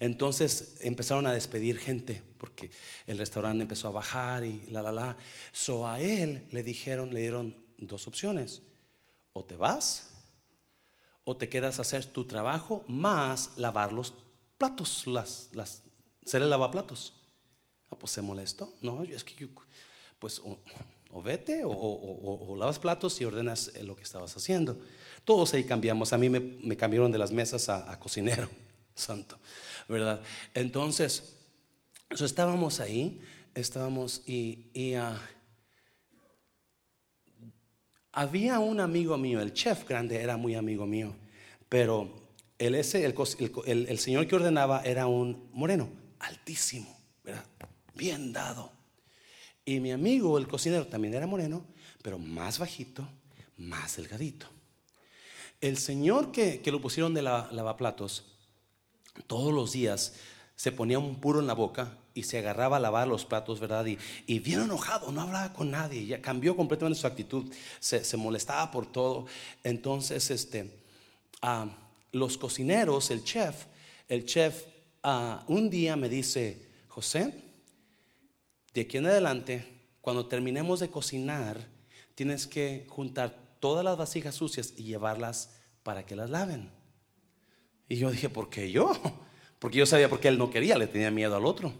Entonces 0.00 0.76
empezaron 0.80 1.26
a 1.26 1.32
despedir 1.32 1.78
gente 1.78 2.22
porque 2.38 2.70
el 3.06 3.18
restaurante 3.18 3.62
empezó 3.62 3.88
a 3.88 3.92
bajar 3.92 4.44
y 4.44 4.62
la 4.70 4.82
la 4.82 4.92
la. 4.92 5.16
So 5.52 5.86
a 5.86 6.00
él 6.00 6.46
le 6.50 6.62
dijeron, 6.62 7.12
le 7.12 7.20
dieron 7.20 7.56
dos 7.78 8.06
opciones. 8.06 8.62
O 9.32 9.44
te 9.44 9.56
vas 9.56 10.10
o 11.24 11.36
te 11.36 11.48
quedas 11.48 11.78
a 11.78 11.82
hacer 11.82 12.04
tu 12.06 12.26
trabajo 12.26 12.84
más 12.86 13.52
lavar 13.56 13.92
los 13.92 14.14
platos, 14.58 15.06
las, 15.06 15.48
las, 15.52 15.82
ser 16.24 16.42
el 16.42 16.50
lavaplatos. 16.50 17.14
Ah, 17.90 17.96
pues 17.98 18.12
se 18.12 18.22
molestó. 18.22 18.74
No, 18.82 19.02
es 19.02 19.24
que 19.24 19.34
yo, 19.34 19.48
pues 20.18 20.40
o 21.14 21.22
vete 21.22 21.62
o, 21.64 22.56
lavas 22.58 22.80
platos 22.80 23.20
y 23.20 23.24
ordenas 23.24 23.70
lo 23.82 23.94
que 23.94 24.02
estabas 24.02 24.36
haciendo. 24.36 24.76
Todos 25.24 25.54
ahí 25.54 25.64
cambiamos. 25.64 26.12
A 26.12 26.18
mí 26.18 26.28
me, 26.28 26.76
cambiaron 26.76 27.12
de 27.12 27.18
las 27.18 27.30
mesas 27.30 27.68
a, 27.68 27.98
cocinero, 28.00 28.50
santo, 28.94 29.38
¿verdad? 29.88 30.20
Entonces, 30.52 31.36
so 32.14 32.24
estábamos 32.24 32.80
ahí, 32.80 33.20
estábamos 33.54 34.22
y, 34.26 34.66
y 34.74 34.96
uh, 34.96 35.14
había 38.10 38.58
un 38.58 38.80
amigo 38.80 39.16
mío, 39.16 39.40
el 39.40 39.52
chef 39.52 39.88
grande 39.88 40.20
era 40.20 40.36
muy 40.36 40.56
amigo 40.56 40.84
mío, 40.84 41.14
pero 41.68 42.12
el, 42.58 42.74
ese, 42.74 43.04
el 43.04 43.98
señor 43.98 44.26
que 44.26 44.34
ordenaba 44.34 44.82
era 44.82 45.06
un 45.06 45.48
moreno, 45.52 45.88
altísimo, 46.18 46.98
¿verdad? 47.22 47.44
bien 47.94 48.32
dado. 48.32 48.83
Y 49.64 49.80
mi 49.80 49.92
amigo, 49.92 50.36
el 50.38 50.46
cocinero, 50.46 50.86
también 50.86 51.14
era 51.14 51.26
moreno, 51.26 51.64
pero 52.02 52.18
más 52.18 52.58
bajito, 52.58 53.08
más 53.56 53.96
delgadito. 53.96 54.46
El 55.60 55.78
señor 55.78 56.32
que, 56.32 56.60
que 56.60 56.70
lo 56.70 56.80
pusieron 56.80 57.14
de 57.14 57.22
la, 57.22 57.48
lavaplatos, 57.50 58.24
todos 59.26 59.54
los 59.54 59.72
días 59.72 60.14
se 60.56 60.72
ponía 60.72 60.98
un 60.98 61.16
puro 61.20 61.40
en 61.40 61.46
la 61.46 61.54
boca 61.54 61.96
y 62.14 62.24
se 62.24 62.38
agarraba 62.38 62.76
a 62.76 62.80
lavar 62.80 63.08
los 63.08 63.24
platos, 63.24 63.58
¿verdad? 63.58 63.86
Y, 63.86 63.98
y 64.26 64.38
bien 64.38 64.62
enojado, 64.62 65.10
no 65.10 65.22
hablaba 65.22 65.52
con 65.52 65.70
nadie, 65.70 66.06
ya 66.06 66.22
cambió 66.22 66.56
completamente 66.56 67.00
su 67.00 67.06
actitud, 67.06 67.52
se, 67.80 68.16
molestaba 68.16 68.70
por 68.70 68.86
todo. 68.86 69.26
Entonces, 69.64 70.30
este, 70.30 70.70
uh, 71.42 71.68
los 72.12 72.38
cocineros, 72.38 73.10
el 73.10 73.24
chef, 73.24 73.64
el 74.08 74.24
chef 74.24 74.64
uh, 75.02 75.52
un 75.52 75.70
día 75.70 75.96
me 75.96 76.08
dice, 76.08 76.68
José, 76.88 77.43
de 78.74 78.80
aquí 78.82 78.96
en 78.98 79.06
adelante, 79.06 79.64
cuando 80.00 80.26
terminemos 80.26 80.80
de 80.80 80.90
cocinar, 80.90 81.66
tienes 82.14 82.46
que 82.46 82.86
juntar 82.88 83.56
todas 83.60 83.84
las 83.84 83.96
vasijas 83.96 84.34
sucias 84.34 84.74
y 84.76 84.82
llevarlas 84.82 85.54
para 85.82 86.04
que 86.04 86.16
las 86.16 86.28
laven. 86.28 86.70
Y 87.88 87.96
yo 87.96 88.10
dije, 88.10 88.28
¿por 88.28 88.50
qué 88.50 88.70
yo? 88.70 88.92
Porque 89.58 89.78
yo 89.78 89.86
sabía 89.86 90.10
por 90.10 90.20
qué 90.20 90.28
él 90.28 90.36
no 90.36 90.50
quería, 90.50 90.76
le 90.76 90.86
tenía 90.86 91.10
miedo 91.10 91.36
al 91.36 91.46
otro. 91.46 91.72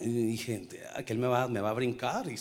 Y 0.00 0.08
dije, 0.08 0.68
aquel 0.94 1.18
me 1.18 1.28
va, 1.28 1.48
me 1.48 1.60
va 1.60 1.70
a 1.70 1.74
brincar. 1.74 2.28
Y 2.28 2.34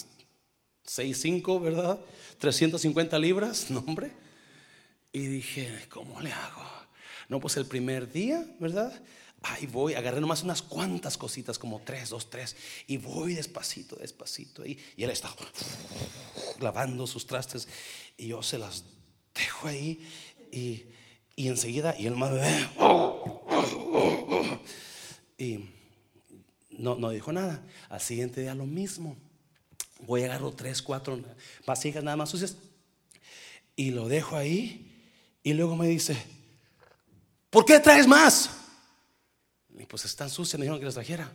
6'5, 0.85 1.61
¿verdad? 1.61 1.99
350 2.39 3.19
libras, 3.19 3.69
no 3.69 3.79
hombre. 3.79 4.11
Y 5.13 5.27
dije, 5.27 5.85
¿cómo 5.89 6.19
le 6.21 6.31
hago? 6.31 6.63
No, 7.29 7.39
pues 7.39 7.55
el 7.57 7.65
primer 7.65 8.11
día, 8.11 8.45
¿verdad? 8.59 9.01
Ahí 9.43 9.65
voy, 9.65 9.95
agarré 9.95 10.21
nomás 10.21 10.43
unas 10.43 10.61
cuantas 10.61 11.17
cositas, 11.17 11.57
como 11.57 11.81
tres, 11.81 12.09
dos, 12.09 12.29
tres, 12.29 12.55
y 12.85 12.97
voy 12.97 13.33
despacito, 13.33 13.95
despacito. 13.95 14.63
Y, 14.63 14.79
y 14.95 15.03
él 15.03 15.09
está 15.09 15.33
lavando 16.59 17.07
sus 17.07 17.25
trastes, 17.25 17.67
y 18.17 18.27
yo 18.27 18.43
se 18.43 18.59
las 18.59 18.83
dejo 19.33 19.67
ahí, 19.67 20.07
y, 20.51 20.83
y 21.35 21.47
enseguida, 21.47 21.95
y 21.97 22.05
él 22.05 22.15
más 22.15 22.31
ve, 22.31 22.69
y 25.39 25.69
no, 26.69 26.93
no 26.95 27.09
dijo 27.09 27.31
nada. 27.31 27.65
Al 27.89 27.99
siguiente 27.99 28.41
día 28.41 28.53
lo 28.53 28.67
mismo. 28.67 29.17
Voy 30.01 30.21
a 30.21 30.25
agarro 30.25 30.51
tres, 30.51 30.83
cuatro 30.83 31.19
vasijas 31.65 32.03
nada 32.03 32.15
más 32.15 32.29
sucias, 32.29 32.57
y 33.75 33.89
lo 33.89 34.07
dejo 34.07 34.35
ahí, 34.35 34.87
y 35.41 35.53
luego 35.53 35.75
me 35.75 35.87
dice, 35.87 36.15
¿por 37.49 37.65
qué 37.65 37.79
traes 37.79 38.05
más? 38.05 38.51
Y 39.77 39.85
pues 39.85 40.05
están 40.05 40.29
sucias, 40.29 40.59
me 40.59 40.65
dijeron 40.65 40.79
que 40.79 40.85
las 40.85 40.95
trajera. 40.95 41.31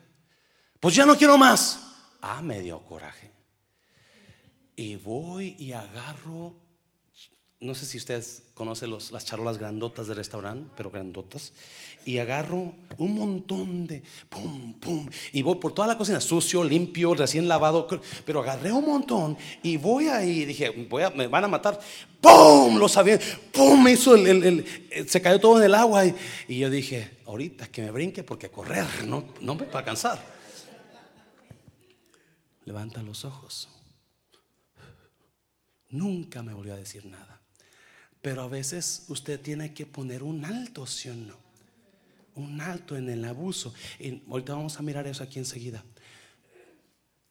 Pues 0.80 0.94
ya 0.94 1.06
no 1.06 1.16
quiero 1.16 1.38
más. 1.38 1.80
Ah, 2.20 2.42
me 2.42 2.60
dio 2.60 2.84
coraje. 2.84 3.32
Y 4.74 4.96
voy 4.96 5.56
y 5.58 5.72
agarro, 5.72 6.54
no 7.66 7.74
sé 7.74 7.84
si 7.84 7.98
ustedes 7.98 8.44
conocen 8.54 8.90
los, 8.90 9.10
las 9.10 9.24
charolas 9.24 9.58
grandotas 9.58 10.06
del 10.06 10.16
restaurante, 10.16 10.70
pero 10.76 10.90
grandotas. 10.90 11.52
Y 12.04 12.18
agarro 12.18 12.72
un 12.98 13.14
montón 13.14 13.86
de 13.86 14.02
pum, 14.28 14.72
pum. 14.74 15.08
Y 15.32 15.42
voy 15.42 15.56
por 15.56 15.72
toda 15.72 15.88
la 15.88 15.98
cocina, 15.98 16.20
sucio, 16.20 16.62
limpio, 16.62 17.14
recién 17.14 17.48
lavado. 17.48 17.88
Pero 18.24 18.40
agarré 18.40 18.72
un 18.72 18.86
montón 18.86 19.36
y 19.62 19.76
voy 19.76 20.06
ahí. 20.06 20.44
Dije, 20.44 20.86
voy 20.88 21.02
a, 21.02 21.10
me 21.10 21.26
van 21.26 21.44
a 21.44 21.48
matar. 21.48 21.80
¡Pum! 22.20 22.78
Lo 22.78 22.88
sabía. 22.88 23.18
¡Pum! 23.52 23.88
Hizo 23.88 24.14
el, 24.14 24.26
el, 24.26 24.64
el, 24.90 25.08
se 25.08 25.20
cayó 25.20 25.40
todo 25.40 25.58
en 25.58 25.64
el 25.64 25.74
agua. 25.74 26.06
Y, 26.06 26.14
y, 26.46 26.58
yo 26.60 26.70
dije, 26.70 27.18
ahorita 27.26 27.66
que 27.66 27.82
me 27.82 27.90
brinque 27.90 28.22
porque 28.22 28.48
correr, 28.48 28.86
no, 29.04 29.24
no 29.40 29.56
me 29.56 29.66
va 29.66 29.80
a 29.80 29.84
cansar. 29.84 30.24
Levanta 32.64 33.02
los 33.02 33.24
ojos. 33.24 33.68
Nunca 35.90 36.42
me 36.42 36.54
volvió 36.54 36.74
a 36.74 36.76
decir 36.76 37.04
nada. 37.04 37.35
Pero 38.26 38.42
a 38.42 38.48
veces 38.48 39.04
usted 39.06 39.40
tiene 39.40 39.72
que 39.72 39.86
poner 39.86 40.24
un 40.24 40.44
alto, 40.44 40.84
¿sí 40.84 41.08
o 41.08 41.14
no? 41.14 41.36
Un 42.34 42.60
alto 42.60 42.96
en 42.96 43.08
el 43.08 43.24
abuso. 43.24 43.72
Y 44.00 44.20
ahorita 44.28 44.52
vamos 44.52 44.76
a 44.76 44.82
mirar 44.82 45.06
eso 45.06 45.22
aquí 45.22 45.38
enseguida. 45.38 45.84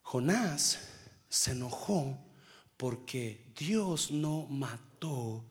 Jonás 0.03 0.79
se 1.27 1.51
enojó 1.51 2.17
porque 2.77 3.51
Dios 3.59 4.09
no 4.09 4.47
mató 4.49 5.43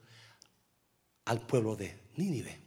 al 1.25 1.45
pueblo 1.45 1.75
de 1.75 1.95
Nínive. 2.15 2.57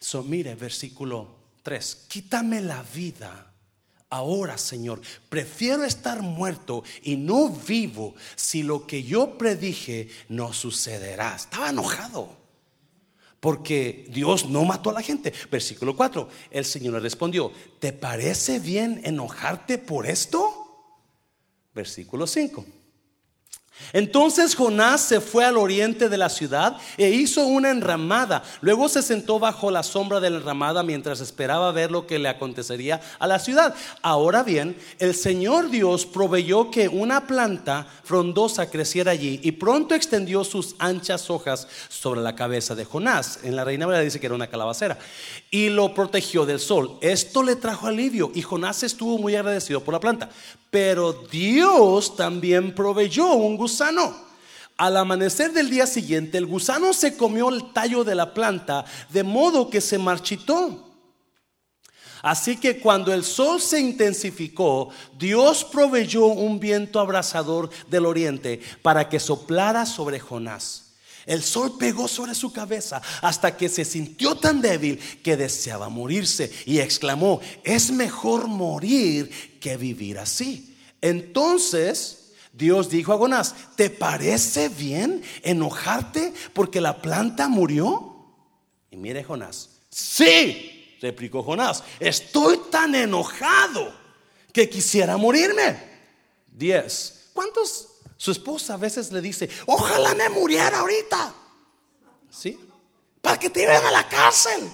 So, 0.00 0.22
mire, 0.22 0.56
versículo 0.56 1.34
3. 1.62 2.08
Quítame 2.10 2.60
la 2.60 2.82
vida 2.82 3.53
ahora, 4.14 4.58
Señor. 4.58 5.00
Prefiero 5.28 5.84
estar 5.84 6.22
muerto 6.22 6.84
y 7.02 7.16
no 7.16 7.48
vivo 7.48 8.14
si 8.36 8.62
lo 8.62 8.86
que 8.86 9.02
yo 9.02 9.36
predije 9.36 10.08
no 10.28 10.52
sucederá. 10.52 11.34
Estaba 11.36 11.70
enojado. 11.70 12.36
Porque 13.40 14.06
Dios 14.08 14.48
no 14.48 14.64
mató 14.64 14.90
a 14.90 14.94
la 14.94 15.02
gente. 15.02 15.32
Versículo 15.50 15.94
4. 15.94 16.28
El 16.50 16.64
Señor 16.64 16.94
le 16.94 17.00
respondió, 17.00 17.52
¿te 17.78 17.92
parece 17.92 18.58
bien 18.58 19.00
enojarte 19.04 19.78
por 19.78 20.06
esto? 20.06 20.64
Versículo 21.74 22.26
5. 22.26 22.64
Entonces 23.92 24.54
Jonás 24.54 25.02
se 25.02 25.20
fue 25.20 25.44
al 25.44 25.56
oriente 25.56 26.08
de 26.08 26.18
la 26.18 26.28
ciudad 26.28 26.76
e 26.96 27.10
hizo 27.10 27.46
una 27.46 27.70
enramada. 27.70 28.42
Luego 28.60 28.88
se 28.88 29.02
sentó 29.02 29.38
bajo 29.38 29.70
la 29.70 29.82
sombra 29.82 30.20
de 30.20 30.30
la 30.30 30.38
enramada 30.38 30.82
mientras 30.82 31.20
esperaba 31.20 31.72
ver 31.72 31.90
lo 31.90 32.06
que 32.06 32.18
le 32.18 32.28
acontecería 32.28 33.00
a 33.18 33.26
la 33.26 33.38
ciudad. 33.38 33.74
Ahora 34.02 34.42
bien, 34.42 34.76
el 34.98 35.14
Señor 35.14 35.70
Dios 35.70 36.06
proveyó 36.06 36.70
que 36.70 36.88
una 36.88 37.26
planta 37.26 37.86
frondosa 38.02 38.70
creciera 38.70 39.12
allí 39.12 39.40
y 39.42 39.52
pronto 39.52 39.94
extendió 39.94 40.44
sus 40.44 40.74
anchas 40.78 41.30
hojas 41.30 41.68
sobre 41.88 42.20
la 42.20 42.34
cabeza 42.34 42.74
de 42.74 42.84
Jonás. 42.84 43.40
En 43.42 43.56
la 43.56 43.64
Reina 43.64 43.86
Valera 43.86 44.04
dice 44.04 44.20
que 44.20 44.26
era 44.26 44.34
una 44.34 44.48
calabacera 44.48 44.98
y 45.50 45.68
lo 45.68 45.94
protegió 45.94 46.46
del 46.46 46.60
sol. 46.60 46.98
Esto 47.00 47.42
le 47.42 47.56
trajo 47.56 47.86
alivio 47.86 48.30
y 48.34 48.42
Jonás 48.42 48.82
estuvo 48.82 49.18
muy 49.18 49.36
agradecido 49.36 49.82
por 49.82 49.94
la 49.94 50.00
planta. 50.00 50.30
Pero 50.70 51.12
Dios 51.12 52.16
también 52.16 52.74
proveyó 52.74 53.34
un 53.34 53.56
gusano. 53.64 54.14
Al 54.76 54.94
amanecer 54.98 55.54
del 55.54 55.70
día 55.70 55.86
siguiente, 55.86 56.36
el 56.36 56.44
gusano 56.44 56.92
se 56.92 57.16
comió 57.16 57.48
el 57.48 57.72
tallo 57.72 58.04
de 58.04 58.14
la 58.14 58.34
planta, 58.34 58.84
de 59.08 59.22
modo 59.22 59.70
que 59.70 59.80
se 59.80 59.96
marchitó. 59.96 60.90
Así 62.20 62.58
que 62.58 62.78
cuando 62.80 63.12
el 63.14 63.24
sol 63.24 63.62
se 63.62 63.80
intensificó, 63.80 64.90
Dios 65.18 65.64
proveyó 65.64 66.26
un 66.26 66.60
viento 66.60 67.00
abrasador 67.00 67.70
del 67.88 68.04
oriente 68.04 68.60
para 68.82 69.08
que 69.08 69.18
soplara 69.18 69.86
sobre 69.86 70.20
Jonás. 70.20 70.96
El 71.24 71.42
sol 71.42 71.76
pegó 71.78 72.06
sobre 72.06 72.34
su 72.34 72.52
cabeza 72.52 73.00
hasta 73.22 73.56
que 73.56 73.70
se 73.70 73.86
sintió 73.86 74.34
tan 74.34 74.60
débil 74.60 74.98
que 75.22 75.38
deseaba 75.38 75.88
morirse 75.88 76.52
y 76.66 76.80
exclamó, 76.80 77.40
es 77.62 77.90
mejor 77.90 78.46
morir 78.46 79.30
que 79.58 79.78
vivir 79.78 80.18
así. 80.18 80.76
Entonces 81.00 82.23
Dios 82.54 82.88
dijo 82.88 83.12
a 83.12 83.18
Jonás, 83.18 83.54
¿te 83.74 83.90
parece 83.90 84.68
bien 84.68 85.22
enojarte 85.42 86.32
porque 86.52 86.80
la 86.80 87.02
planta 87.02 87.48
murió? 87.48 88.14
Y 88.92 88.96
mire 88.96 89.24
Jonás, 89.24 89.70
sí, 89.90 90.96
replicó 91.02 91.42
Jonás, 91.42 91.82
estoy 91.98 92.60
tan 92.70 92.94
enojado 92.94 93.92
que 94.52 94.70
quisiera 94.70 95.16
morirme. 95.16 95.76
Diez. 96.46 97.30
¿Cuántos? 97.32 97.88
Su 98.16 98.30
esposa 98.30 98.74
a 98.74 98.76
veces 98.76 99.10
le 99.10 99.20
dice, 99.20 99.50
ojalá 99.66 100.14
me 100.14 100.28
muriera 100.28 100.78
ahorita. 100.78 101.34
¿Sí? 102.30 102.56
Para 103.20 103.36
que 103.36 103.50
te 103.50 103.60
lleven 103.60 103.84
a 103.84 103.90
la 103.90 104.08
cárcel. 104.08 104.70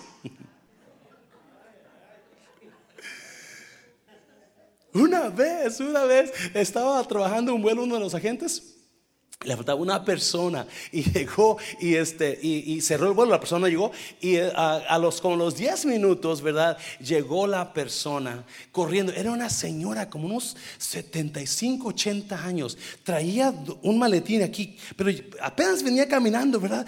Una 4.93 5.29
vez, 5.29 5.81
una 5.81 6.05
vez 6.05 6.33
estaba 6.55 7.03
trabajando 7.05 7.55
un 7.55 7.63
vuelo 7.63 7.85
uno 7.85 7.95
de 7.95 8.01
los 8.01 8.15
agentes. 8.15 8.77
Le 9.43 9.57
faltaba 9.57 9.81
una 9.81 10.05
persona 10.05 10.67
y 10.93 11.03
llegó 11.13 11.57
y, 11.81 11.95
este, 11.95 12.39
y, 12.43 12.79
cerró 12.83 13.09
el 13.09 13.15
vuelo. 13.15 13.31
La 13.31 13.41
persona 13.41 13.69
llegó 13.69 13.91
y 14.21 14.37
eh, 14.37 14.53
a, 14.55 14.99
los, 14.99 15.23
como 15.23 15.37
los 15.37 15.57
10 15.57 15.87
minutos, 15.87 16.43
¿verdad? 16.43 16.77
Llegó 16.99 17.47
la 17.47 17.73
persona 17.73 18.45
corriendo. 18.71 19.13
Era 19.13 19.31
una 19.31 19.49
señora 19.49 20.11
como 20.11 20.27
unos 20.27 20.59
75, 20.77 21.89
80 21.89 22.45
años. 22.45 22.77
Traía 23.03 23.55
un 23.81 23.99
maletín 23.99 24.43
aquí, 24.43 24.77
pero 24.95 25.11
apenas 25.41 25.83
venía 25.83 26.07
caminando, 26.07 26.61
¿verdad? 26.61 26.87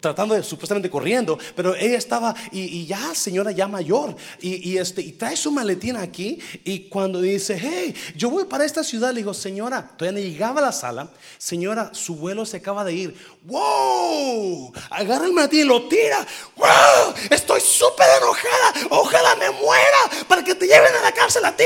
Tratando 0.00 0.34
de 0.34 0.42
supuestamente 0.42 0.90
corriendo, 0.90 1.38
pero 1.56 1.74
ella 1.74 1.98
estaba 1.98 2.34
y, 2.52 2.86
ya 2.86 3.14
señora 3.14 3.50
ya 3.50 3.66
mayor 3.66 4.16
y, 4.40 4.76
este 4.76 5.02
y 5.02 5.12
trae 5.12 5.36
su 5.36 5.50
maletín 5.50 5.96
aquí 5.96 6.38
y 6.64 6.88
cuando 6.88 7.20
dice, 7.20 7.58
hey, 7.60 7.94
yo 8.16 8.30
voy 8.30 8.44
para 8.44 8.64
esta 8.64 8.84
ciudad, 8.84 9.10
le 9.12 9.20
digo, 9.20 9.34
señora, 9.34 9.96
todavía 9.96 10.20
llegaba 10.20 10.60
a 10.60 10.64
la 10.64 10.72
sala, 10.72 11.10
señora, 11.36 11.90
su 11.92 12.16
vuelo 12.16 12.46
se 12.46 12.58
acaba 12.58 12.84
de 12.84 12.92
ir, 12.94 13.14
wow, 13.44 14.72
agarra 14.90 15.26
el 15.26 15.32
maletín 15.32 15.60
y 15.60 15.64
lo 15.64 15.88
tira, 15.88 16.26
wow, 16.56 17.14
estoy 17.30 17.60
súper 17.60 18.06
enojada, 18.18 18.88
ojalá 18.90 19.36
me 19.36 19.50
muera 19.50 20.26
para 20.28 20.44
que 20.44 20.54
te 20.54 20.66
lleven 20.66 20.94
a 20.94 21.02
la 21.02 21.12
cárcel 21.12 21.44
a 21.44 21.56
ti, 21.56 21.64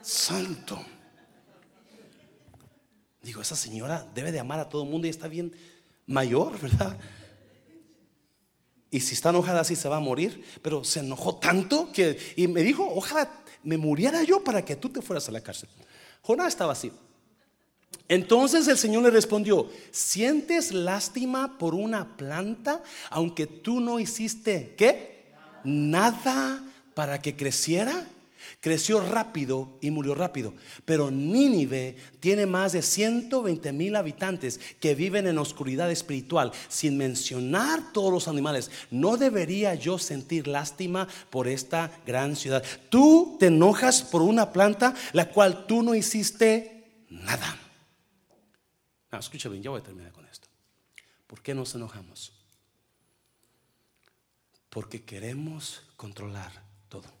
santo. 0.00 0.84
Digo, 3.20 3.42
esa 3.42 3.56
señora 3.56 4.06
debe 4.14 4.32
de 4.32 4.40
amar 4.40 4.58
a 4.58 4.70
todo 4.70 4.84
el 4.84 4.88
mundo 4.88 5.06
y 5.06 5.10
está 5.10 5.28
bien 5.28 5.52
mayor, 6.08 6.58
¿verdad? 6.60 6.96
Y 8.90 9.00
si 9.00 9.14
está 9.14 9.28
enojada 9.28 9.60
así 9.60 9.76
se 9.76 9.88
va 9.88 9.98
a 9.98 10.00
morir, 10.00 10.42
pero 10.62 10.82
se 10.82 11.00
enojó 11.00 11.36
tanto 11.36 11.92
que 11.92 12.18
y 12.36 12.48
me 12.48 12.62
dijo, 12.62 12.88
ojalá 12.94 13.30
me 13.62 13.76
muriera 13.76 14.22
yo 14.22 14.42
para 14.42 14.64
que 14.64 14.76
tú 14.76 14.88
te 14.88 15.02
fueras 15.02 15.28
a 15.28 15.32
la 15.32 15.42
cárcel. 15.42 15.68
Jonás 16.22 16.48
estaba 16.48 16.72
así. 16.72 16.90
Entonces 18.08 18.66
el 18.68 18.78
Señor 18.78 19.02
le 19.02 19.10
respondió, 19.10 19.70
¿sientes 19.90 20.72
lástima 20.72 21.58
por 21.58 21.74
una 21.74 22.16
planta 22.16 22.82
aunque 23.10 23.46
tú 23.46 23.80
no 23.80 24.00
hiciste 24.00 24.74
qué? 24.76 25.34
Nada 25.64 26.64
para 26.94 27.20
que 27.20 27.36
creciera? 27.36 28.06
Creció 28.60 29.00
rápido 29.00 29.78
y 29.80 29.90
murió 29.90 30.14
rápido. 30.14 30.54
Pero 30.84 31.10
Nínive 31.10 31.96
tiene 32.20 32.46
más 32.46 32.72
de 32.72 32.82
120 32.82 33.72
mil 33.72 33.96
habitantes 33.96 34.58
que 34.80 34.94
viven 34.94 35.26
en 35.26 35.38
oscuridad 35.38 35.90
espiritual, 35.90 36.52
sin 36.68 36.96
mencionar 36.96 37.92
todos 37.92 38.12
los 38.12 38.28
animales. 38.28 38.70
¿No 38.90 39.16
debería 39.16 39.74
yo 39.74 39.98
sentir 39.98 40.48
lástima 40.48 41.06
por 41.30 41.48
esta 41.48 41.90
gran 42.06 42.36
ciudad? 42.36 42.64
Tú 42.90 43.36
te 43.38 43.46
enojas 43.46 44.02
por 44.02 44.22
una 44.22 44.52
planta 44.52 44.94
la 45.12 45.30
cual 45.30 45.66
tú 45.66 45.82
no 45.82 45.94
hiciste 45.94 47.04
nada. 47.08 47.58
No, 49.10 49.18
escucha 49.18 49.48
bien, 49.48 49.62
ya 49.62 49.70
voy 49.70 49.80
a 49.80 49.84
terminar 49.84 50.12
con 50.12 50.26
esto. 50.26 50.48
¿Por 51.26 51.42
qué 51.42 51.54
nos 51.54 51.74
enojamos? 51.74 52.32
Porque 54.68 55.02
queremos 55.02 55.82
controlar 55.96 56.62
todo. 56.88 57.17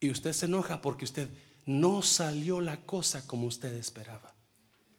Y 0.00 0.10
usted 0.10 0.32
se 0.32 0.46
enoja 0.46 0.80
porque 0.80 1.04
usted 1.04 1.28
no 1.66 2.02
salió 2.02 2.60
la 2.60 2.80
cosa 2.82 3.26
como 3.26 3.46
usted 3.46 3.74
esperaba. 3.74 4.34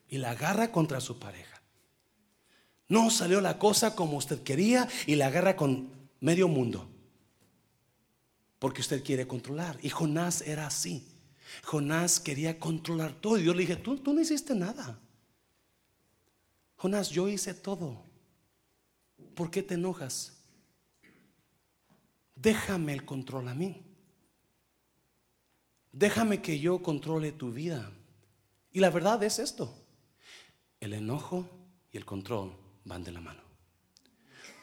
Y 0.08 0.18
la 0.18 0.32
agarra 0.32 0.72
contra 0.72 1.00
su 1.00 1.20
pareja. 1.20 1.62
No 2.88 3.10
salió 3.10 3.40
la 3.42 3.60
cosa 3.60 3.96
como 3.96 4.18
usted 4.18 4.42
quería 4.44 4.88
y 5.06 5.16
la 5.16 5.28
agarra 5.28 5.56
con 5.56 5.92
medio 6.20 6.48
mundo. 6.48 6.90
Porque 8.58 8.82
usted 8.82 9.04
quiere 9.04 9.28
controlar. 9.28 9.80
Y 9.82 9.90
Jonás 9.90 10.42
era 10.42 10.68
así. 10.68 11.08
Jonás 11.64 12.20
quería 12.20 12.60
controlar 12.60 13.14
todo. 13.14 13.38
Y 13.38 13.44
Dios 13.44 13.56
le 13.56 13.62
dije, 13.62 13.76
tú, 13.76 13.98
tú 13.98 14.14
no 14.14 14.22
hiciste 14.22 14.54
nada. 14.56 15.00
Jonás, 16.76 17.10
yo 17.10 17.28
hice 17.28 17.54
todo. 17.54 18.04
¿Por 19.36 19.52
qué 19.52 19.64
te 19.64 19.76
enojas? 19.76 20.38
Déjame 22.36 22.94
el 22.94 23.06
control 23.06 23.48
a 23.48 23.54
mí. 23.54 23.89
Déjame 25.92 26.42
que 26.42 26.60
yo 26.60 26.82
controle 26.82 27.32
tu 27.32 27.52
vida. 27.52 27.92
Y 28.72 28.80
la 28.80 28.90
verdad 28.90 29.24
es 29.24 29.40
esto. 29.40 29.74
El 30.80 30.94
enojo 30.94 31.50
y 31.92 31.98
el 31.98 32.06
control 32.06 32.56
van 32.86 33.04
de 33.04 33.12
la 33.12 33.22
mano. 33.22 33.42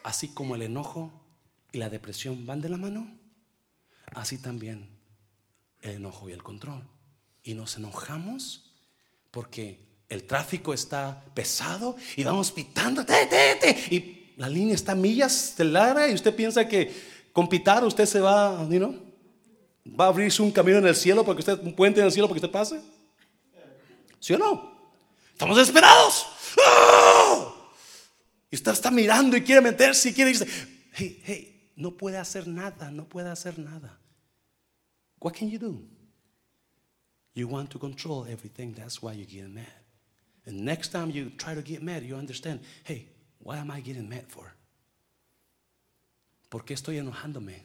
Así 0.03 0.29
como 0.29 0.55
el 0.55 0.63
enojo 0.63 1.11
y 1.73 1.79
la 1.79 1.91
depresión 1.91 2.47
van 2.47 2.61
de 2.61 2.69
la 2.69 2.77
mano, 2.77 3.11
así 4.15 4.39
también 4.39 4.89
el 5.81 5.97
enojo 5.97 6.29
y 6.29 6.33
el 6.33 6.43
control. 6.43 6.83
Y 7.43 7.55
nos 7.55 7.77
enojamos 7.77 8.73
porque 9.31 9.85
el 10.09 10.25
tráfico 10.25 10.73
está 10.73 11.25
pesado 11.35 11.97
y 12.17 12.25
vamos 12.25 12.53
pitando, 12.53 13.05
y 13.91 14.33
la 14.37 14.49
línea 14.49 14.75
está 14.75 14.95
millas 14.95 15.55
de 15.59 15.65
larga 15.65 16.09
y 16.09 16.15
usted 16.15 16.35
piensa 16.35 16.69
que 16.69 16.95
con 17.33 17.49
pitar 17.49 17.85
usted 17.85 18.07
se 18.07 18.21
va, 18.21 18.67
¿no? 18.71 19.06
¿Va 19.89 20.07
a 20.07 20.09
abrirse 20.09 20.43
un 20.43 20.51
camino 20.51 20.79
en 20.79 20.87
el 20.87 20.97
cielo 20.97 21.25
porque 21.25 21.41
usted, 21.41 21.61
un 21.61 21.75
puente 21.75 22.01
en 22.01 22.07
el 22.07 22.13
cielo 22.13 22.27
porque 22.27 22.39
usted 22.39 22.51
pase? 22.51 22.81
¿Sí 24.19 24.35
o 24.35 24.39
no? 24.39 24.77
Estamos 25.33 25.57
desesperados. 25.57 26.27
¡Ah! 26.65 27.55
Y 28.51 28.57
usted 28.57 28.73
está 28.73 28.91
mirando 28.91 29.37
y 29.37 29.43
quiere 29.43 29.61
meterse 29.61 30.09
y 30.09 30.15
quiere 30.15 30.33
decir, 30.33 30.49
hey, 30.93 31.23
hey, 31.25 31.73
no 31.77 31.97
puede 31.97 32.17
hacer 32.17 32.49
nada, 32.49 32.91
no 32.91 33.09
puede 33.09 33.29
hacer 33.29 33.59
nada. 33.59 33.99
What 35.21 35.35
can 35.35 35.51
you 35.51 35.59
do? 35.59 35.83
You 37.35 37.49
want 37.49 37.71
to 37.71 37.79
control 37.79 38.27
everything, 38.27 38.73
that's 38.73 39.03
why 39.03 39.13
you're 39.13 39.27
getting 39.27 39.55
mad. 39.55 39.67
And 40.47 40.65
next 40.65 40.91
time 40.91 41.11
you 41.11 41.31
try 41.37 41.55
to 41.55 41.63
get 41.63 41.83
mad, 41.83 42.03
you 42.03 42.17
understand, 42.17 42.61
hey, 42.85 43.09
what 43.41 43.59
am 43.59 43.71
I 43.71 43.81
getting 43.81 44.09
mad 44.09 44.25
for? 44.29 44.55
¿Por 46.49 46.65
qué 46.65 46.75
estoy 46.75 46.99
enojándome? 46.99 47.63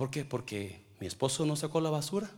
¿Por 0.00 0.10
qué? 0.10 0.24
Porque 0.24 0.82
mi 0.98 1.06
esposo 1.06 1.44
no 1.44 1.56
sacó 1.56 1.78
la 1.78 1.90
basura. 1.90 2.30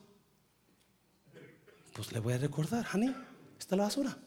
Pues 1.93 2.11
le 2.11 2.19
voy 2.19 2.33
a 2.33 2.39
recordar, 2.39 2.85
honey, 2.93 3.15
está 3.57 3.77
la 3.77 3.85
basura. 3.85 4.19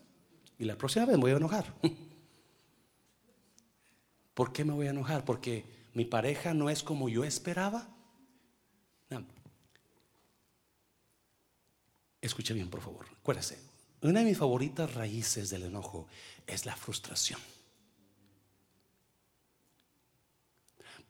Y 0.58 0.64
la 0.64 0.78
próxima 0.78 1.06
vez 1.06 1.18
me 1.18 1.24
voy 1.24 1.32
a 1.32 1.36
enojar. 1.36 1.74
¿Por 4.34 4.54
qué 4.54 4.64
me 4.64 4.72
voy 4.72 4.88
a 4.88 4.92
enojar? 4.92 5.26
Porque 5.26 5.66
mi 5.94 6.06
pareja 6.06 6.54
no 6.54 6.70
es 6.70 6.82
como 6.82 7.10
yo 7.10 7.26
esperaba. 7.26 7.90
Escuche 12.22 12.54
bien, 12.54 12.70
por 12.70 12.80
favor. 12.80 13.06
Acuérdese, 13.20 13.60
una 14.02 14.20
de 14.20 14.28
mis 14.28 14.38
favoritas 14.38 14.94
raíces 14.94 15.50
del 15.50 15.64
enojo 15.64 16.08
es 16.48 16.66
la 16.66 16.78
frustración. 16.78 17.42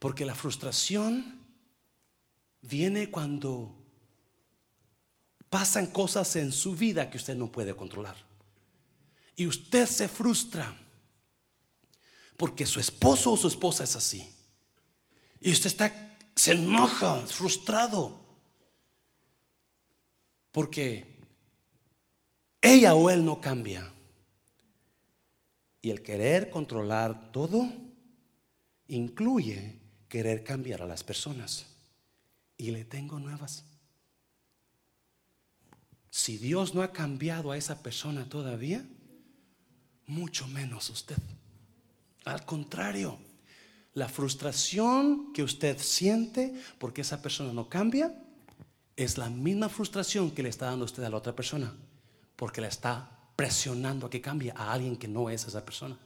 Porque 0.00 0.26
la 0.26 0.34
frustración 0.34 1.45
viene 2.68 3.10
cuando 3.10 3.74
pasan 5.48 5.86
cosas 5.86 6.36
en 6.36 6.52
su 6.52 6.74
vida 6.74 7.08
que 7.10 7.16
usted 7.16 7.36
no 7.36 7.50
puede 7.50 7.74
controlar. 7.74 8.16
Y 9.36 9.46
usted 9.46 9.86
se 9.86 10.08
frustra 10.08 10.76
porque 12.36 12.66
su 12.66 12.80
esposo 12.80 13.32
o 13.32 13.36
su 13.36 13.48
esposa 13.48 13.84
es 13.84 13.96
así. 13.96 14.28
Y 15.40 15.52
usted 15.52 15.66
está, 15.66 16.16
se 16.34 16.52
enoja, 16.52 17.20
frustrado. 17.26 18.20
Porque 20.52 21.16
ella 22.60 22.94
o 22.94 23.10
él 23.10 23.24
no 23.24 23.40
cambia. 23.40 23.92
Y 25.82 25.90
el 25.90 26.02
querer 26.02 26.50
controlar 26.50 27.30
todo 27.30 27.70
incluye 28.88 29.78
querer 30.08 30.42
cambiar 30.42 30.82
a 30.82 30.86
las 30.86 31.04
personas. 31.04 31.75
Y 32.56 32.70
le 32.70 32.84
tengo 32.84 33.18
nuevas. 33.18 33.64
Si 36.10 36.38
Dios 36.38 36.74
no 36.74 36.82
ha 36.82 36.92
cambiado 36.92 37.52
a 37.52 37.58
esa 37.58 37.82
persona 37.82 38.28
todavía, 38.28 38.86
mucho 40.06 40.46
menos 40.48 40.88
usted. 40.88 41.18
Al 42.24 42.44
contrario, 42.44 43.18
la 43.94 44.08
frustración 44.08 45.32
que 45.32 45.42
usted 45.42 45.78
siente 45.78 46.54
porque 46.78 47.02
esa 47.02 47.22
persona 47.22 47.52
no 47.52 47.68
cambia 47.68 48.14
es 48.96 49.18
la 49.18 49.28
misma 49.28 49.68
frustración 49.68 50.30
que 50.30 50.42
le 50.42 50.48
está 50.48 50.66
dando 50.66 50.84
usted 50.84 51.02
a 51.04 51.10
la 51.10 51.18
otra 51.18 51.36
persona, 51.36 51.74
porque 52.34 52.60
le 52.60 52.68
está 52.68 53.10
presionando 53.36 54.06
a 54.06 54.10
que 54.10 54.20
cambie 54.20 54.52
a 54.56 54.72
alguien 54.72 54.96
que 54.96 55.08
no 55.08 55.28
es 55.28 55.46
esa 55.46 55.64
persona. 55.64 55.98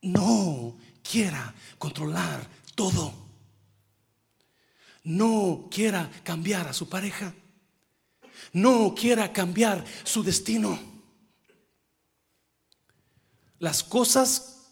No 0.00 0.76
quiera 1.02 1.54
controlar 1.78 2.46
todo. 2.74 3.12
No 5.04 5.68
quiera 5.70 6.10
cambiar 6.22 6.68
a 6.68 6.72
su 6.72 6.88
pareja. 6.88 7.34
No 8.52 8.94
quiera 8.94 9.32
cambiar 9.32 9.84
su 10.04 10.22
destino. 10.22 10.78
Las 13.58 13.82
cosas 13.82 14.70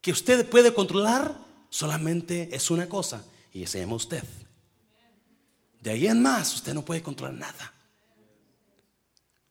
que 0.00 0.12
usted 0.12 0.48
puede 0.48 0.72
controlar 0.74 1.38
solamente 1.70 2.54
es 2.54 2.70
una 2.70 2.88
cosa 2.88 3.24
y 3.52 3.66
se 3.66 3.80
llama 3.80 3.96
usted. 3.96 4.24
De 5.80 5.90
ahí 5.90 6.06
en 6.06 6.22
más 6.22 6.54
usted 6.54 6.74
no 6.74 6.84
puede 6.84 7.02
controlar 7.02 7.34
nada. 7.34 7.72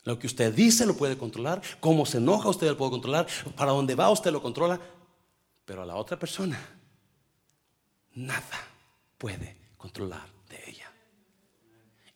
Lo 0.03 0.19
que 0.19 0.27
usted 0.27 0.53
dice 0.53 0.86
lo 0.86 0.97
puede 0.97 1.17
controlar, 1.17 1.61
cómo 1.79 2.05
se 2.05 2.17
enoja 2.17 2.49
usted 2.49 2.67
lo 2.67 2.77
puede 2.77 2.91
controlar, 2.91 3.27
para 3.55 3.71
dónde 3.71 3.95
va 3.95 4.09
usted 4.09 4.31
lo 4.31 4.41
controla, 4.41 4.79
pero 5.63 5.84
a 5.84 5.86
la 5.86 5.95
otra 5.95 6.19
persona 6.19 6.59
nada 8.16 8.68
puede 9.18 9.57
controlar 9.78 10.28
de 10.49 10.70
ella. 10.70 10.91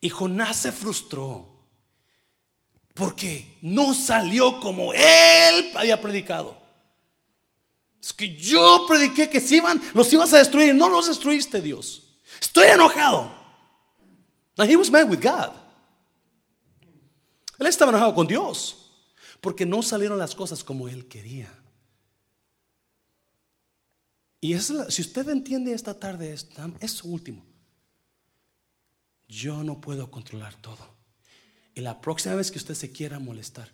Y 0.00 0.08
Jonás 0.08 0.56
se 0.56 0.72
frustró 0.72 1.58
porque 2.94 3.58
no 3.62 3.94
salió 3.94 4.60
como 4.60 4.92
él 4.92 5.72
había 5.76 6.00
predicado. 6.00 6.56
Es 8.02 8.12
que 8.12 8.34
yo 8.36 8.86
prediqué 8.88 9.28
que 9.28 9.40
si 9.40 9.56
iban, 9.56 9.80
los 9.94 10.12
ibas 10.12 10.32
a 10.32 10.38
destruir, 10.38 10.74
no 10.74 10.88
los 10.88 11.08
destruiste, 11.08 11.60
Dios. 11.60 12.02
Estoy 12.40 12.68
enojado. 12.68 13.36
And 14.56 14.70
he 14.70 14.76
was 14.76 14.90
mad 14.90 15.08
with 15.08 15.20
God. 15.20 15.52
Él 17.58 17.66
estaba 17.66 17.90
enojado 17.90 18.14
con 18.14 18.26
Dios 18.26 18.92
porque 19.40 19.66
no 19.66 19.82
salieron 19.82 20.18
las 20.18 20.34
cosas 20.34 20.62
como 20.62 20.88
él 20.88 21.06
quería. 21.08 21.52
Y 24.40 24.52
es 24.52 24.72
si 24.88 25.02
usted 25.02 25.28
entiende 25.28 25.72
esta 25.72 25.98
tarde, 25.98 26.32
es, 26.32 26.48
es 26.80 27.04
último. 27.04 27.44
Yo 29.26 29.62
no 29.62 29.80
puedo 29.80 30.10
controlar 30.10 30.54
todo. 30.60 30.96
Y 31.74 31.80
la 31.80 32.00
próxima 32.00 32.34
vez 32.34 32.50
que 32.50 32.58
usted 32.58 32.74
se 32.74 32.90
quiera 32.90 33.18
molestar 33.18 33.70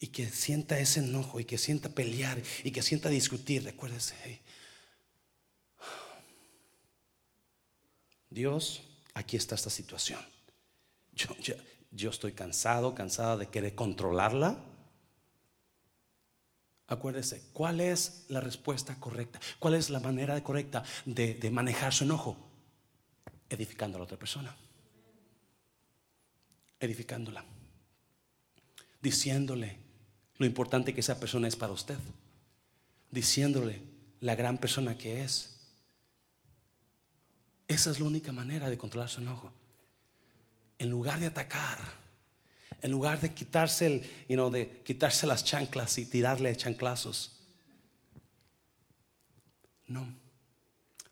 y 0.00 0.08
que 0.08 0.28
sienta 0.28 0.78
ese 0.78 1.00
enojo 1.00 1.38
y 1.38 1.44
que 1.44 1.58
sienta 1.58 1.88
pelear 1.88 2.42
y 2.62 2.70
que 2.70 2.82
sienta 2.82 3.08
discutir, 3.08 3.64
recuérdese, 3.64 4.42
Dios, 8.30 8.82
aquí 9.14 9.36
está 9.36 9.54
esta 9.54 9.70
situación. 9.70 10.20
Yo, 11.12 11.28
yo, 11.92 12.10
estoy 12.10 12.32
cansado, 12.32 12.94
cansada 12.94 13.36
de 13.36 13.48
querer 13.48 13.76
controlarla. 13.76 14.58
Acuérdese, 16.86 17.42
¿cuál 17.52 17.80
es 17.80 18.26
la 18.28 18.40
respuesta 18.40 18.98
correcta? 19.00 19.40
¿Cuál 19.58 19.74
es 19.74 19.90
la 19.90 20.00
manera 20.00 20.42
correcta 20.42 20.84
de, 21.06 21.50
manejar 21.50 21.92
su 21.92 22.04
enojo? 22.04 22.36
Edificando 23.48 23.96
a 23.96 24.00
la 24.00 24.04
otra 24.04 24.18
persona 24.18 24.54
edificándola, 26.84 27.44
diciéndole 29.00 29.78
lo 30.36 30.46
importante 30.46 30.94
que 30.94 31.00
esa 31.00 31.18
persona 31.18 31.48
es 31.48 31.56
para 31.56 31.72
usted, 31.72 31.98
diciéndole 33.10 33.80
la 34.20 34.34
gran 34.34 34.58
persona 34.58 34.96
que 34.96 35.22
es. 35.22 35.50
Esa 37.68 37.90
es 37.90 38.00
la 38.00 38.06
única 38.06 38.32
manera 38.32 38.68
de 38.68 38.78
controlar 38.78 39.08
su 39.08 39.20
enojo. 39.20 39.52
En 40.78 40.90
lugar 40.90 41.20
de 41.20 41.26
atacar, 41.26 41.78
en 42.82 42.90
lugar 42.90 43.20
de 43.20 43.32
quitarse, 43.32 43.86
el, 43.86 44.50
de 44.52 44.82
quitarse 44.84 45.26
las 45.26 45.44
chanclas 45.44 45.98
y 45.98 46.06
tirarle 46.06 46.54
chanclazos. 46.56 47.40
No. 49.86 50.06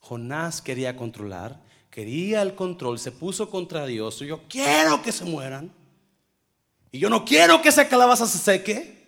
Jonás 0.01 0.61
quería 0.61 0.97
controlar 0.97 1.61
quería 1.93 2.41
el 2.41 2.55
control, 2.55 2.99
se 2.99 3.13
puso 3.13 3.49
contra 3.51 3.87
Dios. 3.87 4.21
Y 4.23 4.27
yo 4.27 4.41
quiero 4.49 5.03
que 5.03 5.13
se 5.13 5.25
mueran. 5.25 5.71
Y 6.91 6.99
yo 6.99 7.09
no 7.09 7.25
quiero 7.25 7.63
que 7.63 7.69
esa 7.69 7.87
calabaza 7.87 8.27
se 8.27 8.39
seque. 8.39 9.07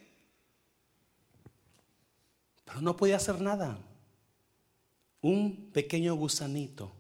Pero 2.64 2.82
no 2.82 2.96
podía 2.96 3.16
hacer 3.16 3.40
nada. 3.40 3.78
Un 5.22 5.70
pequeño 5.72 6.14
gusanito 6.14 6.92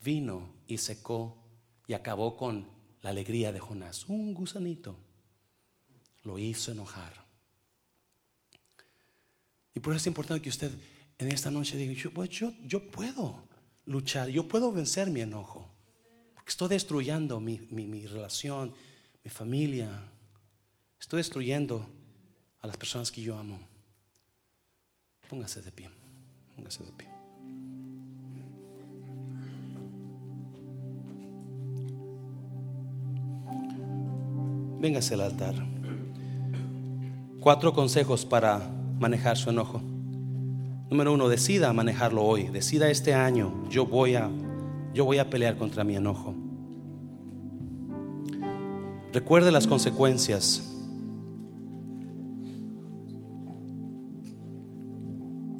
vino 0.00 0.48
y 0.68 0.78
secó 0.78 1.36
y 1.88 1.94
acabó 1.94 2.36
con 2.36 2.68
la 3.02 3.10
alegría 3.10 3.52
de 3.52 3.60
Jonás. 3.60 4.08
Un 4.08 4.32
gusanito 4.32 4.96
lo 6.22 6.38
hizo 6.38 6.72
enojar. 6.72 7.12
Y 9.74 9.80
por 9.80 9.92
eso 9.92 9.98
es 10.02 10.06
importante 10.06 10.42
que 10.42 10.48
usted 10.48 10.70
en 11.18 11.28
esta 11.28 11.50
noche 11.50 11.76
diga, 11.76 11.92
yo, 11.92 12.12
pues 12.12 12.30
puedo 12.90 13.42
luchar, 13.86 14.28
yo 14.28 14.46
puedo 14.46 14.72
vencer 14.72 15.10
mi 15.10 15.20
enojo. 15.20 15.68
Porque 16.34 16.50
estoy 16.50 16.68
destruyendo 16.68 17.40
mi, 17.40 17.58
relación, 18.06 18.74
mi 19.24 19.30
familia. 19.30 19.90
Estoy 21.00 21.18
destruyendo 21.18 21.88
a 22.60 22.66
las 22.66 22.76
personas 22.76 23.10
que 23.10 23.22
yo 23.22 23.36
amo. 23.36 23.58
Póngase 25.28 25.62
de 25.62 25.72
pie. 25.72 25.90
Póngase 26.56 26.84
de 26.84 26.92
pie. 26.92 27.11
Véngase 34.82 35.14
al 35.14 35.20
altar. 35.20 35.54
Cuatro 37.38 37.72
consejos 37.72 38.26
para 38.26 38.60
manejar 38.98 39.36
su 39.36 39.48
enojo. 39.48 39.80
Número 40.90 41.12
uno, 41.12 41.28
decida 41.28 41.72
manejarlo 41.72 42.24
hoy. 42.24 42.48
Decida 42.48 42.90
este 42.90 43.14
año, 43.14 43.62
yo 43.70 43.86
voy 43.86 44.16
a, 44.16 44.28
yo 44.92 45.04
voy 45.04 45.18
a 45.18 45.30
pelear 45.30 45.56
contra 45.56 45.84
mi 45.84 45.94
enojo. 45.94 46.34
Recuerde 49.12 49.52
las 49.52 49.68
consecuencias. 49.68 50.68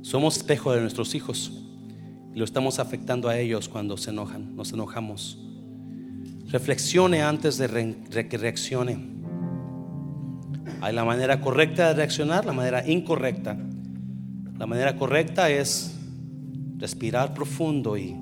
Somos 0.03 0.37
espejo 0.37 0.73
de 0.73 0.81
nuestros 0.81 1.15
hijos. 1.15 1.63
Y 2.35 2.41
lo 2.41 2.45
estamos 2.45 2.81
afectando 2.81 3.29
a 3.29 3.39
ellos 3.39 3.69
cuando 3.69 3.97
se 3.97 4.11
enojan, 4.11 4.57
nos 4.57 4.73
enojamos. 4.73 5.52
Reflexione 6.53 7.23
antes 7.23 7.57
de 7.57 8.29
que 8.29 8.37
reaccione. 8.37 8.99
Hay 10.83 10.93
la 10.93 11.03
manera 11.03 11.41
correcta 11.41 11.89
de 11.89 11.95
reaccionar, 11.95 12.45
la 12.45 12.53
manera 12.53 12.87
incorrecta. 12.87 13.57
La 14.59 14.67
manera 14.67 14.95
correcta 14.99 15.49
es 15.49 15.99
respirar 16.77 17.33
profundo 17.33 17.97
y 17.97 18.15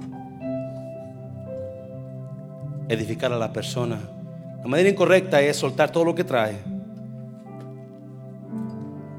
edificar 2.89 3.33
a 3.33 3.37
la 3.37 3.53
persona. 3.53 3.99
La 4.62 4.68
manera 4.68 4.89
incorrecta 4.89 5.41
es 5.41 5.57
soltar 5.57 5.91
todo 5.91 6.05
lo 6.05 6.14
que 6.14 6.22
trae. 6.22 6.57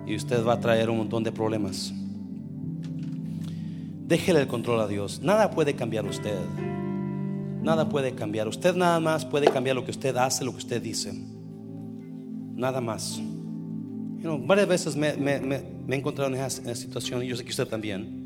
Y 0.07 0.16
usted 0.16 0.41
va 0.45 0.53
a 0.53 0.59
traer 0.62 0.89
un 0.89 0.99
montón 0.99 1.22
de 1.22 1.34
problemas. 1.34 1.93
Déjele 4.07 4.39
el 4.39 4.47
control 4.47 4.80
a 4.80 4.88
Dios. 4.88 5.20
Nada 5.22 5.51
puede 5.51 5.76
cambiar 5.76 6.05
usted. 6.05 6.38
Nada 7.62 7.88
puede 7.88 8.14
cambiar. 8.14 8.47
Usted 8.47 8.76
nada 8.76 8.99
más 8.99 9.26
puede 9.26 9.47
cambiar 9.47 9.76
lo 9.76 9.86
que 9.86 9.91
usted 9.91 10.16
hace, 10.18 10.43
lo 10.43 10.51
que 10.51 10.57
usted 10.57 10.82
dice. 10.82 11.14
Nada 12.55 12.82
más. 12.82 13.18
You 13.18 14.28
know, 14.28 14.39
varias 14.39 14.68
veces 14.68 14.95
me, 14.95 15.09
he 15.09 15.95
encontrado 15.95 16.34
en 16.34 16.39
esa 16.39 16.76
situación 16.76 17.24
y 17.24 17.28
yo 17.28 17.36
sé 17.36 17.43
que 17.43 17.49
usted 17.49 17.68
también 17.68 18.20